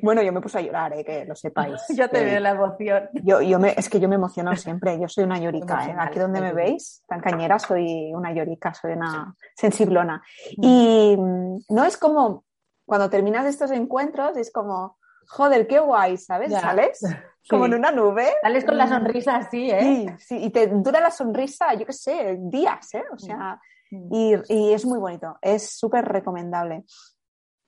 bueno, 0.03 0.23
yo 0.23 0.33
me 0.33 0.41
puse 0.41 0.59
a 0.59 0.61
llorar, 0.63 0.93
eh, 0.93 1.05
que 1.05 1.25
lo 1.25 1.35
sepáis. 1.35 1.83
yo 1.97 2.09
te 2.09 2.25
veo 2.25 2.41
la 2.41 2.51
emoción. 2.51 3.09
Yo, 3.13 3.41
yo 3.41 3.59
me, 3.59 3.75
es 3.77 3.89
que 3.89 4.01
yo 4.01 4.09
me 4.09 4.15
emociono 4.17 4.55
siempre, 4.57 4.99
yo 4.99 5.09
soy 5.09 5.25
una 5.25 5.39
llorica. 5.39 5.87
¿eh? 5.87 5.95
Aquí 5.99 6.19
donde 6.19 6.41
me 6.41 6.53
veis, 6.53 7.03
tan 7.07 7.21
cañera, 7.21 7.59
soy 7.59 8.13
una 8.15 8.33
llorica, 8.33 8.75
soy 8.75 8.93
una 8.93 9.35
sensiblona. 9.57 10.23
Mm. 10.57 10.65
Y 10.65 11.17
mm, 11.17 11.59
no 11.71 11.85
es 11.85 11.97
como 11.97 12.45
cuando 12.85 13.09
terminas 13.11 13.47
estos 13.47 13.71
encuentros, 13.71 14.37
es 14.37 14.53
como, 14.53 14.99
joder, 15.27 15.67
qué 15.67 15.81
guay, 15.81 16.17
¿sabes? 16.17 16.53
¿Sales? 16.53 17.01
Como 17.47 17.67
en 17.67 17.75
una 17.75 17.91
nube. 17.91 18.27
Sales 18.41 18.65
con 18.65 18.79
la 18.79 18.89
sonrisa 18.89 19.37
así, 19.37 19.71
¿eh? 19.71 20.07
Sí, 20.17 20.25
sí, 20.27 20.45
y 20.45 20.49
te 20.49 20.67
dura 20.67 20.99
la 20.99 21.11
sonrisa, 21.11 21.75
yo 21.75 21.85
qué 21.85 21.93
sé, 21.93 22.39
días, 22.41 22.95
¿eh? 22.95 23.05
O 23.13 23.19
sea, 23.19 23.61
y, 23.91 24.35
y 24.49 24.73
es 24.73 24.87
muy 24.87 24.99
bonito, 24.99 25.37
es 25.43 25.77
súper 25.77 26.07
recomendable. 26.07 26.85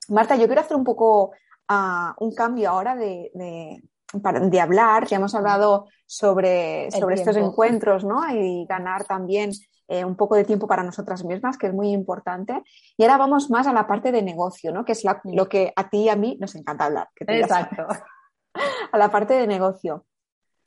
Marta, 0.09 0.35
yo 0.37 0.47
quiero 0.47 0.63
hacer 0.63 0.79
un 0.79 0.85
poco 0.85 1.33
un 1.69 2.35
cambio 2.35 2.71
ahora 2.71 2.97
de, 2.97 3.31
de, 3.35 4.61
hablar. 4.61 5.07
Ya 5.07 5.17
hemos 5.17 5.35
hablado 5.35 5.89
sobre, 6.07 6.91
sobre 6.91 7.17
estos 7.17 7.37
encuentros, 7.37 8.05
¿no? 8.05 8.23
Y 8.31 8.67
ganar 8.67 9.05
también 9.05 9.53
eh, 9.89 10.05
un 10.05 10.17
poco 10.17 10.35
de 10.35 10.45
tiempo 10.45 10.67
para 10.67 10.83
nosotras 10.83 11.25
mismas, 11.25 11.57
que 11.57 11.69
es 11.69 11.75
muy 11.75 11.91
importante. 11.93 12.63
Y 12.97 13.05
ahora 13.05 13.19
vamos 13.19 13.51
más 13.51 13.67
a 13.67 13.73
la 13.73 13.87
parte 13.87 14.11
de 14.11 14.23
negocio, 14.23 14.73
¿no? 14.73 14.85
Que 14.85 14.93
es 14.93 15.05
lo 15.25 15.49
que 15.49 15.73
a 15.77 15.89
ti 15.89 16.05
y 16.05 16.09
a 16.09 16.17
mí 16.17 16.37
nos 16.41 16.55
encanta 16.57 16.87
hablar. 16.87 17.09
Exacto. 17.17 17.87
A 18.91 18.97
la 18.97 19.11
parte 19.11 19.35
de 19.35 19.47
negocio. 19.47 20.07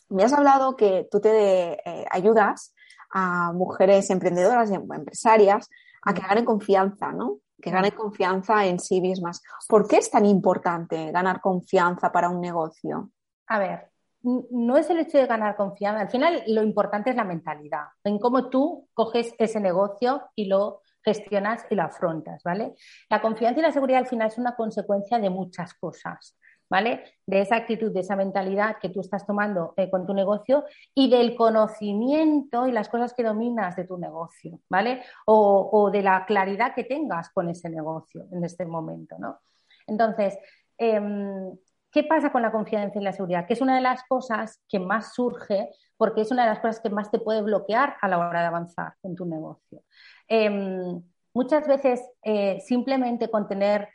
Me 0.10 0.24
has 0.24 0.32
hablado 0.32 0.76
que 0.76 1.08
tú 1.10 1.20
te 1.20 1.74
eh, 1.74 2.06
ayudas 2.12 2.76
a 3.12 3.52
mujeres 3.52 4.12
emprendedoras 4.12 4.70
y 4.70 4.76
empresarias 4.76 5.68
a 6.04 6.14
que 6.14 6.22
ganen 6.22 6.46
confianza, 6.46 7.12
¿no? 7.12 7.40
Que 7.62 7.72
gane 7.72 7.92
confianza 7.92 8.66
en 8.66 8.80
sí 8.80 9.02
mismas. 9.02 9.42
¿Por 9.68 9.88
qué 9.88 9.98
es 9.98 10.10
tan 10.10 10.26
importante 10.26 11.12
ganar 11.12 11.42
confianza 11.42 12.12
para 12.12 12.30
un 12.30 12.42
negocio? 12.42 13.12
A 13.48 13.60
ver, 13.60 13.90
no 14.22 14.78
es 14.78 14.90
el 14.90 15.00
hecho 15.00 15.18
de 15.18 15.28
ganar 15.28 15.56
confianza, 15.56 16.02
al 16.02 16.10
final 16.10 16.44
lo 16.48 16.64
importante 16.64 17.10
es 17.10 17.16
la 17.16 17.24
mentalidad, 17.24 17.86
en 18.04 18.20
cómo 18.20 18.50
tú 18.50 18.88
coges 18.94 19.34
ese 19.38 19.60
negocio 19.60 20.24
y 20.36 20.46
lo 20.46 20.82
gestionas 21.04 21.66
y 21.70 21.76
lo 21.76 21.84
afrontas, 21.84 22.44
¿vale? 22.44 22.76
La 23.10 23.22
confianza 23.22 23.60
y 23.60 23.64
la 23.64 23.72
seguridad 23.72 24.00
al 24.00 24.08
final 24.08 24.28
es 24.28 24.38
una 24.38 24.56
consecuencia 24.56 25.18
de 25.20 25.30
muchas 25.30 25.74
cosas. 25.74 26.38
¿Vale? 26.70 27.04
De 27.26 27.42
esa 27.42 27.56
actitud, 27.56 27.92
de 27.92 28.02
esa 28.02 28.16
mentalidad 28.16 28.78
que 28.82 28.90
tú 28.90 29.02
estás 29.02 29.26
tomando 29.26 29.74
eh, 29.76 29.90
con 29.90 30.06
tu 30.06 30.14
negocio 30.14 30.66
y 30.94 31.10
del 31.10 31.36
conocimiento 31.36 32.68
y 32.68 32.72
las 32.72 32.90
cosas 32.90 33.14
que 33.14 33.24
dominas 33.24 33.76
de 33.76 33.86
tu 33.86 33.98
negocio, 33.98 34.60
¿vale? 34.70 35.02
O, 35.26 35.90
de 35.92 36.04
la 36.04 36.26
claridad 36.26 36.76
que 36.76 36.84
tengas 36.84 37.30
con 37.30 37.50
ese 37.50 37.70
negocio 37.70 38.26
en 38.32 38.44
este 38.44 38.66
momento, 38.66 39.16
¿no? 39.18 39.40
Entonces, 39.88 40.38
em, 40.78 41.52
¿qué 41.92 42.04
pasa 42.04 42.32
con 42.32 42.42
la 42.42 42.52
confianza 42.52 43.00
y 43.00 43.04
la 43.04 43.14
seguridad? 43.14 43.48
Que 43.48 43.54
es 43.54 43.62
una 43.62 43.76
de 43.76 43.82
las 43.82 44.04
cosas 44.04 44.62
que 44.70 44.80
más 44.80 45.14
surge 45.14 45.70
porque 45.98 46.22
es 46.22 46.32
una 46.32 46.44
de 46.44 46.50
las 46.50 46.60
cosas 46.60 46.80
que 46.80 46.90
más 46.90 47.12
te 47.12 47.20
puede 47.20 47.42
bloquear 47.42 47.98
a 48.02 48.08
la 48.08 48.20
hora 48.20 48.42
de 48.42 48.48
avanzar 48.48 48.94
en 49.04 49.16
tu 49.16 49.26
negocio. 49.26 49.84
Em, 50.28 51.02
muchas 51.34 51.68
veces 51.68 52.02
eh, 52.24 52.60
simplemente 52.62 53.30
con 53.30 53.48
tener 53.48 53.90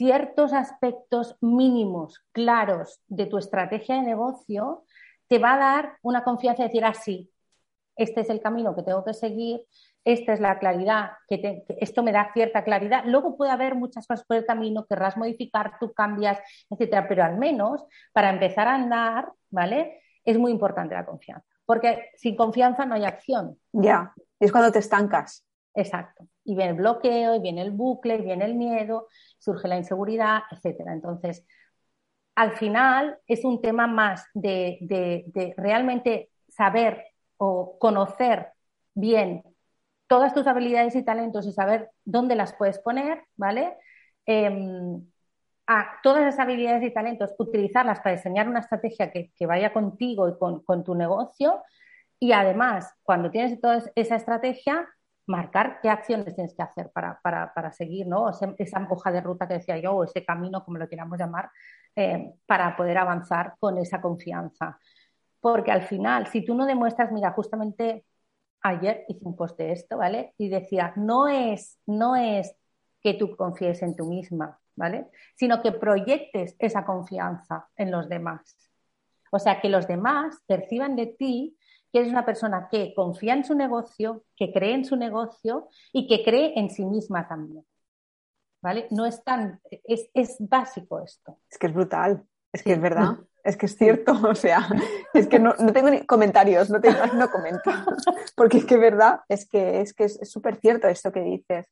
ciertos 0.00 0.54
aspectos 0.54 1.36
mínimos 1.42 2.24
claros 2.32 3.02
de 3.06 3.26
tu 3.26 3.36
estrategia 3.36 3.96
de 3.96 4.00
negocio, 4.00 4.84
te 5.28 5.38
va 5.38 5.52
a 5.52 5.58
dar 5.58 5.98
una 6.00 6.24
confianza 6.24 6.62
de 6.62 6.70
decir, 6.70 6.86
así, 6.86 7.30
ah, 7.30 7.36
este 7.96 8.22
es 8.22 8.30
el 8.30 8.40
camino 8.40 8.74
que 8.74 8.82
tengo 8.82 9.04
que 9.04 9.12
seguir, 9.12 9.60
esta 10.02 10.32
es 10.32 10.40
la 10.40 10.58
claridad, 10.58 11.10
que, 11.28 11.66
esto 11.80 12.02
me 12.02 12.12
da 12.12 12.30
cierta 12.32 12.64
claridad. 12.64 13.02
Luego 13.04 13.36
puede 13.36 13.50
haber 13.50 13.74
muchas 13.74 14.06
cosas 14.06 14.24
por 14.24 14.38
el 14.38 14.46
camino, 14.46 14.86
querrás 14.86 15.18
modificar, 15.18 15.72
tú 15.78 15.92
cambias, 15.92 16.38
etcétera, 16.70 17.06
pero 17.06 17.22
al 17.22 17.36
menos 17.36 17.84
para 18.14 18.30
empezar 18.30 18.68
a 18.68 18.76
andar, 18.76 19.30
¿vale? 19.50 20.00
Es 20.24 20.38
muy 20.38 20.50
importante 20.50 20.94
la 20.94 21.04
confianza, 21.04 21.46
porque 21.66 22.08
sin 22.16 22.36
confianza 22.36 22.86
no 22.86 22.94
hay 22.94 23.04
acción. 23.04 23.58
Ya, 23.70 24.14
es 24.38 24.50
cuando 24.50 24.72
te 24.72 24.78
estancas. 24.78 25.46
Exacto. 25.74 26.26
Y 26.44 26.56
viene 26.56 26.72
el 26.72 26.76
bloqueo, 26.76 27.34
y 27.36 27.40
viene 27.40 27.62
el 27.62 27.70
bucle, 27.70 28.16
y 28.16 28.22
viene 28.22 28.44
el 28.44 28.54
miedo, 28.54 29.08
surge 29.38 29.68
la 29.68 29.76
inseguridad, 29.76 30.42
etcétera. 30.50 30.92
Entonces, 30.92 31.46
al 32.34 32.52
final 32.52 33.18
es 33.26 33.44
un 33.44 33.60
tema 33.60 33.86
más 33.86 34.26
de, 34.34 35.54
realmente 35.56 36.30
saber 36.48 37.04
o 37.36 37.78
conocer 37.78 38.48
bien 38.94 39.42
todas 40.06 40.34
tus 40.34 40.46
habilidades 40.46 40.96
y 40.96 41.04
talentos 41.04 41.46
y 41.46 41.52
saber 41.52 41.90
dónde 42.04 42.34
las 42.34 42.54
puedes 42.54 42.78
poner, 42.78 43.24
¿vale? 43.36 43.76
Em, 44.26 45.04
a 45.66 46.00
todas 46.02 46.22
esas 46.22 46.40
habilidades 46.40 46.82
y 46.82 46.92
talentos, 46.92 47.34
utilizarlas 47.38 48.00
para 48.00 48.16
diseñar 48.16 48.48
una 48.48 48.60
estrategia 48.60 49.12
que, 49.12 49.30
vaya 49.46 49.72
contigo 49.72 50.28
y 50.28 50.36
con, 50.36 50.64
con, 50.64 50.82
tu 50.82 50.94
negocio. 50.96 51.62
Y 52.18 52.32
además, 52.32 52.92
cuando 53.04 53.30
tienes 53.30 53.60
toda 53.60 53.84
esa 53.94 54.16
estrategia, 54.16 54.88
marcar 55.30 55.78
qué 55.80 55.88
acciones 55.88 56.34
tienes 56.34 56.54
que 56.54 56.62
hacer 56.62 56.90
para, 56.90 57.72
seguir, 57.72 58.06
¿no? 58.06 58.28
esa 58.58 58.86
hoja 58.90 59.12
de 59.12 59.20
ruta 59.20 59.46
que 59.46 59.54
decía 59.54 59.78
yo, 59.78 59.92
o 59.92 60.04
ese 60.04 60.24
camino, 60.24 60.64
como 60.64 60.78
lo 60.78 60.88
queramos 60.88 61.18
llamar, 61.18 61.50
eh, 61.94 62.34
para 62.46 62.76
poder 62.76 62.98
avanzar 62.98 63.54
con 63.58 63.78
esa 63.78 64.00
confianza. 64.00 64.78
Porque 65.40 65.70
al 65.70 65.82
final, 65.82 66.26
si 66.26 66.44
tú 66.44 66.54
no 66.54 66.66
demuestras, 66.66 67.12
mira, 67.12 67.30
justamente 67.30 68.04
ayer 68.62 69.04
hice 69.08 69.24
un 69.24 69.36
post 69.36 69.56
de 69.56 69.72
esto, 69.72 69.98
¿vale? 69.98 70.34
Y 70.36 70.48
decía, 70.48 70.92
no 70.96 71.28
es, 71.28 71.78
no 71.86 72.16
es 72.16 72.54
que 73.00 73.14
tú 73.14 73.36
confíes 73.36 73.82
en 73.82 73.96
tú 73.96 74.06
misma, 74.06 74.58
¿vale? 74.74 75.06
Sino 75.36 75.62
que 75.62 75.72
proyectes 75.72 76.56
esa 76.58 76.84
confianza 76.84 77.68
en 77.76 77.90
los 77.90 78.08
demás. 78.08 78.56
O 79.30 79.38
sea, 79.38 79.60
que 79.60 79.68
los 79.68 79.86
demás 79.86 80.42
perciban 80.46 80.96
de 80.96 81.06
ti 81.06 81.56
que 81.92 82.00
eres 82.00 82.10
una 82.10 82.24
persona 82.24 82.68
que 82.70 82.94
confía 82.94 83.34
en 83.34 83.44
su 83.44 83.54
negocio, 83.54 84.24
que 84.36 84.52
cree 84.52 84.74
en 84.74 84.84
su 84.84 84.96
negocio 84.96 85.68
y 85.92 86.06
que 86.06 86.22
cree 86.24 86.58
en 86.58 86.70
sí 86.70 86.84
misma 86.84 87.26
también. 87.28 87.64
¿Vale? 88.62 88.86
No 88.90 89.06
es 89.06 89.24
tan, 89.24 89.60
es, 89.70 90.10
es 90.12 90.36
básico 90.38 91.02
esto. 91.02 91.38
Es 91.50 91.58
que 91.58 91.66
es 91.66 91.74
brutal, 91.74 92.24
es 92.52 92.62
que 92.62 92.72
es 92.72 92.80
verdad. 92.80 93.16
Es 93.42 93.56
que 93.56 93.66
es 93.66 93.76
cierto, 93.76 94.12
o 94.28 94.34
sea, 94.34 94.68
es 95.14 95.26
que 95.26 95.38
no, 95.38 95.54
tengo 95.72 95.90
ni 95.90 96.04
comentarios, 96.04 96.68
no, 96.70 96.80
tengo, 96.80 97.06
no 97.14 97.30
comento, 97.30 97.70
porque 98.36 98.58
es 98.58 98.64
que 98.66 98.74
es 98.74 98.80
verdad, 98.80 99.20
es 99.28 99.48
que 99.48 99.80
es 99.80 99.94
que 99.94 100.04
es 100.04 100.18
súper 100.30 100.56
cierto 100.56 100.88
esto 100.88 101.10
que 101.10 101.22
dices. 101.22 101.66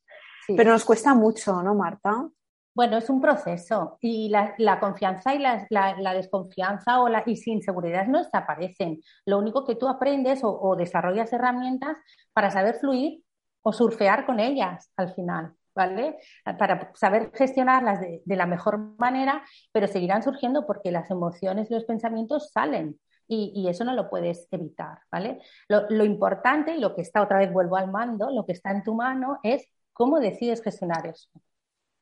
Pero 0.47 0.71
nos 0.71 0.83
cuesta 0.83 1.13
mucho, 1.13 1.61
¿no, 1.61 1.75
Marta? 1.75 2.27
Bueno, 2.75 2.97
es 2.97 3.09
un 3.09 3.19
proceso 3.19 3.97
y 3.99 4.29
la, 4.29 4.79
confianza 4.79 5.33
y 5.35 5.39
la, 5.39 6.13
desconfianza 6.13 7.01
o 7.01 7.09
la, 7.09 7.23
y 7.25 7.35
sin 7.35 7.61
seguridad 7.61 8.07
no 8.07 8.19
desaparecen. 8.19 9.01
Lo 9.25 9.37
único 9.37 9.65
que 9.65 9.75
tú 9.75 9.87
aprendes 9.87 10.41
o, 10.43 10.75
desarrollas 10.77 11.33
herramientas 11.33 11.97
para 12.31 12.51
saber 12.51 12.75
fluir 12.75 13.23
o 13.63 13.73
surfear 13.73 14.25
con 14.25 14.39
ellas 14.39 14.91
al 14.95 15.13
final, 15.13 15.53
¿vale? 15.75 16.19
Para 16.57 16.91
saber 16.95 17.31
gestionarlas 17.33 17.99
de, 18.01 18.35
la 18.35 18.45
mejor 18.45 18.77
manera, 18.97 19.43
pero 19.73 19.87
seguirán 19.87 20.23
surgiendo 20.23 20.65
porque 20.65 20.91
las 20.91 21.11
emociones 21.11 21.69
y 21.69 21.73
los 21.73 21.85
pensamientos 21.85 22.51
salen. 22.51 22.99
Y, 23.27 23.67
eso 23.69 23.83
no 23.83 23.93
lo 23.93 24.09
puedes 24.09 24.47
evitar, 24.51 24.99
¿vale? 25.11 25.41
Lo, 25.67 25.87
lo 25.89 26.05
importante 26.05 26.75
y 26.75 26.79
lo 26.79 26.95
que 26.95 27.01
está, 27.01 27.21
otra 27.21 27.39
vez 27.39 27.51
vuelvo 27.51 27.75
al 27.75 27.91
mando, 27.91 28.31
lo 28.31 28.45
que 28.45 28.53
está 28.53 28.71
en 28.71 28.83
tu 28.83 28.95
mano 28.95 29.39
es 29.43 29.67
cómo 29.93 30.19
decides 30.19 30.63
gestionar 30.63 31.05
eso 31.07 31.29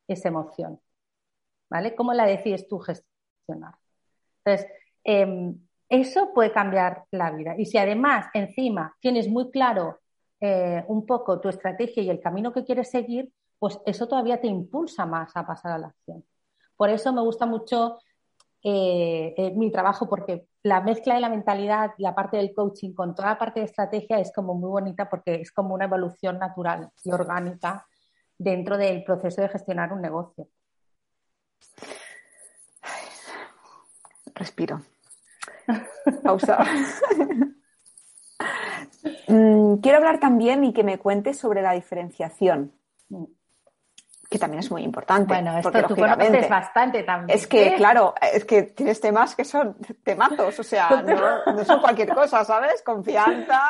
esa 0.07 0.29
emoción. 0.29 0.79
¿Vale? 1.69 1.95
¿Cómo 1.95 2.13
la 2.13 2.25
decides 2.25 2.67
tú 2.67 2.79
gestionar? 2.79 3.75
Entonces, 4.43 4.71
em, 5.03 5.59
eso 5.89 6.33
puede 6.33 6.51
cambiar 6.51 7.05
la 7.11 7.31
vida. 7.31 7.55
Y 7.57 7.65
si 7.65 7.77
además 7.77 8.27
encima 8.33 8.95
tienes 8.99 9.27
muy 9.27 9.51
claro 9.51 9.99
eh, 10.39 10.83
un 10.87 11.05
poco 11.05 11.39
tu 11.39 11.49
estrategia 11.49 12.03
y 12.03 12.09
el 12.09 12.19
camino 12.19 12.53
que 12.53 12.63
quieres 12.63 12.89
seguir, 12.89 13.31
pues 13.59 13.79
eso 13.85 14.07
todavía 14.07 14.39
te 14.39 14.47
impulsa 14.47 15.05
más 15.05 15.35
a 15.35 15.45
pasar 15.45 15.71
a 15.73 15.77
la 15.77 15.87
acción. 15.87 16.23
Por 16.75 16.89
eso 16.89 17.11
me 17.11 17.21
gusta 17.21 17.45
mucho 17.45 17.97
eh, 18.63 19.33
eh, 19.37 19.51
mi 19.55 19.71
trabajo, 19.71 20.07
porque 20.09 20.47
la 20.63 20.81
mezcla 20.81 21.15
de 21.15 21.21
la 21.21 21.29
mentalidad, 21.29 21.91
la 21.97 22.13
parte 22.13 22.37
del 22.37 22.53
coaching 22.53 22.93
con 22.93 23.15
toda 23.15 23.29
la 23.29 23.37
parte 23.37 23.61
de 23.61 23.65
estrategia 23.65 24.19
es 24.19 24.31
como 24.33 24.53
muy 24.55 24.69
bonita 24.69 25.09
porque 25.09 25.35
es 25.35 25.51
como 25.51 25.73
una 25.73 25.85
evolución 25.85 26.37
natural 26.37 26.89
y 27.03 27.11
orgánica 27.11 27.87
dentro 28.37 28.77
del 28.77 29.03
proceso 29.03 29.41
de 29.41 29.49
gestionar 29.49 29.91
un 29.93 30.01
negocio. 30.01 30.47
Respiro. 34.35 34.81
Pausa. 36.23 36.63
Mm, 39.27 39.75
quiero 39.77 39.97
hablar 39.97 40.19
también 40.19 40.63
y 40.63 40.73
que 40.73 40.83
me 40.83 40.99
cuentes 40.99 41.37
sobre 41.37 41.61
la 41.61 41.73
diferenciación, 41.73 42.71
que 44.29 44.39
también 44.39 44.59
es 44.59 44.71
muy 44.71 44.83
importante. 44.83 45.33
Bueno, 45.33 45.57
esto 45.57 45.71
tú 45.87 45.95
conoces 45.95 46.49
bastante 46.49 47.03
también. 47.03 47.37
Es 47.37 47.47
que, 47.47 47.67
¿eh? 47.67 47.75
claro, 47.75 48.13
es 48.33 48.45
que 48.45 48.63
tienes 48.63 48.99
temas 48.99 49.35
que 49.35 49.43
son 49.43 49.75
temazos, 50.03 50.59
o 50.59 50.63
sea, 50.63 51.01
no, 51.47 51.65
son 51.65 51.79
cualquier 51.81 52.13
cosa, 52.13 52.43
¿sabes? 52.43 52.81
Confianza, 52.83 53.61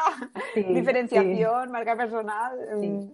diferenciación, 0.55 1.71
marca 1.71 1.95
personal. 1.95 2.57
Mm. 2.79 3.09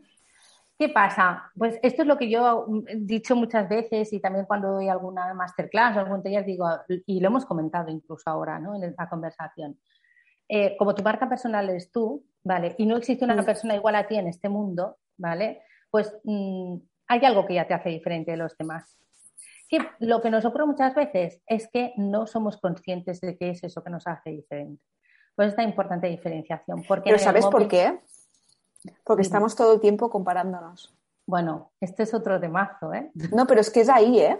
¿Qué 0.77 0.89
pasa? 0.89 1.51
Pues 1.55 1.79
esto 1.83 2.01
es 2.01 2.07
lo 2.07 2.17
que 2.17 2.29
yo 2.29 2.67
he 2.87 2.95
dicho 2.97 3.35
muchas 3.35 3.69
veces 3.69 4.11
y 4.11 4.19
también 4.19 4.45
cuando 4.45 4.71
doy 4.71 4.89
alguna 4.89 5.33
masterclass 5.33 5.95
o 5.95 5.99
algún 5.99 6.23
taller 6.23 6.45
digo, 6.45 6.67
y 7.05 7.19
lo 7.19 7.27
hemos 7.27 7.45
comentado 7.45 7.89
incluso 7.89 8.29
ahora 8.29 8.59
¿no? 8.59 8.75
en 8.75 8.83
esta 8.83 9.07
conversación. 9.07 9.77
Eh, 10.49 10.75
como 10.77 10.95
tu 10.95 11.03
marca 11.03 11.29
personal 11.29 11.69
eres 11.69 11.91
tú, 11.91 12.25
¿vale? 12.43 12.75
Y 12.77 12.85
no 12.85 12.97
existe 12.97 13.23
una 13.23 13.41
persona 13.43 13.75
igual 13.75 13.95
a 13.95 14.07
ti 14.07 14.17
en 14.17 14.27
este 14.27 14.49
mundo, 14.49 14.97
¿vale? 15.17 15.61
Pues 15.89 16.13
mm, 16.23 16.75
hay 17.07 17.25
algo 17.25 17.45
que 17.45 17.53
ya 17.53 17.67
te 17.67 17.73
hace 17.73 17.89
diferente 17.89 18.31
de 18.31 18.37
los 18.37 18.57
demás. 18.57 18.97
Que 19.69 19.79
lo 19.99 20.21
que 20.21 20.29
nos 20.29 20.43
ocurre 20.43 20.65
muchas 20.65 20.93
veces 20.95 21.41
es 21.47 21.69
que 21.71 21.93
no 21.97 22.27
somos 22.27 22.59
conscientes 22.59 23.21
de 23.21 23.37
qué 23.37 23.51
es 23.51 23.63
eso 23.63 23.83
que 23.83 23.89
nos 23.89 24.05
hace 24.07 24.31
diferente. 24.31 24.83
Pues 25.35 25.49
esta 25.49 25.63
importante 25.63 26.07
diferenciación. 26.07 26.83
Porque 26.83 27.09
¿Pero 27.09 27.19
sabes 27.19 27.45
por 27.45 27.67
qué? 27.67 27.99
Porque 29.03 29.21
estamos 29.21 29.55
todo 29.55 29.73
el 29.73 29.79
tiempo 29.79 30.09
comparándonos. 30.09 30.93
Bueno, 31.25 31.71
este 31.79 32.03
es 32.03 32.13
otro 32.13 32.39
temazo, 32.39 32.93
¿eh? 32.93 33.11
No, 33.31 33.47
pero 33.47 33.61
es 33.61 33.69
que 33.69 33.81
es 33.81 33.89
ahí, 33.89 34.19
¿eh? 34.19 34.39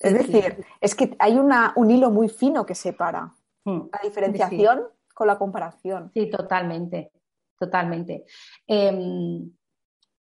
Es 0.00 0.12
decir, 0.12 0.64
es 0.80 0.94
que 0.94 1.16
hay 1.18 1.38
una, 1.38 1.72
un 1.76 1.90
hilo 1.90 2.10
muy 2.10 2.28
fino 2.28 2.66
que 2.66 2.74
separa 2.74 3.32
hmm. 3.64 3.80
la 3.92 4.00
diferenciación 4.02 4.82
con 5.14 5.26
la 5.26 5.38
comparación. 5.38 6.10
Sí, 6.12 6.28
totalmente, 6.28 7.12
totalmente. 7.58 8.24
Em, 8.66 9.50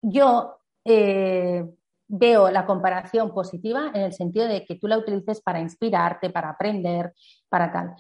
yo 0.02 0.60
eh, 0.86 1.66
veo 2.08 2.50
la 2.50 2.66
comparación 2.66 3.34
positiva 3.34 3.92
en 3.94 4.04
el 4.04 4.14
sentido 4.14 4.48
de 4.48 4.66
que 4.66 4.76
tú 4.76 4.88
la 4.88 4.98
utilices 4.98 5.42
para 5.42 5.60
inspirarte, 5.60 6.30
para 6.30 6.50
aprender, 6.50 7.14
para 7.50 7.72
tal. 7.72 7.96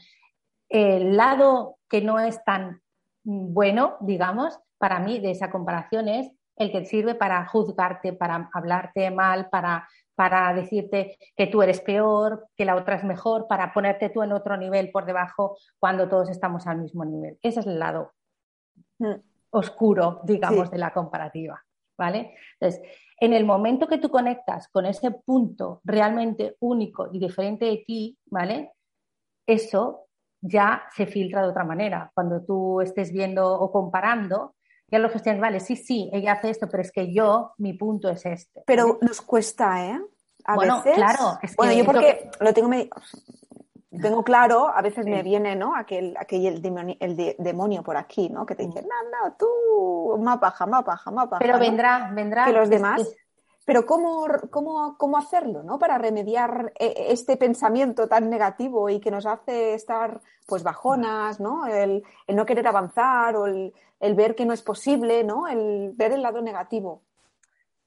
El 0.69 1.17
lado 1.17 1.77
que 1.89 2.01
no 2.01 2.19
es 2.19 2.43
tan 2.43 2.81
bueno, 3.23 3.97
digamos, 3.99 4.57
para 4.77 4.99
mí 4.99 5.19
de 5.19 5.31
esa 5.31 5.49
comparación 5.49 6.07
es 6.07 6.31
el 6.55 6.71
que 6.71 6.85
sirve 6.85 7.15
para 7.15 7.45
juzgarte, 7.45 8.13
para 8.13 8.49
hablarte 8.53 9.11
mal, 9.11 9.49
para, 9.49 9.87
para 10.15 10.53
decirte 10.53 11.17
que 11.35 11.47
tú 11.47 11.61
eres 11.61 11.81
peor, 11.81 12.47
que 12.55 12.65
la 12.65 12.75
otra 12.75 12.95
es 12.95 13.03
mejor, 13.03 13.47
para 13.47 13.73
ponerte 13.73 14.09
tú 14.09 14.23
en 14.23 14.33
otro 14.33 14.57
nivel 14.57 14.91
por 14.91 15.05
debajo 15.05 15.57
cuando 15.79 16.09
todos 16.09 16.29
estamos 16.29 16.65
al 16.65 16.79
mismo 16.79 17.05
nivel. 17.05 17.37
Ese 17.41 17.59
es 17.59 17.67
el 17.67 17.79
lado 17.79 18.13
mm. 18.99 19.13
oscuro, 19.51 20.21
digamos, 20.23 20.71
de 20.71 20.79
la 20.79 20.91
comparativa. 20.91 21.63
¿Vale? 21.99 22.35
Entonces, 22.59 22.87
en 23.19 23.33
el 23.33 23.43
momento 23.43 23.87
que 23.87 23.97
tú 23.97 24.09
conectas 24.09 24.67
con 24.67 24.85
ese 24.85 25.09
punto 25.09 25.81
realmente 25.83 26.55
único 26.59 27.09
y 27.11 27.17
diferente 27.17 27.65
de 27.65 27.83
ti, 27.87 28.19
¿vale? 28.27 28.73
Eso 29.47 30.07
ya 30.39 30.83
se 30.95 31.07
filtra 31.07 31.41
de 31.41 31.49
otra 31.49 31.63
manera. 31.63 32.11
Cuando 32.13 32.43
tú 32.43 32.81
estés 32.81 33.11
viendo 33.11 33.51
o 33.51 33.71
comparando, 33.71 34.53
ya 34.89 34.99
lo 34.99 35.09
gestionas, 35.09 35.41
vale, 35.41 35.59
sí, 35.59 35.75
sí, 35.75 36.09
ella 36.13 36.33
hace 36.33 36.49
esto, 36.49 36.67
pero 36.69 36.81
es 36.81 36.91
que 36.91 37.13
yo, 37.13 37.53
mi 37.57 37.73
punto 37.73 38.09
es 38.09 38.25
este. 38.25 38.63
Pero 38.65 38.97
nos 39.01 39.21
cuesta, 39.21 39.85
¿eh? 39.85 39.99
A 40.45 40.55
bueno, 40.55 40.81
claro. 40.81 41.37
Es 41.41 41.55
bueno, 41.57 41.73
yo 41.73 41.83
porque 41.83 42.29
lo 42.39 42.53
tengo, 42.53 42.69
tengo 44.01 44.23
claro, 44.23 44.69
a 44.69 44.81
veces 44.81 45.05
me 45.05 45.21
viene, 45.23 45.57
¿no? 45.57 45.75
Aquel, 45.75 46.15
aquel 46.17 46.45
el, 46.45 46.61
demonio, 46.61 46.95
el 47.01 47.35
demonio 47.37 47.83
por 47.83 47.97
aquí, 47.97 48.29
¿no? 48.29 48.45
Que 48.45 48.55
te 48.55 48.65
dice, 48.65 48.81
no, 48.81 49.27
no, 49.27 49.35
tú, 49.37 50.17
mapa, 50.23 50.55
mapa, 50.67 51.01
mapa. 51.11 51.39
Pero 51.39 51.59
vendrá, 51.59 52.09
vendrá. 52.13 52.45
Que 52.45 52.53
los 52.53 52.69
demás... 52.69 53.01
Pero 53.65 53.85
¿cómo, 53.85 54.27
cómo, 54.49 54.97
cómo 54.97 55.17
hacerlo, 55.17 55.61
¿no? 55.61 55.77
Para 55.77 55.97
remediar 55.97 56.71
eh, 56.79 57.07
este 57.09 57.35
pensamiento 57.35 58.07
tan 58.07 58.29
negativo 58.29 58.89
y 58.89 59.01
que 59.01 59.11
nos 59.11 59.25
hace 59.25 59.73
estar, 59.73 60.21
pues, 60.45 60.63
bajonas, 60.63 61.41
¿no? 61.41 61.67
El, 61.67 62.01
no 62.29 62.45
querer 62.45 62.65
avanzar 62.65 63.35
o 63.35 63.45
el, 63.45 63.73
ver 63.99 64.35
que 64.35 64.45
no 64.45 64.53
es 64.53 64.61
posible, 64.61 65.23
¿no? 65.23 65.47
El 65.47 65.91
ver 65.93 66.11
el 66.11 66.21
lado 66.21 66.41
negativo. 66.41 67.03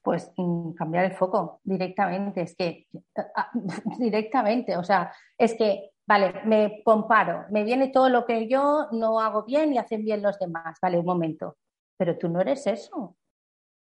Pues 0.02 0.32
cambiar 0.76 1.04
el 1.04 1.12
foco 1.12 1.60
directamente. 1.64 2.42
Es 2.42 2.54
que, 2.56 2.88
ah, 3.36 3.50
directamente, 3.98 4.76
o 4.76 4.84
sea, 4.84 5.12
es 5.36 5.54
que, 5.54 5.92
vale, 6.06 6.34
me 6.44 6.82
comparo, 6.84 7.44
me 7.50 7.64
viene 7.64 7.88
todo 7.88 8.08
lo 8.08 8.24
que 8.24 8.48
yo 8.48 8.88
no 8.92 9.20
hago 9.20 9.44
bien 9.44 9.72
y 9.72 9.78
hacen 9.78 10.04
bien 10.04 10.22
los 10.22 10.38
demás. 10.38 10.78
Vale, 10.80 10.98
un 10.98 11.06
momento. 11.06 11.56
Pero 11.96 12.16
tú 12.16 12.28
no 12.28 12.40
eres 12.40 12.66
eso. 12.66 13.16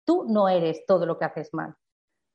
Tú 0.04 0.24
no 0.28 0.48
eres 0.48 0.86
todo 0.86 1.04
lo 1.06 1.18
que 1.18 1.24
haces 1.24 1.52
mal. 1.52 1.74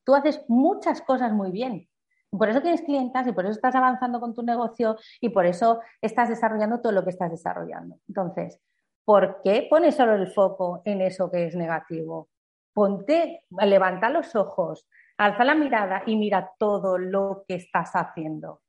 Tú 0.03 0.15
haces 0.15 0.43
muchas 0.49 1.01
cosas 1.01 1.32
muy 1.32 1.51
bien. 1.51 1.88
Por 2.32 2.49
eso 2.49 2.61
tienes 2.61 2.82
clientas 2.82 3.27
y 3.27 3.34
por 3.34 3.45
eso 3.45 3.53
estás 3.53 3.75
avanzando 3.75 4.19
con 4.19 4.34
tu 4.34 4.41
negocio 4.41 4.97
y 5.19 5.29
por 5.29 5.45
eso 5.45 5.82
estás 6.01 6.29
desarrollando 6.29 6.79
todo 6.79 6.93
lo 6.93 7.03
que 7.03 7.09
estás 7.09 7.29
desarrollando. 7.29 7.97
Entonces, 8.07 8.59
¿por 9.06 9.41
qué 9.41 9.68
pones 9.70 9.95
solo 9.95 10.16
el 10.16 10.28
foco 10.28 10.82
en 10.86 11.02
eso 11.02 11.30
que 11.32 11.45
es 11.45 11.56
negativo? 11.56 12.30
Ponte, 12.74 13.43
levanta 13.49 14.10
los 14.10 14.36
ojos, 14.36 14.88
alza 15.18 15.43
la 15.43 15.56
mirada 15.56 16.04
y 16.06 16.16
mira 16.16 16.52
todo 16.58 16.97
lo 16.97 17.43
que 17.47 17.56
estás 17.56 17.91
haciendo. 17.93 18.62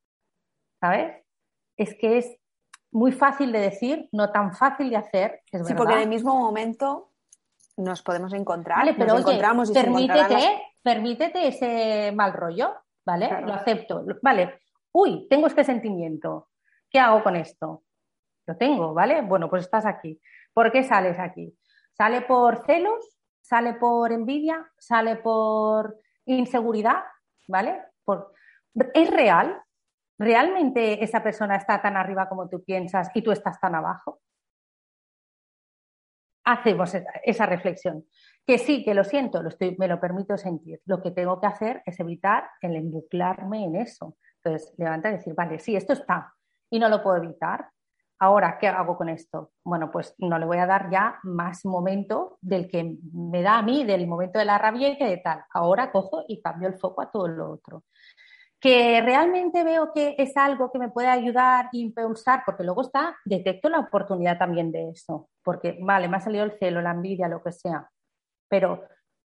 ¿Sabes? 0.81 1.25
Es 1.77 1.95
que 1.95 2.19
es 2.19 2.37
muy 2.91 3.13
fácil 3.13 3.53
de 3.53 3.61
decir, 3.61 4.09
no 4.13 4.31
tan 4.31 4.53
fácil 4.55 4.91
de 4.91 4.97
hacer. 4.97 5.43
sí, 5.51 5.75
porque 5.75 5.95
en 5.95 6.01
el 6.01 6.09
mismo 6.09 6.35
momento 6.35 7.13
nos 7.77 8.03
podemos 8.03 8.33
encontrar, 8.35 8.79
vale, 8.79 8.95
pero 8.95 9.17
encontramos 9.17 9.71
y 9.71 9.73
permítete, 9.73 10.63
permítete 10.83 11.49
ese 11.49 12.13
mal 12.13 12.33
rollo, 12.35 12.75
¿vale? 13.05 13.31
Lo 13.43 13.55
acepto. 13.55 14.05
Vale, 14.21 14.61
uy, 14.93 15.27
tengo 15.29 15.47
este 15.47 15.65
sentimiento. 15.65 16.51
¿Qué 16.91 16.99
hago 16.99 17.23
con 17.23 17.37
esto? 17.37 17.85
Lo 18.47 18.57
tengo, 18.57 18.95
¿vale? 18.95 19.23
Bueno, 19.23 19.49
pues 19.49 19.65
estás 19.65 19.87
aquí. 19.87 20.21
¿Por 20.53 20.73
qué 20.73 20.83
sales 20.83 21.19
aquí? 21.19 21.57
¿Sale 21.93 22.23
por 22.23 22.65
celos? 22.67 23.19
¿Sale 23.41 23.75
por 23.75 24.13
envidia? 24.13 24.71
¿Sale 24.79 25.17
por 25.17 25.99
inseguridad? 26.27 27.03
¿Vale? 27.49 27.83
¿Es 28.95 29.11
real? 29.11 29.63
¿Realmente 30.19 31.03
esa 31.03 31.23
persona 31.23 31.57
está 31.57 31.81
tan 31.83 31.97
arriba 31.97 32.29
como 32.29 32.49
tú 32.49 32.63
piensas 32.65 33.11
y 33.15 33.23
tú 33.23 33.33
estás 33.33 33.61
tan 33.61 33.75
abajo? 33.75 34.21
Hacemos 36.45 36.93
esa 37.25 37.47
reflexión. 37.47 38.05
Que 38.47 38.59
sí, 38.59 38.85
que 38.85 38.95
lo 38.95 39.05
siento, 39.05 39.43
lo 39.43 39.49
estoy, 39.49 39.77
me 39.79 39.87
lo 39.87 40.01
permito 40.01 40.37
sentir. 40.37 40.81
Lo 40.87 41.01
que 41.01 41.13
tengo 41.13 41.41
que 41.41 41.47
hacer 41.47 41.83
es 41.87 42.01
evitar 42.01 42.51
el 42.61 42.75
embuclarme 42.75 43.65
en 43.65 43.77
eso. 43.77 44.17
Entonces, 44.43 44.75
levantar 44.77 45.13
y 45.13 45.17
decir, 45.19 45.35
vale, 45.35 45.59
sí, 45.61 45.77
esto 45.77 45.93
está 45.93 46.35
y 46.69 46.79
no 46.79 46.89
lo 46.89 47.03
puedo 47.03 47.19
evitar. 47.19 47.69
Ahora, 48.23 48.57
¿qué 48.57 48.69
hago 48.69 48.97
con 48.97 49.09
esto? 49.09 49.51
Bueno, 49.65 49.91
pues 49.91 50.15
no 50.19 50.39
le 50.39 50.47
voy 50.47 50.59
a 50.59 50.67
dar 50.67 50.89
ya 50.91 51.19
más 51.25 51.65
momento 51.65 52.39
del 52.41 52.69
que 52.69 52.99
me 53.13 53.43
da 53.43 53.59
a 53.59 53.63
mí, 53.63 53.83
del 53.83 54.07
momento 54.07 54.39
de 54.39 54.45
la 54.45 54.59
rabia 54.59 54.91
y 54.91 54.97
que 54.97 55.07
de 55.07 55.17
tal. 55.17 55.43
Ahora 55.53 55.91
cojo 55.91 56.23
y 56.29 56.41
cambio 56.41 56.69
el 56.69 56.79
foco 56.79 57.03
a 57.03 57.11
todo 57.11 57.27
lo 57.27 57.51
otro 57.51 57.83
que 58.61 59.01
realmente 59.01 59.65
veo 59.65 59.93
que 59.93 60.15
es 60.19 60.37
algo 60.37 60.71
que 60.71 60.79
me 60.79 60.89
puede 60.89 61.09
ayudar 61.09 61.69
impulsar, 61.73 62.45
porque 62.47 62.63
luego 62.63 62.83
está, 62.83 63.17
detecto 63.25 63.69
la 63.69 63.81
oportunidad 63.81 64.39
también 64.39 64.71
de 64.71 64.91
eso, 64.91 65.29
porque 65.43 65.77
vale, 65.81 66.07
me 66.07 66.19
ha 66.19 66.21
salido 66.21 66.45
el 66.45 66.57
celo, 66.61 66.81
la 66.81 66.93
envidia, 66.93 67.27
lo 67.27 67.43
que 67.43 67.51
sea, 67.51 67.91
pero 68.49 68.85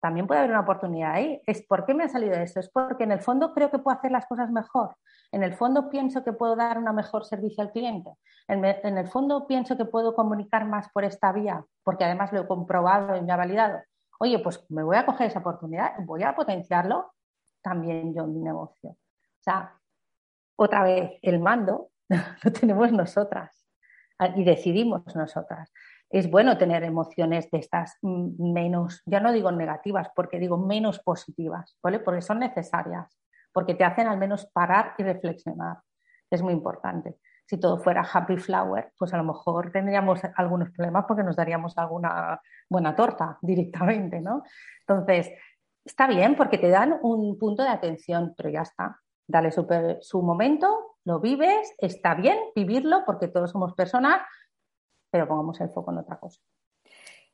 también 0.06 0.26
puede 0.26 0.40
haber 0.40 0.50
una 0.50 0.60
oportunidad 0.60 1.12
ahí. 1.12 1.40
¿Es 1.46 1.62
por 1.62 1.84
qué 1.84 1.94
me 1.94 2.04
ha 2.04 2.08
salido 2.08 2.34
eso? 2.34 2.60
Es 2.60 2.68
porque 2.68 3.04
en 3.04 3.12
el 3.12 3.20
fondo 3.20 3.52
creo 3.52 3.70
que 3.70 3.78
puedo 3.78 3.96
hacer 3.96 4.10
las 4.10 4.26
cosas 4.26 4.50
mejor. 4.50 4.96
En 5.32 5.42
el 5.42 5.54
fondo 5.54 5.90
pienso 5.90 6.24
que 6.24 6.32
puedo 6.32 6.56
dar 6.56 6.78
un 6.78 6.94
mejor 6.94 7.24
servicio 7.24 7.62
al 7.62 7.72
cliente. 7.72 8.10
En, 8.48 8.64
en 8.64 8.98
el 8.98 9.08
fondo 9.08 9.46
pienso 9.46 9.76
que 9.76 9.84
puedo 9.84 10.14
comunicar 10.14 10.64
más 10.66 10.88
por 10.90 11.04
esta 11.04 11.32
vía, 11.32 11.64
porque 11.82 12.04
además 12.04 12.32
lo 12.32 12.42
he 12.42 12.46
comprobado 12.46 13.16
y 13.16 13.22
me 13.22 13.32
ha 13.32 13.36
validado. 13.36 13.80
Oye, 14.18 14.38
pues 14.38 14.64
me 14.70 14.82
voy 14.82 14.96
a 14.96 15.04
coger 15.04 15.26
esa 15.26 15.40
oportunidad, 15.40 15.92
voy 16.04 16.22
a 16.22 16.34
potenciarlo 16.34 17.12
también 17.60 18.14
yo 18.14 18.24
en 18.24 18.32
mi 18.32 18.40
negocio 18.40 18.96
sea, 19.46 19.78
otra 20.56 20.82
vez, 20.82 21.12
el 21.22 21.38
mando 21.38 21.90
lo 22.42 22.52
tenemos 22.52 22.92
nosotras 22.92 23.64
y 24.34 24.44
decidimos 24.44 25.14
nosotras. 25.14 25.72
Es 26.08 26.30
bueno 26.30 26.56
tener 26.56 26.84
emociones 26.84 27.50
de 27.50 27.58
estas 27.58 27.98
menos, 28.02 29.02
ya 29.06 29.20
no 29.20 29.32
digo 29.32 29.50
negativas, 29.50 30.08
porque 30.14 30.38
digo 30.38 30.56
menos 30.56 31.00
positivas, 31.00 31.76
¿vale? 31.82 31.98
Porque 31.98 32.22
son 32.22 32.38
necesarias, 32.38 33.18
porque 33.52 33.74
te 33.74 33.84
hacen 33.84 34.06
al 34.06 34.18
menos 34.18 34.46
parar 34.46 34.94
y 34.98 35.02
reflexionar. 35.02 35.78
Es 36.30 36.42
muy 36.42 36.52
importante. 36.52 37.18
Si 37.46 37.58
todo 37.58 37.78
fuera 37.78 38.02
happy 38.02 38.36
flower, 38.36 38.92
pues 38.98 39.14
a 39.14 39.16
lo 39.16 39.24
mejor 39.24 39.70
tendríamos 39.70 40.20
algunos 40.36 40.70
problemas 40.70 41.04
porque 41.06 41.22
nos 41.22 41.36
daríamos 41.36 41.76
alguna 41.78 42.40
buena 42.68 42.94
torta 42.94 43.38
directamente, 43.42 44.20
¿no? 44.20 44.42
Entonces, 44.80 45.30
está 45.84 46.06
bien 46.06 46.36
porque 46.36 46.58
te 46.58 46.68
dan 46.68 46.98
un 47.02 47.38
punto 47.38 47.62
de 47.62 47.68
atención, 47.68 48.34
pero 48.36 48.50
ya 48.50 48.62
está 48.62 49.00
dale 49.26 49.50
su, 49.50 50.22
momento, 50.22 50.96
lo 51.04 51.20
vives, 51.20 51.74
está 51.78 52.14
bien 52.14 52.38
vivirlo 52.54 53.02
porque 53.04 53.28
todos 53.28 53.50
somos 53.50 53.74
personas, 53.74 54.20
pero 55.16 55.28
pongamos 55.28 55.58
el 55.60 55.70
foco 55.70 55.92
en 55.92 55.98
otra 55.98 56.18
cosa. 56.18 56.40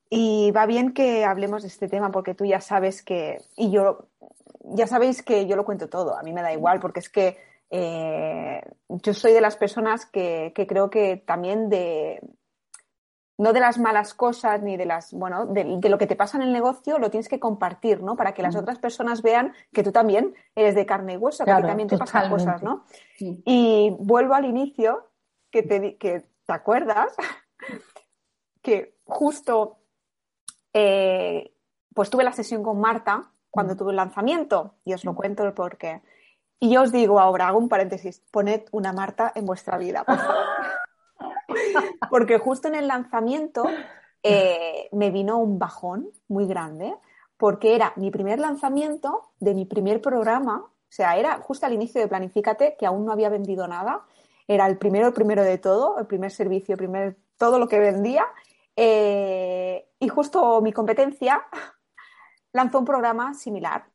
Y 0.08 0.52
va 0.52 0.66
bien 0.66 0.92
que 0.92 1.24
hablemos 1.24 1.62
de 1.62 1.68
este 1.68 1.88
tema 1.88 2.12
porque 2.12 2.34
tú 2.34 2.44
ya 2.44 2.60
sabes 2.60 3.02
que, 3.02 3.38
y 3.56 3.70
yo, 3.70 4.08
ya 4.60 4.86
sabéis 4.86 5.22
que 5.22 5.46
yo 5.46 5.56
lo 5.56 5.64
cuento 5.64 5.88
todo, 5.88 6.16
a 6.16 6.22
mí 6.22 6.32
me 6.32 6.42
da 6.42 6.52
igual 6.52 6.78
porque 6.78 7.00
es 7.00 7.08
que 7.08 7.38
eh, 7.70 8.62
yo 8.88 9.14
soy 9.14 9.32
de 9.32 9.40
las 9.40 9.56
personas 9.56 10.06
que 10.06 10.52
creo 10.68 10.90
que 10.90 11.16
también 11.16 11.68
de, 11.70 12.20
no 13.42 13.52
de 13.52 13.60
las 13.60 13.78
malas 13.78 14.14
cosas 14.14 14.62
ni 14.62 14.76
de 14.76 14.86
las, 14.86 15.12
bueno, 15.12 15.46
de, 15.46 15.88
lo 15.88 15.98
que 15.98 16.06
te 16.06 16.14
pasa 16.14 16.36
en 16.36 16.44
el 16.44 16.52
negocio, 16.52 16.98
lo 16.98 17.10
tienes 17.10 17.28
que 17.28 17.40
compartir, 17.40 18.00
¿no? 18.00 18.14
Para 18.14 18.34
que 18.34 18.42
las 18.42 18.54
mm. 18.54 18.58
otras 18.58 18.78
personas 18.78 19.20
vean 19.22 19.52
que 19.72 19.82
tú 19.82 19.90
también 19.90 20.34
eres 20.54 20.76
de 20.76 20.86
carne 20.86 21.14
y 21.14 21.16
hueso, 21.16 21.44
que 21.44 21.50
también 21.50 21.88
te 21.88 21.98
pasan 21.98 22.30
cosas, 22.30 22.62
¿no? 22.62 22.84
Y 23.18 23.96
vuelvo 23.98 24.34
al 24.34 24.44
inicio, 24.44 25.08
que 25.50 25.62
te, 25.62 25.96
que 25.96 26.24
te 26.46 26.52
acuerdas 26.52 27.14
que 28.62 28.96
justo 29.04 29.78
eh, 30.72 31.54
pues 31.94 32.10
tuve 32.10 32.24
la 32.24 32.32
sesión 32.32 32.62
con 32.62 32.80
Marta 32.80 33.30
cuando 33.50 33.74
mm. 33.74 33.76
tuve 33.76 33.90
el 33.90 33.96
lanzamiento, 33.96 34.76
y 34.84 34.94
os 34.94 35.04
lo 35.04 35.12
mm. 35.12 35.16
cuento 35.16 35.44
el 35.44 35.52
porqué. 35.52 36.02
Y 36.58 36.70
yo 36.70 36.82
os 36.82 36.92
digo 36.92 37.20
ahora, 37.20 37.48
hago 37.48 37.58
un 37.58 37.68
paréntesis, 37.68 38.22
poned 38.30 38.62
una 38.70 38.92
Marta 38.92 39.32
en 39.34 39.44
vuestra 39.44 39.76
vida, 39.78 40.04
por 40.04 40.16
favor. 40.16 40.44
Porque 42.10 42.38
justo 42.38 42.68
en 42.68 42.76
el 42.76 42.86
lanzamiento 42.86 43.64
eh, 44.22 44.88
me 44.92 45.10
vino 45.10 45.38
un 45.38 45.58
bajón 45.58 46.08
muy 46.28 46.46
grande, 46.46 46.94
porque 47.36 47.74
era 47.74 47.92
mi 47.96 48.12
primer 48.12 48.38
lanzamiento 48.38 49.32
de 49.40 49.52
mi 49.52 49.64
primer 49.64 50.00
programa, 50.00 50.58
o 50.58 50.70
sea, 50.88 51.16
era 51.16 51.38
justo 51.38 51.66
al 51.66 51.72
inicio 51.72 52.00
de 52.00 52.06
Planifícate, 52.06 52.76
que 52.78 52.86
aún 52.86 53.04
no 53.04 53.10
había 53.10 53.28
vendido 53.30 53.66
nada, 53.66 54.04
era 54.46 54.66
el 54.66 54.78
primero, 54.78 55.08
el 55.08 55.12
primero 55.12 55.42
de 55.42 55.58
todo, 55.58 55.98
el 55.98 56.06
primer 56.06 56.30
servicio, 56.30 56.74
el 56.74 56.78
primer, 56.78 57.16
todo 57.36 57.58
lo 57.58 57.68
que 57.68 57.78
vendía, 57.78 58.26
eh, 58.76 59.88
y 59.98 60.08
justo 60.08 60.60
mi 60.60 60.72
competencia 60.72 61.46
lanzó 62.52 62.78
un 62.78 62.84
programa 62.84 63.34
similar 63.34 63.92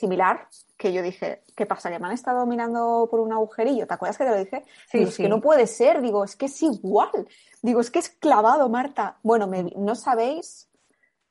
similar, 0.00 0.48
que 0.78 0.92
yo 0.92 1.02
dije, 1.02 1.44
¿qué 1.54 1.66
pasa? 1.66 1.90
¿Que 1.90 1.98
me 1.98 2.06
han 2.06 2.14
estado 2.14 2.46
mirando 2.46 3.06
por 3.10 3.20
un 3.20 3.32
agujerillo? 3.32 3.86
¿Te 3.86 3.94
acuerdas 3.94 4.16
que 4.16 4.24
te 4.24 4.30
lo 4.30 4.36
dije? 4.38 4.64
Sí, 4.90 5.02
Es 5.02 5.16
que 5.18 5.28
no 5.28 5.40
puede 5.40 5.66
ser, 5.66 6.00
digo, 6.00 6.24
es 6.24 6.36
que 6.36 6.46
es 6.46 6.62
igual. 6.62 7.28
Digo, 7.60 7.80
es 7.80 7.90
que 7.90 7.98
es 7.98 8.08
clavado, 8.08 8.68
Marta. 8.70 9.18
Bueno, 9.22 9.46
no 9.76 9.94
sabéis 9.94 10.70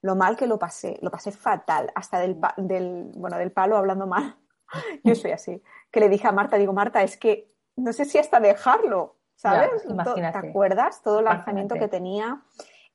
lo 0.02 0.16
mal 0.16 0.38
que 0.38 0.46
lo 0.46 0.60
pasé, 0.60 1.00
lo 1.02 1.10
pasé 1.10 1.32
fatal, 1.32 1.92
hasta 1.96 2.20
del, 2.20 2.40
del, 2.58 3.12
bueno, 3.16 3.38
del 3.38 3.52
palo 3.52 3.76
hablando 3.76 4.06
mal. 4.06 4.38
Yo 5.04 5.16
soy 5.16 5.32
así. 5.32 5.62
Que 5.92 6.00
le 6.00 6.10
dije 6.10 6.28
a 6.28 6.32
Marta, 6.32 6.58
digo, 6.58 6.72
Marta, 6.72 7.02
es 7.02 7.18
que 7.18 7.52
no 7.76 7.92
sé 7.92 8.06
si 8.06 8.20
hasta 8.20 8.40
dejarlo, 8.40 9.18
¿sabes? 9.40 9.84
¿Te 9.84 10.38
acuerdas? 10.38 11.02
Todo 11.02 11.20
el 11.20 11.26
lanzamiento 11.26 11.76
que 11.76 11.88
tenía. 11.88 12.42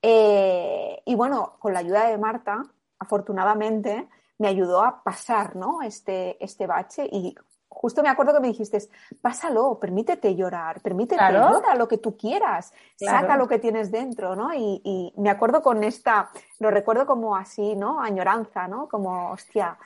Eh, 0.02 1.00
y 1.06 1.14
bueno, 1.14 1.56
con 1.58 1.72
la 1.72 1.78
ayuda 1.78 2.06
de 2.06 2.18
Marta, 2.18 2.62
afortunadamente, 2.98 4.08
me 4.36 4.48
ayudó 4.48 4.84
a 4.84 5.02
pasar 5.02 5.56
¿no? 5.56 5.80
este, 5.80 6.42
este 6.44 6.66
bache 6.66 7.08
y 7.10 7.34
justo 7.66 8.02
me 8.02 8.10
acuerdo 8.10 8.34
que 8.34 8.40
me 8.40 8.48
dijiste, 8.48 8.78
pásalo, 9.22 9.78
permítete 9.80 10.34
llorar, 10.34 10.82
permítete 10.82 11.22
llorar 11.32 11.78
lo 11.78 11.88
que 11.88 11.98
tú 11.98 12.14
quieras, 12.16 12.74
saca 12.96 13.36
lo 13.38 13.48
que 13.48 13.58
tienes 13.58 13.90
dentro, 13.90 14.36
¿no? 14.36 14.54
Y, 14.54 15.12
me 15.16 15.30
acuerdo 15.30 15.62
con 15.62 15.82
esta, 15.82 16.30
lo 16.60 16.70
recuerdo 16.70 17.06
como 17.06 17.36
así, 17.36 17.74
¿no? 17.74 18.00
Añoranza, 18.00 18.68
¿no? 18.68 18.86
Como, 18.86 19.30
hostia. 19.30 19.78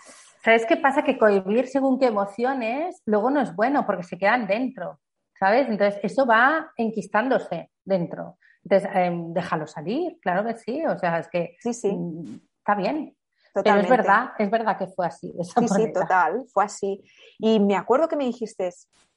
¿Sabes 0.45 0.67
qué 0.67 0.77
pasa? 0.77 1.03
Que 1.03 1.19
cohibir 1.19 1.69
según 1.69 1.99
qué 1.99 2.07
emociones 2.07 3.01
luego 3.07 3.31
no 3.31 3.41
es 3.41 3.55
bueno 3.55 3.87
porque 3.87 4.03
se 4.03 4.19
quedan 4.19 4.47
dentro, 4.47 4.99
¿sabes? 5.39 5.69
Entonces 5.69 6.01
eso 6.03 6.27
va 6.27 6.73
enquistándose 6.77 7.71
dentro. 7.85 8.39
Entonces, 8.65 8.91
em, 8.95 9.33
déjalo 9.33 9.67
salir, 9.67 10.19
claro 10.21 10.45
que 10.45 10.57
sí, 10.57 10.85
o 10.85 10.99
sea, 10.99 11.21
es 11.21 11.29
que 11.29 11.57
sí, 11.61 11.73
sí. 11.73 11.93
Mm, 11.93 12.41
está 12.59 12.75
bien, 12.75 13.17
pero 13.55 13.81
es 13.81 13.89
verdad, 13.89 14.33
es 14.39 14.51
verdad 14.51 14.77
que 14.79 14.87
fue 14.89 15.07
así. 15.07 15.33
sí, 15.43 15.69
sí, 15.69 15.93
total, 15.93 16.45
fue 16.53 16.65
así. 16.65 17.03
Y 17.39 17.61
me 17.61 17.77
acuerdo 17.77 18.09
que 18.09 18.17
me 18.17 18.25
dijiste, 18.25 18.73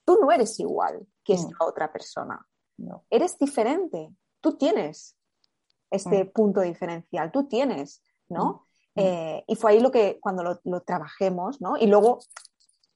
tú 0.05 0.17
no 0.21 0.31
eres 0.31 0.59
igual 0.59 1.05
que 1.23 1.33
esta 1.33 1.55
otra 1.65 1.91
persona. 1.91 2.39
No. 2.77 3.05
Eres 3.09 3.37
diferente. 3.37 4.09
Tú 4.39 4.57
tienes 4.57 5.17
este 5.91 6.25
mm. 6.25 6.31
punto 6.31 6.61
diferencial, 6.61 7.31
tú 7.31 7.47
tienes, 7.47 8.01
¿no? 8.29 8.65
Mm. 8.95 8.99
Eh, 8.99 9.43
y 9.47 9.55
fue 9.55 9.71
ahí 9.71 9.79
lo 9.79 9.91
que 9.91 10.19
cuando 10.19 10.43
lo, 10.43 10.59
lo, 10.63 10.81
trabajemos, 10.81 11.61
¿no? 11.61 11.77
Y 11.77 11.87
luego 11.87 12.19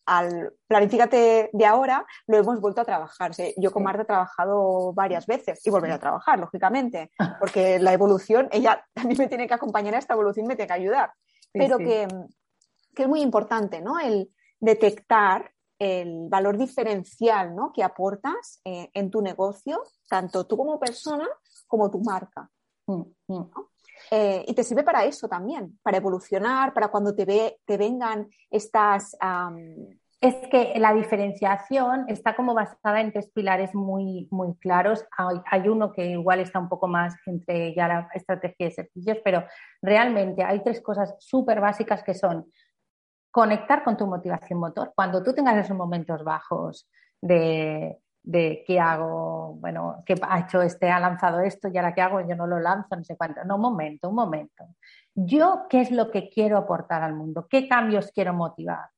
al 0.06 0.54
planifícate 0.68 1.50
de 1.52 1.66
ahora, 1.66 2.06
lo 2.28 2.38
hemos 2.38 2.62
vuelto 2.62 2.82
a 2.82 2.86
trabajar. 2.86 3.32
Yo 3.58 3.72
con 3.72 3.84
Marta 3.84 4.04
he 4.04 4.06
trabajado 4.06 4.94
varias 4.94 5.26
veces 5.26 5.66
y 5.66 5.70
volveré 5.70 5.94
a 5.94 6.00
trabajar, 6.00 6.40
lógicamente, 6.40 7.12
porque 7.40 7.80
la 7.80 7.94
evolución, 7.94 8.48
ella 8.52 8.86
también 8.94 9.18
me 9.18 9.28
tiene 9.28 9.48
que 9.48 9.54
acompañar 9.54 9.96
a 9.96 10.00
esta 10.00 10.14
evolución, 10.14 10.48
me 10.48 10.56
tiene 10.56 10.68
que 10.68 10.74
ayudar 10.74 11.12
pero 11.58 11.78
Que, 11.78 12.08
es 13.04 13.08
muy 13.08 13.22
importante, 13.22 13.82
¿no? 13.82 14.00
El 14.00 14.32
detectar 14.60 15.52
el 15.78 16.30
valor 16.30 16.58
diferencial 16.58 17.54
¿no? 17.54 17.74
que 17.74 17.84
aportas 17.84 18.62
eh, 18.64 18.90
en 18.94 19.12
tu 19.12 19.22
negocio, 19.22 19.84
tanto 20.08 20.48
tú 20.48 20.56
como 20.56 20.80
persona 20.80 21.28
como 21.68 21.92
tu 21.92 22.00
marca. 22.00 22.50
Mm, 22.88 23.02
mm. 23.28 23.52
Eh, 24.12 24.44
y 24.48 24.54
te 24.54 24.64
sirve 24.64 24.84
para 24.84 25.06
eso 25.06 25.28
también, 25.28 25.80
para 25.84 25.98
evolucionar, 25.98 26.74
para 26.74 26.90
cuando 26.90 27.16
te, 27.16 27.26
ve, 27.26 27.58
te 27.66 27.78
vengan 27.78 28.28
estas 28.50 29.16
es 30.22 30.36
que 30.50 30.74
la 30.80 30.94
diferenciación 30.94 32.06
está 32.08 32.36
como 32.36 32.54
basada 32.54 33.02
en 33.02 33.12
tres 33.12 33.30
pilares 33.30 33.76
muy, 33.76 34.28
muy 34.32 34.56
claros. 34.56 35.06
Hay, 35.46 35.68
uno 35.68 35.92
que 35.92 36.08
igual 36.08 36.40
está 36.40 36.58
un 36.60 36.70
poco 36.70 36.88
más 36.88 37.16
entre 37.26 37.76
ya 37.76 37.88
la 37.88 38.10
estrategia 38.14 38.68
de 38.68 38.72
servicios, 38.72 39.18
pero 39.24 39.46
realmente 39.82 40.44
hay 40.44 40.64
tres 40.64 40.82
cosas 40.82 41.16
súper 41.20 41.60
básicas 41.60 42.02
que 42.02 42.14
son 42.14 42.46
conectar 43.30 43.84
con 43.84 43.98
tu 43.98 44.08
motivación 44.08 44.60
motor. 44.60 44.94
Cuando 44.96 45.22
tú 45.22 45.34
tengas 45.34 45.58
esos 45.58 45.78
momentos 45.78 46.24
bajos 46.24 46.90
de, 47.22 48.00
de 48.26 48.64
qué 48.66 48.80
hago, 48.80 49.56
bueno, 49.60 50.04
qué 50.06 50.16
ha 50.22 50.40
hecho 50.40 50.62
este, 50.62 50.90
ha 50.90 51.00
lanzado 51.00 51.42
esto 51.42 51.68
y 51.68 51.78
ahora 51.78 51.94
qué 51.94 52.02
hago, 52.02 52.22
yo 52.22 52.36
no 52.36 52.48
lo 52.48 52.60
lanzo, 52.60 52.96
no 52.96 53.04
sé 53.04 53.16
cuánto. 53.16 53.44
No, 53.46 53.56
un 53.56 53.62
momento, 53.62 54.10
un 54.10 54.16
momento. 54.16 54.66
Yo, 55.14 55.68
¿qué 55.70 55.82
es 55.82 55.92
lo 55.92 56.10
que 56.10 56.30
quiero 56.30 56.58
aportar 56.58 57.04
al 57.04 57.14
mundo? 57.14 57.48
¿Qué 57.48 57.68
cambios 57.68 58.12
quiero 58.12 58.34
motivar? 58.34 58.90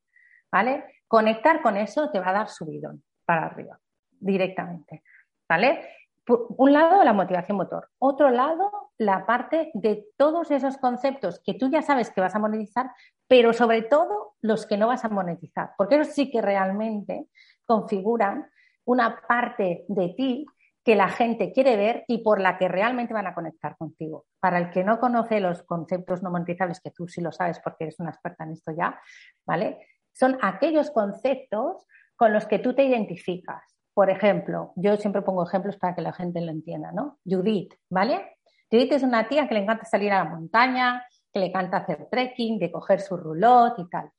¿Vale? 0.51 0.86
Conectar 1.07 1.61
con 1.61 1.75
eso 1.75 2.09
te 2.09 2.19
va 2.19 2.30
a 2.30 2.34
dar 2.34 2.49
subidón 2.49 3.03
para 3.25 3.45
arriba, 3.45 3.78
directamente. 4.11 5.03
¿Vale? 5.47 5.82
Por 6.25 6.47
un 6.57 6.71
lado, 6.71 7.03
la 7.03 7.13
motivación 7.13 7.57
motor. 7.57 7.89
Otro 7.99 8.30
lado, 8.30 8.91
la 8.97 9.25
parte 9.25 9.71
de 9.73 10.05
todos 10.15 10.51
esos 10.51 10.78
conceptos 10.78 11.41
que 11.45 11.53
tú 11.53 11.69
ya 11.69 11.82
sabes 11.82 12.11
que 12.11 12.21
vas 12.21 12.36
a 12.36 12.39
monetizar, 12.39 12.91
pero 13.28 13.51
sobre 13.51 13.82
todo 13.82 14.36
los 14.41 14.65
que 14.65 14.78
no 14.78 14.88
vas 14.88 15.03
a 15.03 15.09
monetizar, 15.09 15.71
porque 15.78 15.95
esos 15.95 16.13
sí 16.13 16.32
que 16.32 16.41
realmente 16.41 17.28
configuran 17.65 18.49
una 18.88 19.21
parte 19.27 19.85
de 19.88 20.09
ti 20.09 20.45
que 20.83 20.95
la 20.95 21.09
gente 21.09 21.51
quiere 21.51 21.75
ver 21.75 22.05
y 22.07 22.19
por 22.19 22.39
la 22.39 22.57
que 22.57 22.69
realmente 22.69 23.13
van 23.13 23.27
a 23.27 23.35
conectar 23.35 23.75
contigo. 23.75 24.25
Para 24.39 24.57
el 24.57 24.71
que 24.71 24.85
no 24.85 24.99
conoce 24.99 25.41
los 25.41 25.63
conceptos 25.63 26.23
no 26.23 26.31
monetizables, 26.31 26.79
que 26.79 26.91
tú 26.91 27.09
sí 27.09 27.19
lo 27.19 27.33
sabes 27.33 27.59
porque 27.59 27.83
eres 27.83 27.99
una 27.99 28.11
experta 28.11 28.45
en 28.45 28.51
esto 28.51 28.71
ya, 28.71 28.97
¿vale? 29.45 29.85
Son 30.13 30.38
aquellos 30.41 30.89
conceptos 30.91 31.85
con 32.15 32.31
los 32.31 32.45
que 32.45 32.59
tú 32.59 32.73
te 32.73 32.85
identificas. 32.85 33.61
Por 33.93 34.09
ejemplo, 34.09 34.71
yo 34.77 34.95
siempre 34.95 35.21
pongo 35.21 35.45
ejemplos 35.45 35.75
para 35.75 35.93
que 35.93 36.01
la 36.01 36.13
gente 36.13 36.39
lo 36.39 36.51
entienda, 36.51 36.93
¿no? 36.93 37.19
Judith, 37.25 37.73
¿vale? 37.89 38.38
Judith 38.71 38.93
es 38.93 39.03
una 39.03 39.27
tía 39.27 39.47
que 39.49 39.55
le 39.55 39.63
encanta 39.63 39.83
salir 39.83 40.13
a 40.13 40.23
la 40.23 40.29
montaña, 40.29 41.05
que 41.33 41.41
le 41.41 41.47
encanta 41.47 41.77
hacer 41.77 42.07
trekking, 42.09 42.59
de 42.59 42.71
coger 42.71 43.01
su 43.01 43.17
roulotte 43.17 43.79
y 43.79 43.89
tal 43.89 44.09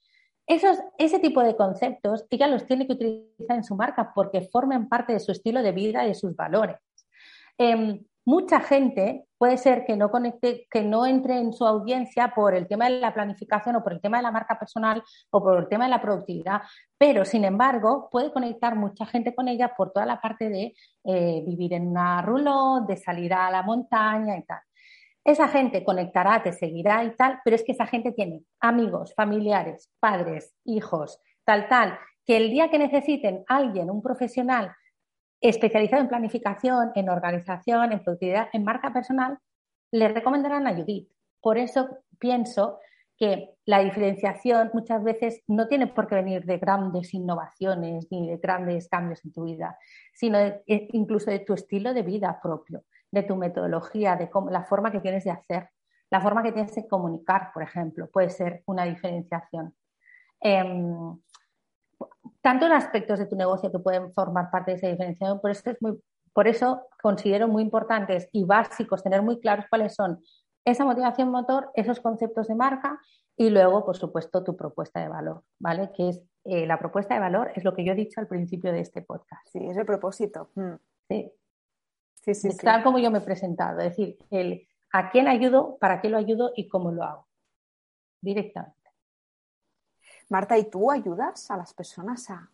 ese 0.49 1.19
tipo 1.19 1.43
de 1.43 1.57
conceptos 1.57 2.27
ella 2.31 2.47
los 2.49 2.67
tiene 2.67 2.87
que 2.87 2.95
utilizar 2.95 3.57
en 3.57 3.65
su 3.65 3.77
marca 3.77 4.13
porque 4.15 4.49
forman 4.51 4.89
parte 4.89 5.13
de 5.13 5.21
su 5.21 5.33
estilo 5.33 5.63
de 5.63 5.73
vida 5.73 6.05
y 6.05 6.09
de 6.09 6.15
sus 6.15 6.35
valores. 6.35 6.77
Em, 7.59 8.05
mucha 8.25 8.61
gente 8.61 9.27
puede 9.37 9.57
ser 9.57 9.85
que 9.85 9.97
no 9.97 10.11
conecte, 10.11 10.67
que 10.71 10.83
no 10.83 11.07
entre 11.07 11.39
en 11.39 11.53
su 11.53 11.67
audiencia 11.67 12.33
por 12.35 12.55
el 12.55 12.67
tema 12.67 12.89
de 12.89 13.01
la 13.01 13.15
planificación 13.15 13.77
o 13.77 13.83
por 13.83 13.93
el 13.93 14.01
tema 14.01 14.19
de 14.19 14.23
la 14.23 14.31
marca 14.31 14.59
personal 14.59 15.03
o 15.31 15.43
por 15.43 15.59
el 15.59 15.69
tema 15.69 15.85
de 15.85 15.91
la 15.91 16.03
productividad, 16.03 16.63
pero 16.97 17.25
sin 17.25 17.45
embargo 17.45 18.09
puede 18.11 18.33
conectar 18.33 18.75
mucha 18.75 19.07
gente 19.07 19.35
con 19.35 19.49
ella 19.49 19.75
por 19.77 19.93
toda 19.93 20.07
la 20.07 20.21
parte 20.21 20.49
de 20.49 20.75
eh, 21.05 21.43
vivir 21.47 21.75
en 21.75 21.89
una 21.89 22.23
roulotte, 22.23 22.89
de 22.89 22.97
salir 22.97 23.33
a 23.35 23.51
la 23.51 23.63
montaña 23.63 24.37
y 24.37 24.43
tal. 24.45 24.61
Esa 25.29 25.47
gente 25.47 25.85
conectará, 25.85 26.43
te 26.43 26.55
seguirá 26.55 27.05
y 27.05 27.15
tal, 27.15 27.39
pero 27.45 27.55
es 27.55 27.63
que 27.63 27.73
esa 27.73 27.87
gente 27.87 28.13
tiene 28.13 28.45
amigos, 28.61 29.13
familiares, 29.15 29.93
padres, 30.01 30.55
hijos, 30.65 31.21
tal, 31.45 31.69
tal, 31.69 31.99
que 32.25 32.39
el 32.39 32.51
día 32.51 32.71
que 32.71 32.79
necesiten 32.79 33.45
alguien, 33.47 33.91
un 33.91 34.01
profesional 34.01 34.75
especializado 35.39 36.01
en 36.01 36.09
planificación, 36.09 36.93
en 36.95 37.11
organización, 37.11 37.93
en 37.93 38.03
productividad, 38.03 38.49
en 38.55 38.65
marca 38.65 38.91
personal, 38.91 39.37
le 39.93 40.09
recomendarán 40.09 40.67
a 40.67 40.75
Judith. 40.75 41.11
Por 41.43 41.59
eso 41.59 41.99
pienso 42.19 42.79
que 43.19 43.51
la 43.67 43.81
diferenciación 43.81 44.71
muchas 44.73 45.05
veces 45.05 45.43
no 45.47 45.69
tiene 45.69 45.89
por 45.89 46.07
qué 46.07 46.15
venir 46.15 46.47
de 46.47 46.57
grandes 46.57 47.13
innovaciones 47.13 48.07
ni 48.11 48.31
de 48.31 48.39
grandes 48.39 48.89
cambios 48.89 49.23
en 49.27 49.33
tu 49.35 49.45
vida, 49.45 49.77
sino 50.15 50.39
incluso 50.67 51.31
de 51.31 51.41
tu 51.41 51.53
estilo 51.53 51.93
de 51.93 52.03
vida 52.03 52.41
propio 52.43 52.85
de 53.11 53.23
tu 53.23 53.37
metodología, 53.37 54.17
de 54.17 54.31
cómo, 54.31 54.51
la 54.51 54.65
forma 54.65 54.91
que 54.91 55.01
tienes 55.01 55.25
de 55.25 55.31
hacer, 55.31 55.71
la 56.11 56.21
forma 56.21 56.43
que 56.43 56.53
tienes 56.53 56.75
de 56.75 56.89
comunicar, 56.89 57.51
por 57.53 57.63
ejemplo, 57.63 58.09
puede 58.11 58.31
ser 58.31 58.63
una 58.67 58.85
diferenciación. 58.85 59.75
Em, 60.41 61.19
tantos 62.41 62.71
aspectos 62.71 63.19
de 63.19 63.27
tu 63.27 63.37
negocio 63.37 63.71
que 63.71 63.79
pueden 63.79 64.13
formar 64.13 64.51
parte 64.51 64.73
de 64.73 64.77
esa 64.79 64.89
diferenciación, 64.89 65.41
por 65.41 65.51
eso, 65.51 65.71
es 65.71 65.83
muy, 65.83 66.01
por 66.33 66.49
eso 66.49 66.87
considero 67.03 67.49
muy 67.49 67.63
importantes 67.63 68.29
y 68.33 68.45
básicos 68.45 69.03
tener 69.03 69.23
muy 69.23 69.41
claros 69.41 69.67
cuáles 69.69 69.95
son 69.95 70.21
esa 70.65 70.85
motivación 70.85 71.31
motor, 71.31 71.71
esos 71.75 72.01
conceptos 72.01 72.49
de 72.49 72.55
marca 72.55 73.01
y 73.37 73.51
luego, 73.51 73.85
por 73.85 73.97
supuesto, 73.97 74.45
tu 74.45 74.57
propuesta 74.57 75.01
de 75.01 75.09
valor, 75.09 75.43
¿vale? 75.59 75.91
Que 75.95 76.09
es 76.11 76.23
eh, 76.45 76.67
la 76.67 76.79
propuesta 76.79 77.15
de 77.15 77.21
valor, 77.21 77.53
es 77.55 77.65
lo 77.65 77.75
que 77.75 77.85
yo 77.85 77.93
he 77.93 77.97
dicho 77.97 78.21
al 78.21 78.27
principio 78.27 78.73
de 78.73 78.81
este 78.81 79.03
podcast. 79.03 79.47
Sí, 79.53 79.61
es 79.67 79.77
el 79.77 79.87
propósito. 79.87 80.51
Mm. 80.55 80.75
Sí, 81.09 81.33
Sí, 82.35 82.57
Tal 82.57 82.83
como 82.83 82.99
yo 82.99 83.11
me 83.11 83.19
he 83.19 83.23
presentado, 83.23 83.81
es 83.81 83.91
decir, 83.91 84.19
el 84.31 84.69
a 84.93 85.11
quién 85.11 85.29
ayudo, 85.29 85.77
para 85.79 86.01
qué 86.01 86.09
lo 86.09 86.19
ayudo 86.19 86.53
y 86.57 86.69
cómo 86.69 86.91
lo 86.91 87.05
hago. 87.05 87.29
Directamente. 88.21 88.77
Marta, 90.29 90.59
¿y 90.59 90.69
tú 90.69 90.91
ayudas 90.91 91.51
a 91.51 91.57
las 91.57 91.73
personas 91.75 92.29
a 92.31 92.51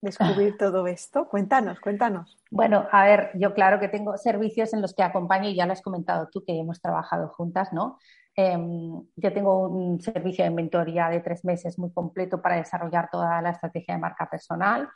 descubrir 0.00 0.56
todo 0.58 0.86
esto? 0.86 1.28
Cuéntanos, 1.28 1.80
cuéntanos. 1.80 2.38
Bueno, 2.50 2.86
a 2.90 3.04
ver, 3.04 3.30
yo 3.34 3.54
claro 3.54 3.80
que 3.80 3.88
tengo 3.88 4.16
servicios 4.16 4.72
en 4.72 4.82
los 4.82 4.94
que 4.94 5.02
acompaño 5.02 5.48
y 5.48 5.54
ya 5.54 5.66
lo 5.66 5.72
has 5.72 5.82
comentado 5.82 6.28
tú, 6.30 6.44
que 6.44 6.58
hemos 6.58 6.80
trabajado 6.80 7.28
juntas, 7.28 7.72
¿no? 7.72 7.98
Em, 8.34 9.04
yo 9.16 9.32
tengo 9.32 9.68
un 9.68 10.00
servicio 10.00 10.44
de 10.44 10.50
mentoría 10.50 11.08
de 11.08 11.20
tres 11.20 11.44
meses 11.44 11.78
muy 11.78 11.92
completo 11.92 12.40
para 12.40 12.56
desarrollar 12.56 13.10
toda 13.10 13.42
la 13.42 13.50
estrategia 13.50 13.94
de 13.94 14.00
marca 14.00 14.30
personal 14.30 14.88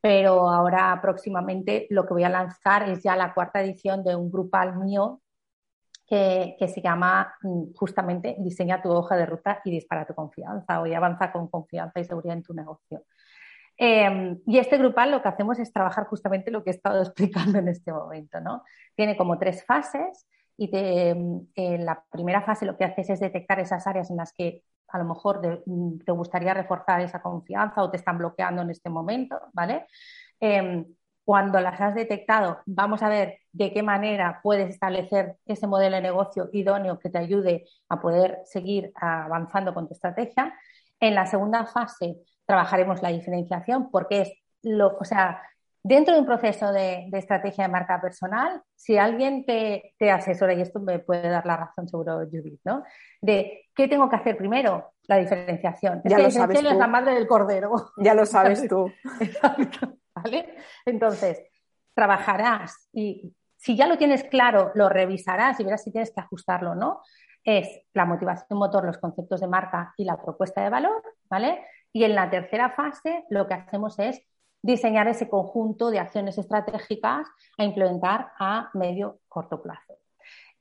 pero 0.00 0.48
ahora 0.48 0.98
próximamente 1.02 1.86
lo 1.90 2.06
que 2.06 2.14
voy 2.14 2.24
a 2.24 2.28
lanzar 2.28 2.88
es 2.88 3.02
ya 3.02 3.16
la 3.16 3.34
cuarta 3.34 3.60
edición 3.60 4.04
de 4.04 4.14
un 4.14 4.30
grupal 4.30 4.76
mío 4.76 5.20
que, 6.06 6.56
se 6.72 6.80
llama 6.80 7.34
mm, 7.42 7.74
justamente 7.74 8.36
Diseña 8.38 8.80
tu 8.80 8.90
hoja 8.90 9.16
de 9.16 9.26
ruta 9.26 9.60
y 9.64 9.70
dispara 9.70 10.06
tu 10.06 10.14
confianza 10.14 10.80
o 10.80 10.84
avanza 10.84 11.32
con 11.32 11.48
confianza 11.48 12.00
y 12.00 12.04
seguridad 12.04 12.36
en 12.36 12.42
tu 12.42 12.54
negocio. 12.54 13.04
Em, 13.78 14.40
y 14.46 14.58
este 14.58 14.78
grupal 14.78 15.10
lo 15.10 15.20
que 15.20 15.28
hacemos 15.28 15.58
es 15.58 15.72
trabajar 15.72 16.06
justamente 16.06 16.50
lo 16.50 16.64
que 16.64 16.70
he 16.70 16.74
estado 16.74 17.02
explicando 17.02 17.58
en 17.58 17.68
este 17.68 17.92
momento, 17.92 18.40
¿no? 18.40 18.62
Tiene 18.94 19.16
como 19.16 19.38
tres 19.38 19.64
fases 19.64 20.26
y 20.58 20.70
en 20.72 21.84
la 21.84 22.02
primera 22.10 22.40
fase 22.42 22.64
lo 22.64 22.78
que 22.78 22.84
haces 22.84 23.10
es 23.10 23.20
detectar 23.20 23.60
esas 23.60 23.86
áreas 23.86 24.10
en 24.10 24.16
las 24.16 24.32
que 24.32 24.62
a 24.88 24.98
lo 24.98 25.04
mejor 25.04 25.62
mm, 25.66 25.98
te 26.04 26.12
gustaría 26.12 26.54
reforzar 26.54 27.00
esa 27.00 27.22
confianza 27.22 27.82
o 27.82 27.90
te 27.90 27.96
están 27.96 28.18
bloqueando 28.18 28.62
en 28.62 28.70
este 28.70 28.90
momento, 28.90 29.38
¿vale? 29.52 29.86
Em, 30.40 30.84
cuando 31.24 31.60
las 31.60 31.80
has 31.80 31.94
detectado, 31.94 32.60
vamos 32.66 33.02
a 33.02 33.08
ver 33.08 33.40
de 33.52 33.72
qué 33.72 33.82
manera 33.82 34.38
puedes 34.42 34.70
establecer 34.70 35.36
ese 35.44 35.66
modelo 35.66 35.96
de 35.96 36.02
negocio 36.02 36.48
idóneo 36.52 37.00
que 37.00 37.10
te 37.10 37.18
ayude 37.18 37.66
a 37.88 38.00
poder 38.00 38.42
seguir 38.44 38.92
avanzando 38.94 39.74
con 39.74 39.88
tu 39.88 39.94
estrategia. 39.94 40.54
En 41.00 41.16
la 41.16 41.26
segunda 41.26 41.66
fase 41.66 42.18
trabajaremos 42.44 43.02
la 43.02 43.08
diferenciación 43.08 43.90
porque 43.90 44.20
es 44.20 44.32
lo, 44.62 44.96
o 44.98 45.04
sea, 45.04 45.42
Dentro 45.88 46.14
de 46.14 46.20
un 46.20 46.26
proceso 46.26 46.72
de, 46.72 47.08
estrategia 47.12 47.62
de 47.62 47.70
marca 47.70 48.00
personal, 48.00 48.60
si 48.74 48.98
alguien 48.98 49.46
te, 49.46 49.94
asesora, 50.10 50.52
y 50.52 50.60
esto 50.60 50.80
me 50.80 50.98
puede 50.98 51.28
dar 51.28 51.46
la 51.46 51.56
razón 51.56 51.86
seguro 51.86 52.26
Judith, 52.28 52.58
¿no? 52.64 52.82
De 53.20 53.68
qué 53.72 53.86
tengo 53.86 54.10
que 54.10 54.16
hacer 54.16 54.36
primero, 54.36 54.94
la 55.06 55.18
diferenciación. 55.18 56.02
ya 56.04 56.18
lo 56.18 56.28
sabes 56.32 56.60
tú. 56.60 56.66
es 56.66 56.76
la 56.76 56.88
madre 56.88 57.14
del 57.14 57.28
cordero. 57.28 57.92
Ya 57.98 58.14
lo 58.14 58.26
sabes 58.26 58.66
tú. 58.68 58.92
¿Vale? 60.12 60.56
Entonces, 60.84 61.40
trabajarás 61.94 62.88
y 62.92 63.32
si 63.56 63.76
ya 63.76 63.86
lo 63.86 63.96
tienes 63.96 64.24
claro, 64.24 64.72
lo 64.74 64.88
revisarás 64.88 65.60
y 65.60 65.64
verás 65.64 65.84
si 65.84 65.92
tienes 65.92 66.12
que 66.12 66.20
ajustarlo 66.20 66.72
o 66.72 66.74
no. 66.74 67.00
Es 67.44 67.82
la 67.94 68.06
motivación 68.06 68.58
motor, 68.58 68.84
los 68.84 68.98
conceptos 68.98 69.40
de 69.40 69.46
marca 69.46 69.94
y 69.96 70.04
la 70.04 70.20
propuesta 70.20 70.64
de 70.64 70.70
valor, 70.70 71.00
¿vale? 71.30 71.64
Y 71.92 72.02
en 72.02 72.16
la 72.16 72.28
tercera 72.28 72.70
fase 72.70 73.24
lo 73.30 73.46
que 73.46 73.54
hacemos 73.54 74.00
es 74.00 74.20
diseñar 74.66 75.06
ese 75.06 75.28
conjunto 75.28 75.90
de 75.90 76.00
acciones 76.00 76.36
estratégicas 76.38 77.26
a 77.56 77.64
implementar 77.64 78.32
a 78.38 78.70
medio 78.74 79.20
corto 79.28 79.62
plazo. 79.62 79.98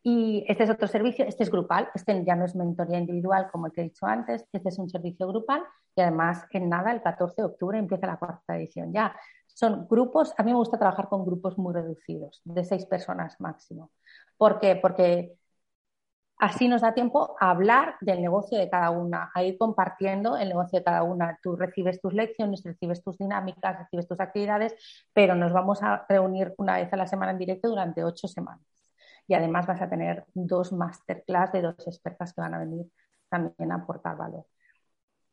Y 0.04 0.46
este 0.48 0.66
es 0.66 0.70
otro 0.70 0.88
servicio, 0.88 1.26
este 1.26 1.44
es 1.44 1.50
grupal, 1.50 1.90
este 1.96 2.24
ya 2.24 2.36
no 2.36 2.46
es 2.46 2.56
mentoría 2.56 3.00
individual 3.00 3.50
como 3.52 3.66
el 3.66 3.72
que 3.74 3.82
he 3.82 3.86
dicho 3.86 4.06
antes, 4.06 4.46
este 4.54 4.70
es 4.70 4.78
un 4.78 4.88
servicio 4.88 5.28
grupal 5.28 5.64
y 5.96 6.02
además 6.02 6.46
en 6.52 6.70
nada, 6.70 6.92
el 6.92 7.02
14 7.02 7.42
de 7.42 7.48
octubre 7.48 7.80
empieza 7.80 8.06
la 8.06 8.18
cuarta 8.18 8.56
edición 8.56 8.94
ya. 8.94 9.16
Son 9.48 9.88
grupos, 9.90 10.36
a 10.38 10.44
mí 10.44 10.52
me 10.52 10.58
gusta 10.58 10.78
trabajar 10.78 11.10
con 11.10 11.26
grupos 11.26 11.58
muy 11.58 11.74
reducidos, 11.74 12.42
de 12.44 12.64
seis 12.64 12.86
personas 12.86 13.42
máximo. 13.42 13.90
¿Por 14.38 14.60
qué? 14.60 14.76
Porque 14.76 15.38
Así 16.38 16.68
nos 16.68 16.82
da 16.82 16.94
tiempo 16.94 17.36
a 17.40 17.50
hablar 17.50 17.96
del 18.02 18.22
negocio 18.22 18.58
de 18.58 18.70
cada 18.70 18.90
una, 18.90 19.32
a 19.34 19.44
ir 19.44 19.58
compartiendo 19.58 20.36
el 20.38 20.50
negocio 20.50 20.80
de 20.80 20.84
cada 20.84 21.04
una. 21.04 21.40
Tú 21.42 21.56
recibes 21.56 22.02
tus 22.02 22.14
lecciones, 22.14 22.62
recibes 22.64 23.02
tus 23.02 23.18
dinámicas, 23.18 23.80
recibes 23.80 24.08
tus 24.08 24.20
actividades, 24.20 24.76
pero 25.14 25.36
nos 25.36 25.54
vamos 25.54 25.82
a 25.82 26.06
reunir 26.10 26.54
una 26.58 26.76
vez 26.76 26.92
a 26.92 26.98
la 26.98 27.08
semana 27.08 27.32
en 27.32 27.40
directo 27.40 27.70
durante 27.70 28.04
ocho 28.04 28.28
semanas. 28.28 28.66
Y 29.28 29.34
además 29.34 29.66
vas 29.66 29.82
a 29.82 29.90
tener 29.90 30.26
dos 30.34 30.74
masterclass 30.74 31.54
de 31.54 31.62
dos 31.62 31.88
expertas 31.88 32.34
que 32.34 32.42
van 32.42 32.54
a 32.54 32.60
venir 32.60 32.86
también 33.30 33.72
a 33.72 33.76
aportar 33.76 34.18
valor 34.18 34.46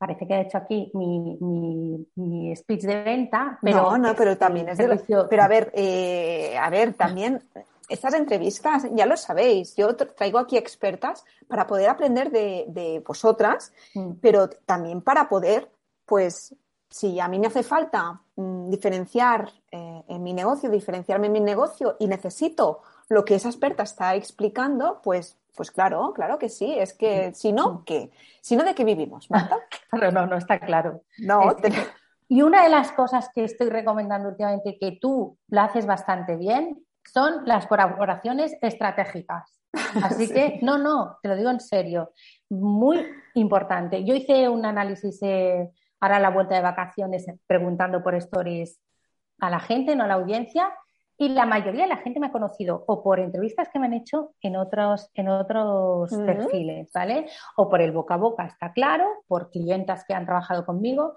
parece 0.03 0.27
que 0.27 0.35
he 0.35 0.41
hecho 0.41 0.59
aquí 0.59 0.91
mi, 0.95 2.57
speech 2.57 2.83
de 2.83 3.05
venta, 3.05 3.57
pero 3.63 3.83
no, 3.83 3.99
no, 3.99 4.17
pero 4.17 4.37
también 4.37 4.69
es 4.69 4.77
servicio... 4.77 5.29
Pero 5.31 5.45
a 5.45 5.47
ver, 5.47 5.71
eh, 5.75 6.59
a 6.59 6.69
ver, 6.71 6.95
también 6.95 7.41
estas 7.89 8.15
entrevistas, 8.15 8.87
ya 8.93 9.07
lo 9.07 9.17
sabéis, 9.17 9.75
yo 9.77 9.95
traigo 9.97 10.39
aquí 10.39 10.57
expertas 10.57 11.25
para 11.49 11.67
poder 11.67 11.89
aprender 11.91 12.31
de, 12.31 13.03
vosotras, 13.07 13.73
mm. 13.95 14.13
pero 14.21 14.49
también 14.49 15.03
para 15.03 15.29
poder, 15.29 15.71
pues, 16.07 16.55
si 16.89 17.19
a 17.21 17.29
mí 17.29 17.39
me 17.39 17.47
hace 17.47 17.63
falta 17.63 18.21
mm, 18.37 18.71
diferenciar 18.71 19.51
eh, 19.71 20.03
en 20.09 20.23
mi 20.23 20.33
negocio, 20.33 20.71
diferenciarme 20.71 21.27
en 21.27 21.33
mi 21.33 21.41
negocio 21.41 21.97
y 21.99 22.07
necesito 22.07 22.83
lo 23.09 23.25
que 23.25 23.35
esa 23.35 23.49
experta 23.49 23.83
está 23.83 24.15
explicando, 24.15 25.01
pues, 25.03 25.39
pues 25.55 25.71
claro, 25.71 26.13
claro 26.15 26.39
que 26.39 26.49
sí. 26.49 26.75
Es 26.79 26.95
que 26.95 27.33
si 27.35 27.53
no, 27.53 27.85
¿qué? 27.85 28.11
Si 28.41 28.57
no, 28.57 28.65
¿de 28.65 28.75
qué 28.75 28.85
vivimos, 28.85 29.31
Marta? 29.31 29.59
Claro, 29.91 30.11
no, 30.11 30.27
no 30.27 30.37
está 30.39 30.59
claro. 30.59 31.03
No, 31.19 31.55
Y 32.29 32.41
una 32.41 32.63
de 32.63 32.71
las 32.71 32.93
cosas 32.93 33.29
que 33.35 33.45
estoy 33.45 33.69
recomendando 33.69 34.31
últimamente 34.31 34.79
que 34.79 34.93
tú 34.99 35.37
la 35.49 35.65
haces 35.65 35.85
bastante 35.85 36.37
bien 36.37 36.83
son 37.05 37.47
las 37.47 37.67
colaboraciones 37.67 38.57
estratégicas. 38.61 39.59
Así 40.05 40.29
que, 40.29 40.59
no, 40.63 40.79
no, 40.79 41.19
te 41.23 41.29
lo 41.29 41.37
digo 41.37 41.51
en 41.51 41.61
serio, 41.61 42.13
muy 42.51 43.05
importante. 43.35 44.05
Yo 44.05 44.15
hice 44.15 44.49
un 44.49 44.67
análisis 44.67 45.19
eh, 45.23 45.71
ahora 46.01 46.17
a 46.17 46.21
la 46.21 46.31
vuelta 46.31 46.55
de 46.55 46.61
vacaciones 46.61 47.27
preguntando 47.47 48.03
por 48.03 48.15
stories 48.17 48.81
a 49.41 49.51
la 49.51 49.61
gente, 49.61 49.97
no 49.97 50.05
a 50.05 50.09
la 50.09 50.15
audiencia, 50.15 50.73
y 51.19 51.29
la 51.29 51.47
mayoría 51.47 51.83
de 51.83 51.89
la 51.89 51.99
gente 51.99 52.19
me 52.19 52.27
ha 52.27 52.33
conocido 52.33 52.85
o 52.87 53.03
por 53.03 53.21
entrevistas 53.21 53.69
que 53.73 53.79
me 53.79 53.87
han 53.87 53.93
hecho 53.93 54.35
en 54.41 54.57
otros, 54.57 55.09
en 55.15 55.29
otros 55.29 56.11
perfiles, 56.27 56.91
¿vale? 56.93 57.27
O 57.57 57.69
por 57.69 57.81
el 57.81 57.93
boca 57.93 58.15
a 58.15 58.17
boca, 58.17 58.45
está 58.47 58.73
claro, 58.73 59.07
por 59.29 59.51
clientas 59.51 60.05
que 60.05 60.15
han 60.15 60.27
trabajado 60.27 60.67
conmigo, 60.67 61.15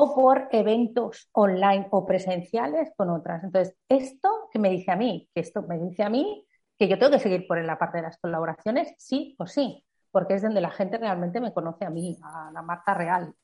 o 0.00 0.14
por 0.14 0.48
eventos 0.52 1.28
online 1.32 1.88
o 1.90 2.06
presenciales 2.06 2.92
con 2.96 3.10
otras. 3.10 3.42
Entonces, 3.42 3.74
esto 3.88 4.48
que 4.52 4.60
me 4.60 4.70
dice 4.70 4.92
a 4.92 4.96
mí, 4.96 5.28
que 5.34 5.40
esto 5.40 5.62
me 5.62 5.76
dice 5.76 6.04
a 6.04 6.08
mí 6.08 6.46
que 6.78 6.86
yo 6.86 7.00
tengo 7.00 7.10
que 7.10 7.18
seguir 7.18 7.48
por 7.48 7.60
la 7.64 7.80
parte 7.80 7.96
de 7.98 8.04
las 8.04 8.16
colaboraciones, 8.18 8.94
sí 8.96 9.34
o 9.40 9.48
sí, 9.48 9.84
porque 10.12 10.34
es 10.34 10.42
donde 10.42 10.60
la 10.60 10.70
gente 10.70 10.98
realmente 10.98 11.40
me 11.40 11.52
conoce 11.52 11.84
a 11.84 11.90
mí, 11.90 12.16
a 12.22 12.52
la 12.52 12.62
marca 12.62 12.94
real. 12.94 13.34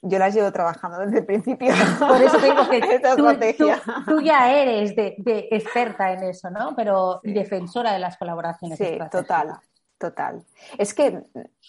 Yo 0.00 0.18
las 0.18 0.34
llevo 0.34 0.50
trabajando 0.50 0.98
desde 1.00 1.18
el 1.18 1.26
principio. 1.26 1.74
Por 1.98 2.22
eso 2.22 2.38
digo 2.38 2.70
que 2.70 2.80
tú, 4.06 4.22
ya 4.22 4.50
eres 4.50 4.96
de, 4.96 5.14
experta 5.50 6.10
en 6.10 6.22
eso, 6.22 6.48
¿no? 6.48 6.74
Pero 6.74 7.20
defensora 7.22 7.92
de 7.92 7.98
las 7.98 8.16
colaboraciones. 8.16 8.78
Sí, 8.78 8.98
total, 9.10 9.58
total. 9.98 10.42
Es 10.78 10.94
que, 10.94 11.22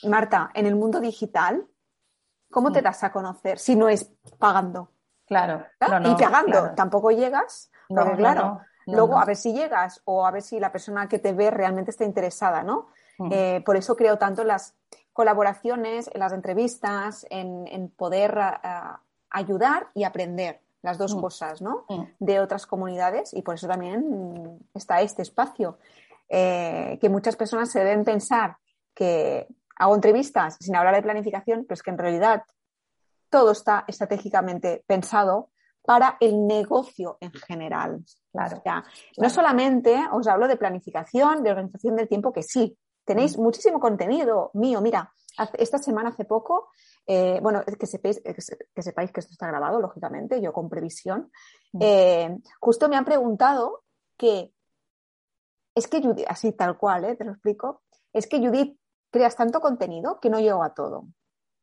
Marta, 0.04 0.50
en 0.54 0.66
el 0.66 0.78
mundo 0.78 1.02
digital, 1.02 1.68
¿cómo 2.52 2.72
te 2.72 2.82
das 2.82 3.04
a 3.04 3.12
conocer 3.12 3.60
si 3.60 3.76
no 3.76 3.89
es 3.89 4.12
pagando? 4.38 4.89
Claro. 5.26 5.66
y 6.06 6.16
pagando, 6.16 6.72
tampoco 6.76 7.12
llegas, 7.12 7.72
porque 7.88 8.16
claro, 8.16 8.62
luego 8.88 9.20
a 9.20 9.26
ver 9.26 9.36
si 9.36 9.54
llegas 9.54 10.02
o 10.06 10.26
a 10.26 10.32
ver 10.32 10.41
si 10.41 10.60
la 10.60 10.72
persona 10.72 11.08
que 11.08 11.20
te 11.20 11.34
ve 11.34 11.52
realmente 11.52 11.91
está 11.91 12.04
interesada, 12.04 12.64
¿no? 12.64 12.88
Mm. 13.20 13.30
Eh, 13.32 13.64
por 13.64 13.78
eso 13.78 13.95
creo 13.95 14.18
tanto 14.18 14.41
en 14.41 14.47
las 14.47 14.74
colaboraciones, 15.14 16.10
en 16.12 16.20
las 16.20 16.34
entrevistas, 16.34 17.28
en, 17.30 17.89
poder 17.95 18.39
ayudar 19.30 19.89
y 19.93 20.04
aprender 20.04 20.62
las 20.82 20.97
dos 20.97 21.16
mm. 21.16 21.22
cosas, 21.22 21.62
¿no? 21.62 21.86
Mm. 21.89 22.04
De 22.20 22.39
otras 22.39 22.66
comunidades 22.66 23.34
y 23.34 23.43
por 23.43 23.56
eso 23.56 23.68
también 23.68 24.60
está 24.74 25.02
este 25.02 25.22
espacio. 25.22 25.78
Eh, 26.28 26.97
que 27.02 27.10
muchas 27.10 27.36
personas 27.36 27.72
se 27.72 27.80
deben 27.80 28.04
pensar 28.04 28.58
que 28.93 29.47
hago 29.80 29.96
entrevistas 29.96 30.58
sin 30.60 30.76
hablar 30.76 30.96
de 30.96 31.02
planificación, 31.02 31.66
pero 31.66 31.74
es 31.74 31.84
que 31.84 31.92
en 31.92 31.98
realidad 31.98 32.44
todo 33.30 33.52
está 33.52 33.86
estratégicamente 33.88 34.84
pensado 34.86 35.50
para 35.84 36.18
el 36.20 36.46
negocio 36.46 37.18
en 37.20 37.32
general. 37.32 38.04
Claro, 38.32 38.62
No 39.18 39.30
solamente 39.30 39.98
os 40.12 40.28
hablo 40.28 40.48
de 40.48 40.58
planificación, 40.58 41.42
de 41.42 41.52
organización 41.52 41.96
del 41.96 42.08
tiempo, 42.08 42.32
que 42.32 42.44
sí, 42.44 42.78
tenéis 43.04 43.38
mm. 43.38 43.42
muchísimo 43.42 43.80
contenido 43.80 44.52
mío. 44.54 44.82
Mira, 44.82 45.12
esta 45.58 45.78
semana 45.78 46.10
hace 46.10 46.26
poco, 46.26 46.70
eh, 47.08 47.40
bueno, 47.42 47.64
que 47.64 47.88
sepáis, 47.88 48.22
que 48.22 48.82
sepáis 48.84 49.12
que 49.12 49.22
esto 49.22 49.32
está 49.32 49.48
grabado, 49.48 49.80
lógicamente, 49.80 50.42
yo 50.42 50.52
con 50.54 50.70
previsión, 50.70 51.32
mm. 51.72 51.80
eh, 51.82 52.38
justo 52.60 52.90
me 52.90 52.98
han 52.98 53.06
preguntado 53.06 53.84
que 54.18 54.54
es 55.74 55.88
que 55.88 56.02
Judith, 56.02 56.26
así 56.28 56.52
tal 56.52 56.78
cual, 56.78 57.06
eh, 57.06 57.16
te 57.16 57.24
lo 57.24 57.32
explico, 57.32 57.84
es 58.12 58.28
que 58.28 58.40
Judith 58.40 58.79
creas 59.12 59.36
tanto 59.36 59.60
contenido 59.60 60.20
que 60.20 60.30
no 60.30 60.39
llego 60.39 60.64
a 60.64 60.74
todo. 60.74 61.07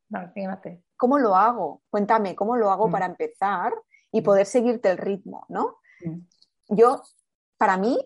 No, 0.09 0.31
fíjate. 0.33 0.83
¿Cómo 0.97 1.19
lo 1.19 1.37
hago? 1.37 1.83
Cuéntame, 1.91 2.35
¿cómo 2.35 2.57
lo 2.57 2.71
hago 2.71 2.89
mm. 2.89 2.93
para 2.93 3.07
empezar 3.07 3.73
y 4.13 4.23
poder 4.23 4.47
seguirte 4.47 4.91
el 4.91 4.99
ritmo, 4.99 5.45
¿no? 5.49 5.79
Yo, 6.69 7.03
para 7.59 7.77
mí, 7.77 7.99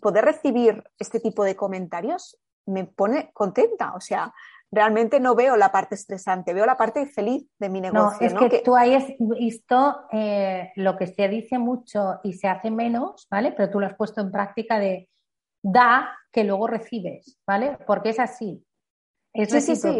poder 0.00 0.24
recibir 0.24 0.84
este 0.98 1.20
tipo 1.20 1.44
de 1.44 1.56
comentarios 1.56 2.38
me 2.66 2.84
pone 2.84 3.30
contenta. 3.32 3.94
O 3.94 4.00
sea, 4.00 4.32
realmente 4.70 5.20
no 5.20 5.34
veo 5.34 5.56
la 5.56 5.70
parte 5.70 5.94
estresante, 5.94 6.54
veo 6.54 6.66
la 6.66 6.76
parte 6.76 7.06
feliz 7.06 7.46
de 7.58 7.68
mi 7.68 7.80
negocio. 7.80 8.30
No, 8.30 8.40
es 8.40 8.50
que, 8.50 8.60
tú 8.60 8.76
ahí 8.76 8.94
has 8.94 9.04
visto 9.18 10.06
eh, 10.12 10.72
lo 10.76 10.96
que 10.96 11.06
se 11.06 11.28
dice 11.28 11.58
mucho 11.58 12.20
y 12.22 12.32
se 12.34 12.48
hace 12.48 12.70
menos, 12.70 13.26
¿vale? 13.30 13.52
Pero 13.52 13.70
tú 13.70 13.80
lo 13.80 13.86
has 13.86 13.94
puesto 13.94 14.20
en 14.20 14.32
práctica 14.32 14.78
de 14.78 15.08
da 15.62 16.18
que 16.30 16.44
luego 16.44 16.66
recibes, 16.66 17.38
¿vale? 17.46 17.78
Porque 17.86 18.10
es 18.10 18.18
así. 18.18 18.64
Es 19.32 19.50
sí, 19.50 19.60
sí, 19.60 19.76
sí. 19.76 19.98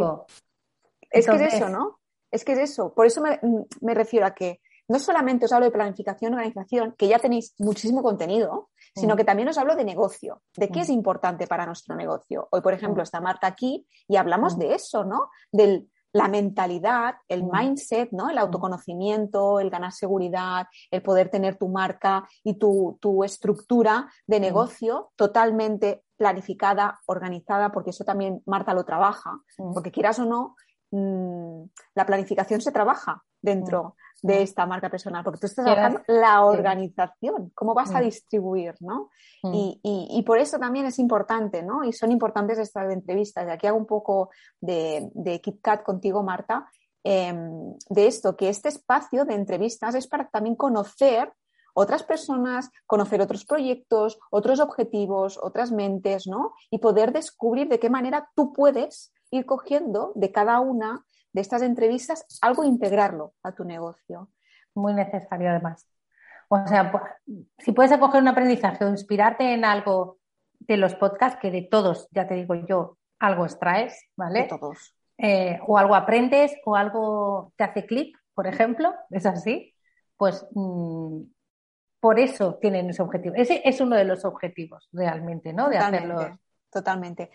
Es 1.11 1.27
que 1.27 1.37
es 1.37 1.55
eso, 1.55 1.69
¿no? 1.69 2.01
Es 2.31 2.45
que 2.45 2.53
es 2.53 2.59
eso. 2.59 2.95
Por 2.95 3.07
eso 3.07 3.21
me, 3.21 3.39
me 3.81 3.95
refiero 3.95 4.27
a 4.27 4.35
que 4.35 4.61
no 4.89 4.99
solamente 4.99 5.47
os 5.47 5.53
hablo 5.53 5.67
de 5.67 5.73
planificación, 5.73 6.35
organización, 6.35 6.95
que 6.99 7.09
ya 7.09 7.19
tenéis 7.19 7.55
muchísimo 7.59 8.03
contenido, 8.03 8.71
sino 8.95 9.15
mm. 9.15 9.17
que 9.17 9.25
también 9.25 9.49
os 9.49 9.59
hablo 9.59 9.77
de 9.77 9.85
negocio, 9.85 10.43
de 10.57 10.69
qué 10.69 10.81
es 10.81 10.91
mm. 10.91 10.93
importante 10.93 11.47
para 11.47 11.67
nuestro 11.67 11.95
negocio. 11.95 12.49
Hoy, 12.51 12.61
por 12.61 12.75
ejemplo, 12.75 13.03
mm. 13.03 13.05
está 13.05 13.21
Marta 13.21 13.47
aquí 13.47 13.87
y 14.09 14.17
hablamos 14.17 14.59
de 14.59 14.75
eso, 14.75 15.05
¿no? 15.05 15.31
De 15.51 15.87
la 16.13 16.29
mentalidad, 16.29 17.17
el 17.29 17.45
mindset, 17.45 18.11
¿no? 18.13 18.31
El 18.31 18.39
autoconocimiento, 18.39 19.61
el 19.61 19.71
ganar 19.71 19.93
seguridad, 19.93 20.67
el 20.91 21.03
poder 21.03 21.31
tener 21.31 21.57
tu 21.57 21.69
marca 21.69 22.29
y 22.45 22.59
tu, 22.59 22.99
tu 23.01 23.25
estructura 23.25 24.11
de 24.27 24.41
negocio 24.41 25.13
totalmente 25.17 26.05
planificada, 26.17 27.01
organizada, 27.07 27.73
porque 27.73 27.91
eso 27.91 28.05
también 28.05 28.43
Marta 28.47 28.75
lo 28.75 28.85
trabaja, 28.85 29.41
porque 29.75 29.91
quieras 29.91 30.19
o 30.19 30.25
no, 30.25 30.55
la 31.95 32.07
planificación 32.07 32.61
se 32.61 32.71
trabaja 32.71 33.25
dentro 33.43 33.97
de 34.23 34.43
esta 34.43 34.67
marca 34.67 34.89
personal, 34.89 35.25
porque 35.25 35.41
tú 35.41 35.47
estás 35.47 35.65
trabajando 35.65 36.01
la 36.07 36.45
organización, 36.45 37.51
cómo 37.55 37.75
vas 37.75 37.91
a 37.93 38.01
mm. 38.01 38.05
distribuir, 38.05 38.75
¿no? 38.79 39.11
Mm. 39.43 39.53
Y, 39.83 40.23
por 40.25 40.39
eso 40.39 40.59
también 40.59 40.87
es 40.87 41.01
importante, 41.01 41.63
¿no? 41.63 41.83
Y 41.83 41.93
son 41.93 42.13
importantes 42.13 42.59
estas 42.59 42.91
entrevistas. 42.93 43.47
Y 43.49 43.51
aquí 43.51 43.67
hago 43.67 43.77
un 43.77 43.87
poco 43.87 44.31
de, 44.61 45.11
de 45.15 45.41
KitKat 45.41 45.83
contigo, 45.83 46.23
Marta, 46.23 46.71
em, 47.03 47.75
de 47.89 48.07
esto, 48.07 48.37
que 48.37 48.49
este 48.49 48.69
espacio 48.69 49.25
de 49.25 49.35
entrevistas 49.35 49.97
es 49.97 50.07
para 50.07 50.29
también 50.29 50.55
conocer 50.55 51.33
otras 51.75 52.05
personas, 52.05 52.71
conocer 52.87 53.21
otros 53.21 53.45
proyectos, 53.45 54.21
otros 54.31 54.61
objetivos, 54.61 55.39
otras 55.43 55.73
mentes, 55.73 56.29
¿no? 56.29 56.53
Y 56.71 56.79
poder 56.79 57.13
descubrir 57.13 57.69
de 57.69 57.81
qué 57.81 57.91
manera 57.91 58.31
tú 58.37 58.53
puedes 58.53 59.13
ir 59.33 59.47
cogiendo 59.47 60.13
de 60.15 60.31
cada 60.31 60.61
una 60.61 61.05
de 61.33 61.41
estas 61.41 61.63
entrevistas 61.63 62.27
algo 62.41 62.65
integrarlo 62.65 63.35
a 63.43 63.53
tu 63.53 63.65
negocio. 63.65 64.31
Muy 64.75 64.95
necesario 64.95 65.51
además. 65.51 65.87
O 66.49 66.67
sea, 66.67 66.93
si 67.59 67.73
puedes 67.73 67.93
acoger 67.93 68.21
un 68.21 68.29
aprendizaje 68.29 68.85
o 68.85 68.89
inspirarte 68.89 69.55
en 69.55 69.65
algo 69.65 70.19
de 70.61 70.77
los 70.77 70.95
podcasts, 70.95 71.39
que 71.41 71.51
de 71.51 71.63
todos, 71.63 72.09
ya 72.11 72.27
te 72.27 72.35
digo 72.35 72.55
yo, 72.55 72.99
algo 73.19 73.45
extraes, 73.45 74.09
¿vale? 74.17 74.43
De 74.43 74.49
todos. 74.49 74.95
Eh, 75.19 75.59
o 75.67 75.79
algo 75.79 75.95
aprendes 75.95 76.55
o 76.65 76.77
algo 76.77 77.53
te 77.57 77.65
hace 77.65 77.87
clic, 77.87 78.19
por 78.35 78.47
ejemplo, 78.47 78.93
es 79.11 79.27
así, 79.27 79.75
pues 80.17 80.47
mm, 80.53 81.23
por 82.01 82.19
eso 82.19 82.59
tienen 82.61 82.91
ese 82.91 83.03
objetivo. 83.03 83.35
Ese 83.37 83.63
es 83.65 83.81
uno 83.81 83.97
de 83.97 84.05
los 84.05 84.25
objetivos 84.25 84.89
realmente, 84.93 85.53
¿no? 85.53 85.69
De 85.69 85.79
hacerlo. 85.79 86.39
Totalmente. 86.71 87.31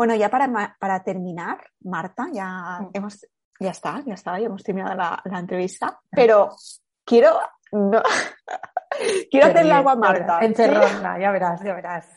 Bueno, 0.00 0.14
ya 0.14 0.30
para, 0.30 0.76
para 0.78 1.02
terminar, 1.02 1.58
Marta, 1.82 2.28
ya 2.32 2.78
mm. 2.80 2.90
hemos, 2.94 3.26
ya 3.58 3.70
está, 3.70 4.02
ya 4.06 4.14
está, 4.14 4.38
ya 4.38 4.46
hemos 4.46 4.62
terminado 4.62 4.94
la, 4.94 5.38
entrevista, 5.38 6.00
pero 6.10 6.56
quiero, 7.04 7.38
quiero 9.30 9.46
hacerle 9.46 9.72
algo 9.72 9.90
a 9.90 9.96
Marta. 9.96 10.38
Encerrona, 10.40 11.20
ya 11.20 11.30
verás, 11.30 11.62
ya 11.62 11.74
verás. 11.74 12.08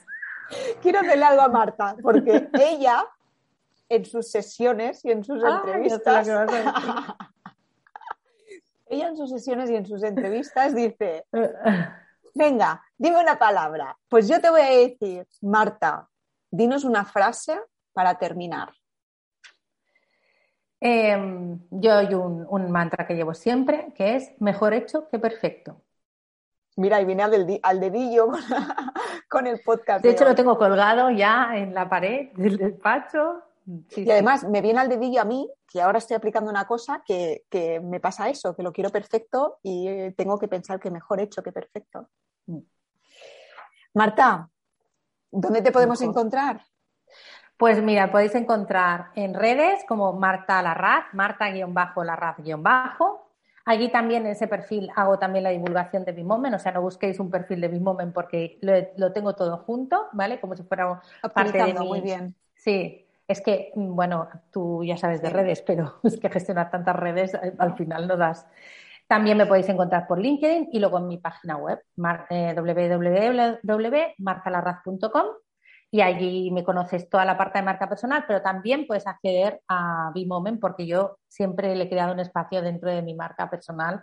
Quiero 0.81 1.01
hacerle 1.01 1.25
algo 1.25 1.41
a 1.41 1.49
Marta, 1.49 1.97
porque 2.01 2.47
ella, 2.53 3.05
en 3.89 4.05
sus 4.05 4.31
sesiones 4.31 5.03
y 5.03 5.11
en 5.11 5.25
sus 5.25 5.43
entrevistas, 5.43 6.25
ella 8.85 9.07
en 9.09 9.17
sus 9.17 9.29
sesiones 9.29 9.69
y 9.69 9.75
en 9.75 9.85
sus 9.85 10.03
entrevistas 10.03 10.73
dice, 10.73 11.25
venga, 12.33 12.81
dime 12.97 13.19
una 13.19 13.37
palabra. 13.37 13.97
Pues 14.07 14.29
yo 14.29 14.39
te 14.39 14.49
voy 14.49 14.61
a 14.61 14.69
decir, 14.69 15.27
Marta, 15.41 16.07
dinos 16.49 16.85
una 16.85 17.03
frase 17.03 17.59
para 17.93 18.17
terminar. 18.17 18.73
Em, 20.79 21.59
yo 21.71 21.93
hay 21.93 22.13
un, 22.13 22.71
mantra 22.71 23.07
que 23.07 23.15
llevo 23.15 23.33
siempre, 23.33 23.93
que 23.95 24.17
es 24.17 24.33
mejor 24.41 24.73
hecho 24.73 25.07
que 25.07 25.17
perfecto. 25.17 25.81
Mira, 26.75 26.99
y 26.99 27.05
viene 27.05 27.23
al, 27.23 27.79
dedillo 27.79 28.31
con, 29.29 29.47
el 29.47 29.61
podcast. 29.61 30.03
De, 30.03 30.11
hecho, 30.11 30.25
lo 30.25 30.35
tengo 30.35 30.57
colgado 30.57 31.09
ya 31.09 31.55
en 31.55 31.73
la 31.73 31.87
pared 31.87 32.31
del 32.33 32.57
despacho 32.57 33.43
y 33.65 34.11
además 34.11 34.43
me 34.43 34.61
viene 34.61 34.79
al 34.79 34.89
dedillo 34.89 35.21
a 35.21 35.25
mí, 35.25 35.49
que 35.71 35.81
ahora 35.81 35.99
estoy 35.99 36.15
aplicando 36.15 36.51
una 36.51 36.65
cosa 36.65 37.01
que, 37.05 37.45
me 37.81 37.99
pasa 37.99 38.27
eso, 38.27 38.55
que 38.55 38.63
lo 38.63 38.73
quiero 38.73 38.89
perfecto 38.89 39.59
y 39.63 39.87
eh, 39.87 40.13
tengo 40.17 40.37
que 40.37 40.49
pensar 40.49 40.79
que 40.79 40.91
mejor 40.91 41.21
hecho 41.21 41.41
que 41.41 41.53
perfecto. 41.53 42.09
Mm. 42.47 42.59
Marta, 43.93 44.49
¿dónde 45.31 45.61
te 45.61 45.71
podemos 45.71 46.01
encontrar? 46.01 46.61
Pues 47.57 47.81
mira, 47.81 48.11
podéis 48.11 48.35
encontrar 48.35 49.07
en 49.15 49.33
redes 49.33 49.83
como 49.87 50.13
Marta 50.13 50.61
Larraz, 50.61 51.05
Marta-Larraz-bajo. 51.13 53.27
Allí 53.65 53.89
también 53.89 54.25
en 54.25 54.33
ese 54.33 54.47
perfil 54.47 54.89
hago 54.95 55.19
también 55.19 55.43
la 55.43 55.51
divulgación 55.51 56.03
de 56.03 56.11
Bimomen, 56.11 56.53
o 56.53 56.59
sea, 56.59 56.73
no 56.73 56.81
busquéis 56.81 57.17
un 57.19 57.31
perfil 57.31 57.61
de 57.61 57.69
Bimomen 57.69 58.11
porque 58.11 58.59
lo, 58.61 59.13
tengo 59.13 59.35
todo 59.35 59.59
junto, 59.59 60.07
¿vale? 60.11 60.41
Como 60.41 60.53
si 60.55 60.63
fuera 60.63 61.01
parte 61.33 61.63
de 61.63 61.73
mi... 61.73 61.87
muy 61.87 62.01
bien. 62.01 62.35
Sí, 62.55 63.05
es 63.27 63.39
que, 63.39 63.71
bueno, 63.75 64.27
tú 64.51 64.83
ya 64.83 64.97
sabes 64.97 65.21
de 65.21 65.29
redes, 65.29 65.61
pero 65.61 65.99
es 66.03 66.19
que 66.19 66.29
gestionar 66.29 66.71
tantas 66.71 66.95
redes 66.95 67.35
eh, 67.35 67.53
al 67.57 67.77
final 67.77 68.07
no 68.07 68.17
das. 68.17 68.47
También 69.07 69.37
me 69.37 69.45
podéis 69.45 69.69
encontrar 69.69 70.07
por 70.07 70.19
LinkedIn 70.19 70.69
y 70.71 70.79
luego 70.79 70.97
en 70.97 71.07
mi 71.07 71.17
página 71.17 71.57
web, 71.57 71.79
eh, 72.29 72.55
www.marcalarraz.com 72.55 75.25
y 75.93 76.01
allí 76.01 76.49
me 76.49 76.63
conoces 76.63 77.07
toda 77.07 77.23
la 77.23 77.37
parte 77.37 77.59
de 77.59 77.65
marca 77.65 77.87
personal, 77.87 78.25
pero 78.27 78.41
también 78.41 78.87
puedes 78.87 79.05
acceder 79.05 79.61
a 79.67 80.09
Bimomen 80.15 80.59
porque 80.59 80.87
yo 80.87 81.19
siempre 81.27 81.75
le 81.75 81.83
he 81.83 81.89
creado 81.89 82.13
un 82.13 82.19
espacio 82.19 82.63
dentro 82.63 82.89
de 82.89 83.03
mi 83.03 83.13
marca 83.13 83.47
personal 83.47 84.01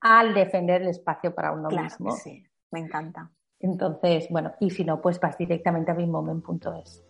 al 0.00 0.34
defender 0.34 0.82
el 0.82 0.90
espacio 0.90 1.34
para 1.34 1.50
uno 1.50 1.68
mismo. 1.68 2.12
sí, 2.12 2.44
me 2.70 2.78
encanta. 2.78 3.28
Entonces, 3.58 4.28
bueno, 4.30 4.52
y 4.60 4.70
si 4.70 4.84
no, 4.84 5.00
pues 5.00 5.18
vas 5.18 5.36
directamente 5.36 5.90
a 5.90 5.94
bimomen.es. 5.94 7.02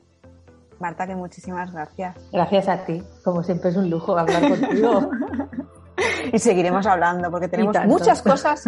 Marta, 0.80 1.07
que 1.07 1.14
muchísimas 1.14 1.70
gracias. 1.70 2.16
Gracias 2.33 2.68
a 2.68 2.87
ti. 2.87 3.03
Como 3.22 3.43
siempre 3.43 3.68
es 3.68 3.76
un 3.76 3.91
lujo 3.91 4.16
hablar 4.16 4.49
contigo. 4.49 5.11
y 6.33 6.39
seguiremos 6.39 6.87
hablando 6.87 7.30
porque 7.30 7.49
tenemos 7.49 7.76
muchas 7.85 8.22
cosas 8.22 8.64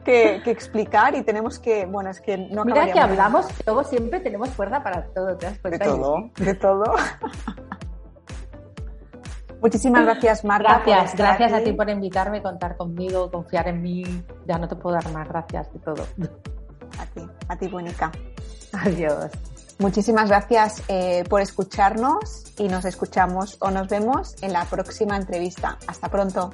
que, 0.00 0.42
explicar 0.46 1.14
y 1.14 1.22
tenemos 1.22 1.58
que, 1.58 1.86
bueno, 1.86 2.10
es 2.10 2.20
que 2.20 2.36
no 2.36 2.64
Mira 2.64 2.92
que 2.92 3.00
hablamos, 3.00 3.46
luego 3.66 3.84
siempre 3.84 4.20
tenemos 4.20 4.50
cuerda 4.50 4.82
para 4.82 5.06
todo, 5.06 5.36
¿te 5.36 5.50
De 5.70 5.78
todo, 5.78 6.30
de 6.36 6.54
todo. 6.54 6.84
Muchísimas 9.60 10.04
gracias, 10.04 10.44
Marta. 10.44 10.82
Gracias, 10.86 11.16
gracias 11.16 11.52
a 11.52 11.60
ti 11.60 11.72
por 11.72 11.90
invitarme, 11.90 12.42
contar 12.42 12.76
conmigo, 12.76 13.30
confiar 13.30 13.68
en 13.68 13.82
mí. 13.82 14.04
Ya 14.46 14.58
no 14.58 14.66
te 14.68 14.76
puedo 14.76 14.94
dar 14.94 15.12
más 15.12 15.28
gracias 15.28 15.70
de 15.72 15.78
todo. 15.80 16.02
A 16.98 17.06
ti, 17.06 17.20
a 17.48 17.56
ti, 17.56 17.68
Buenica. 17.68 18.10
Adiós. 18.72 19.30
Muchísimas 19.78 20.28
gracias 20.28 20.82
eh, 20.88 21.24
por 21.28 21.40
escucharnos 21.40 22.52
y 22.58 22.68
nos 22.68 22.84
escuchamos 22.84 23.56
o 23.60 23.70
nos 23.70 23.88
vemos 23.88 24.36
en 24.42 24.52
la 24.52 24.64
próxima 24.64 25.16
entrevista. 25.16 25.78
Hasta 25.86 26.08
pronto. 26.08 26.50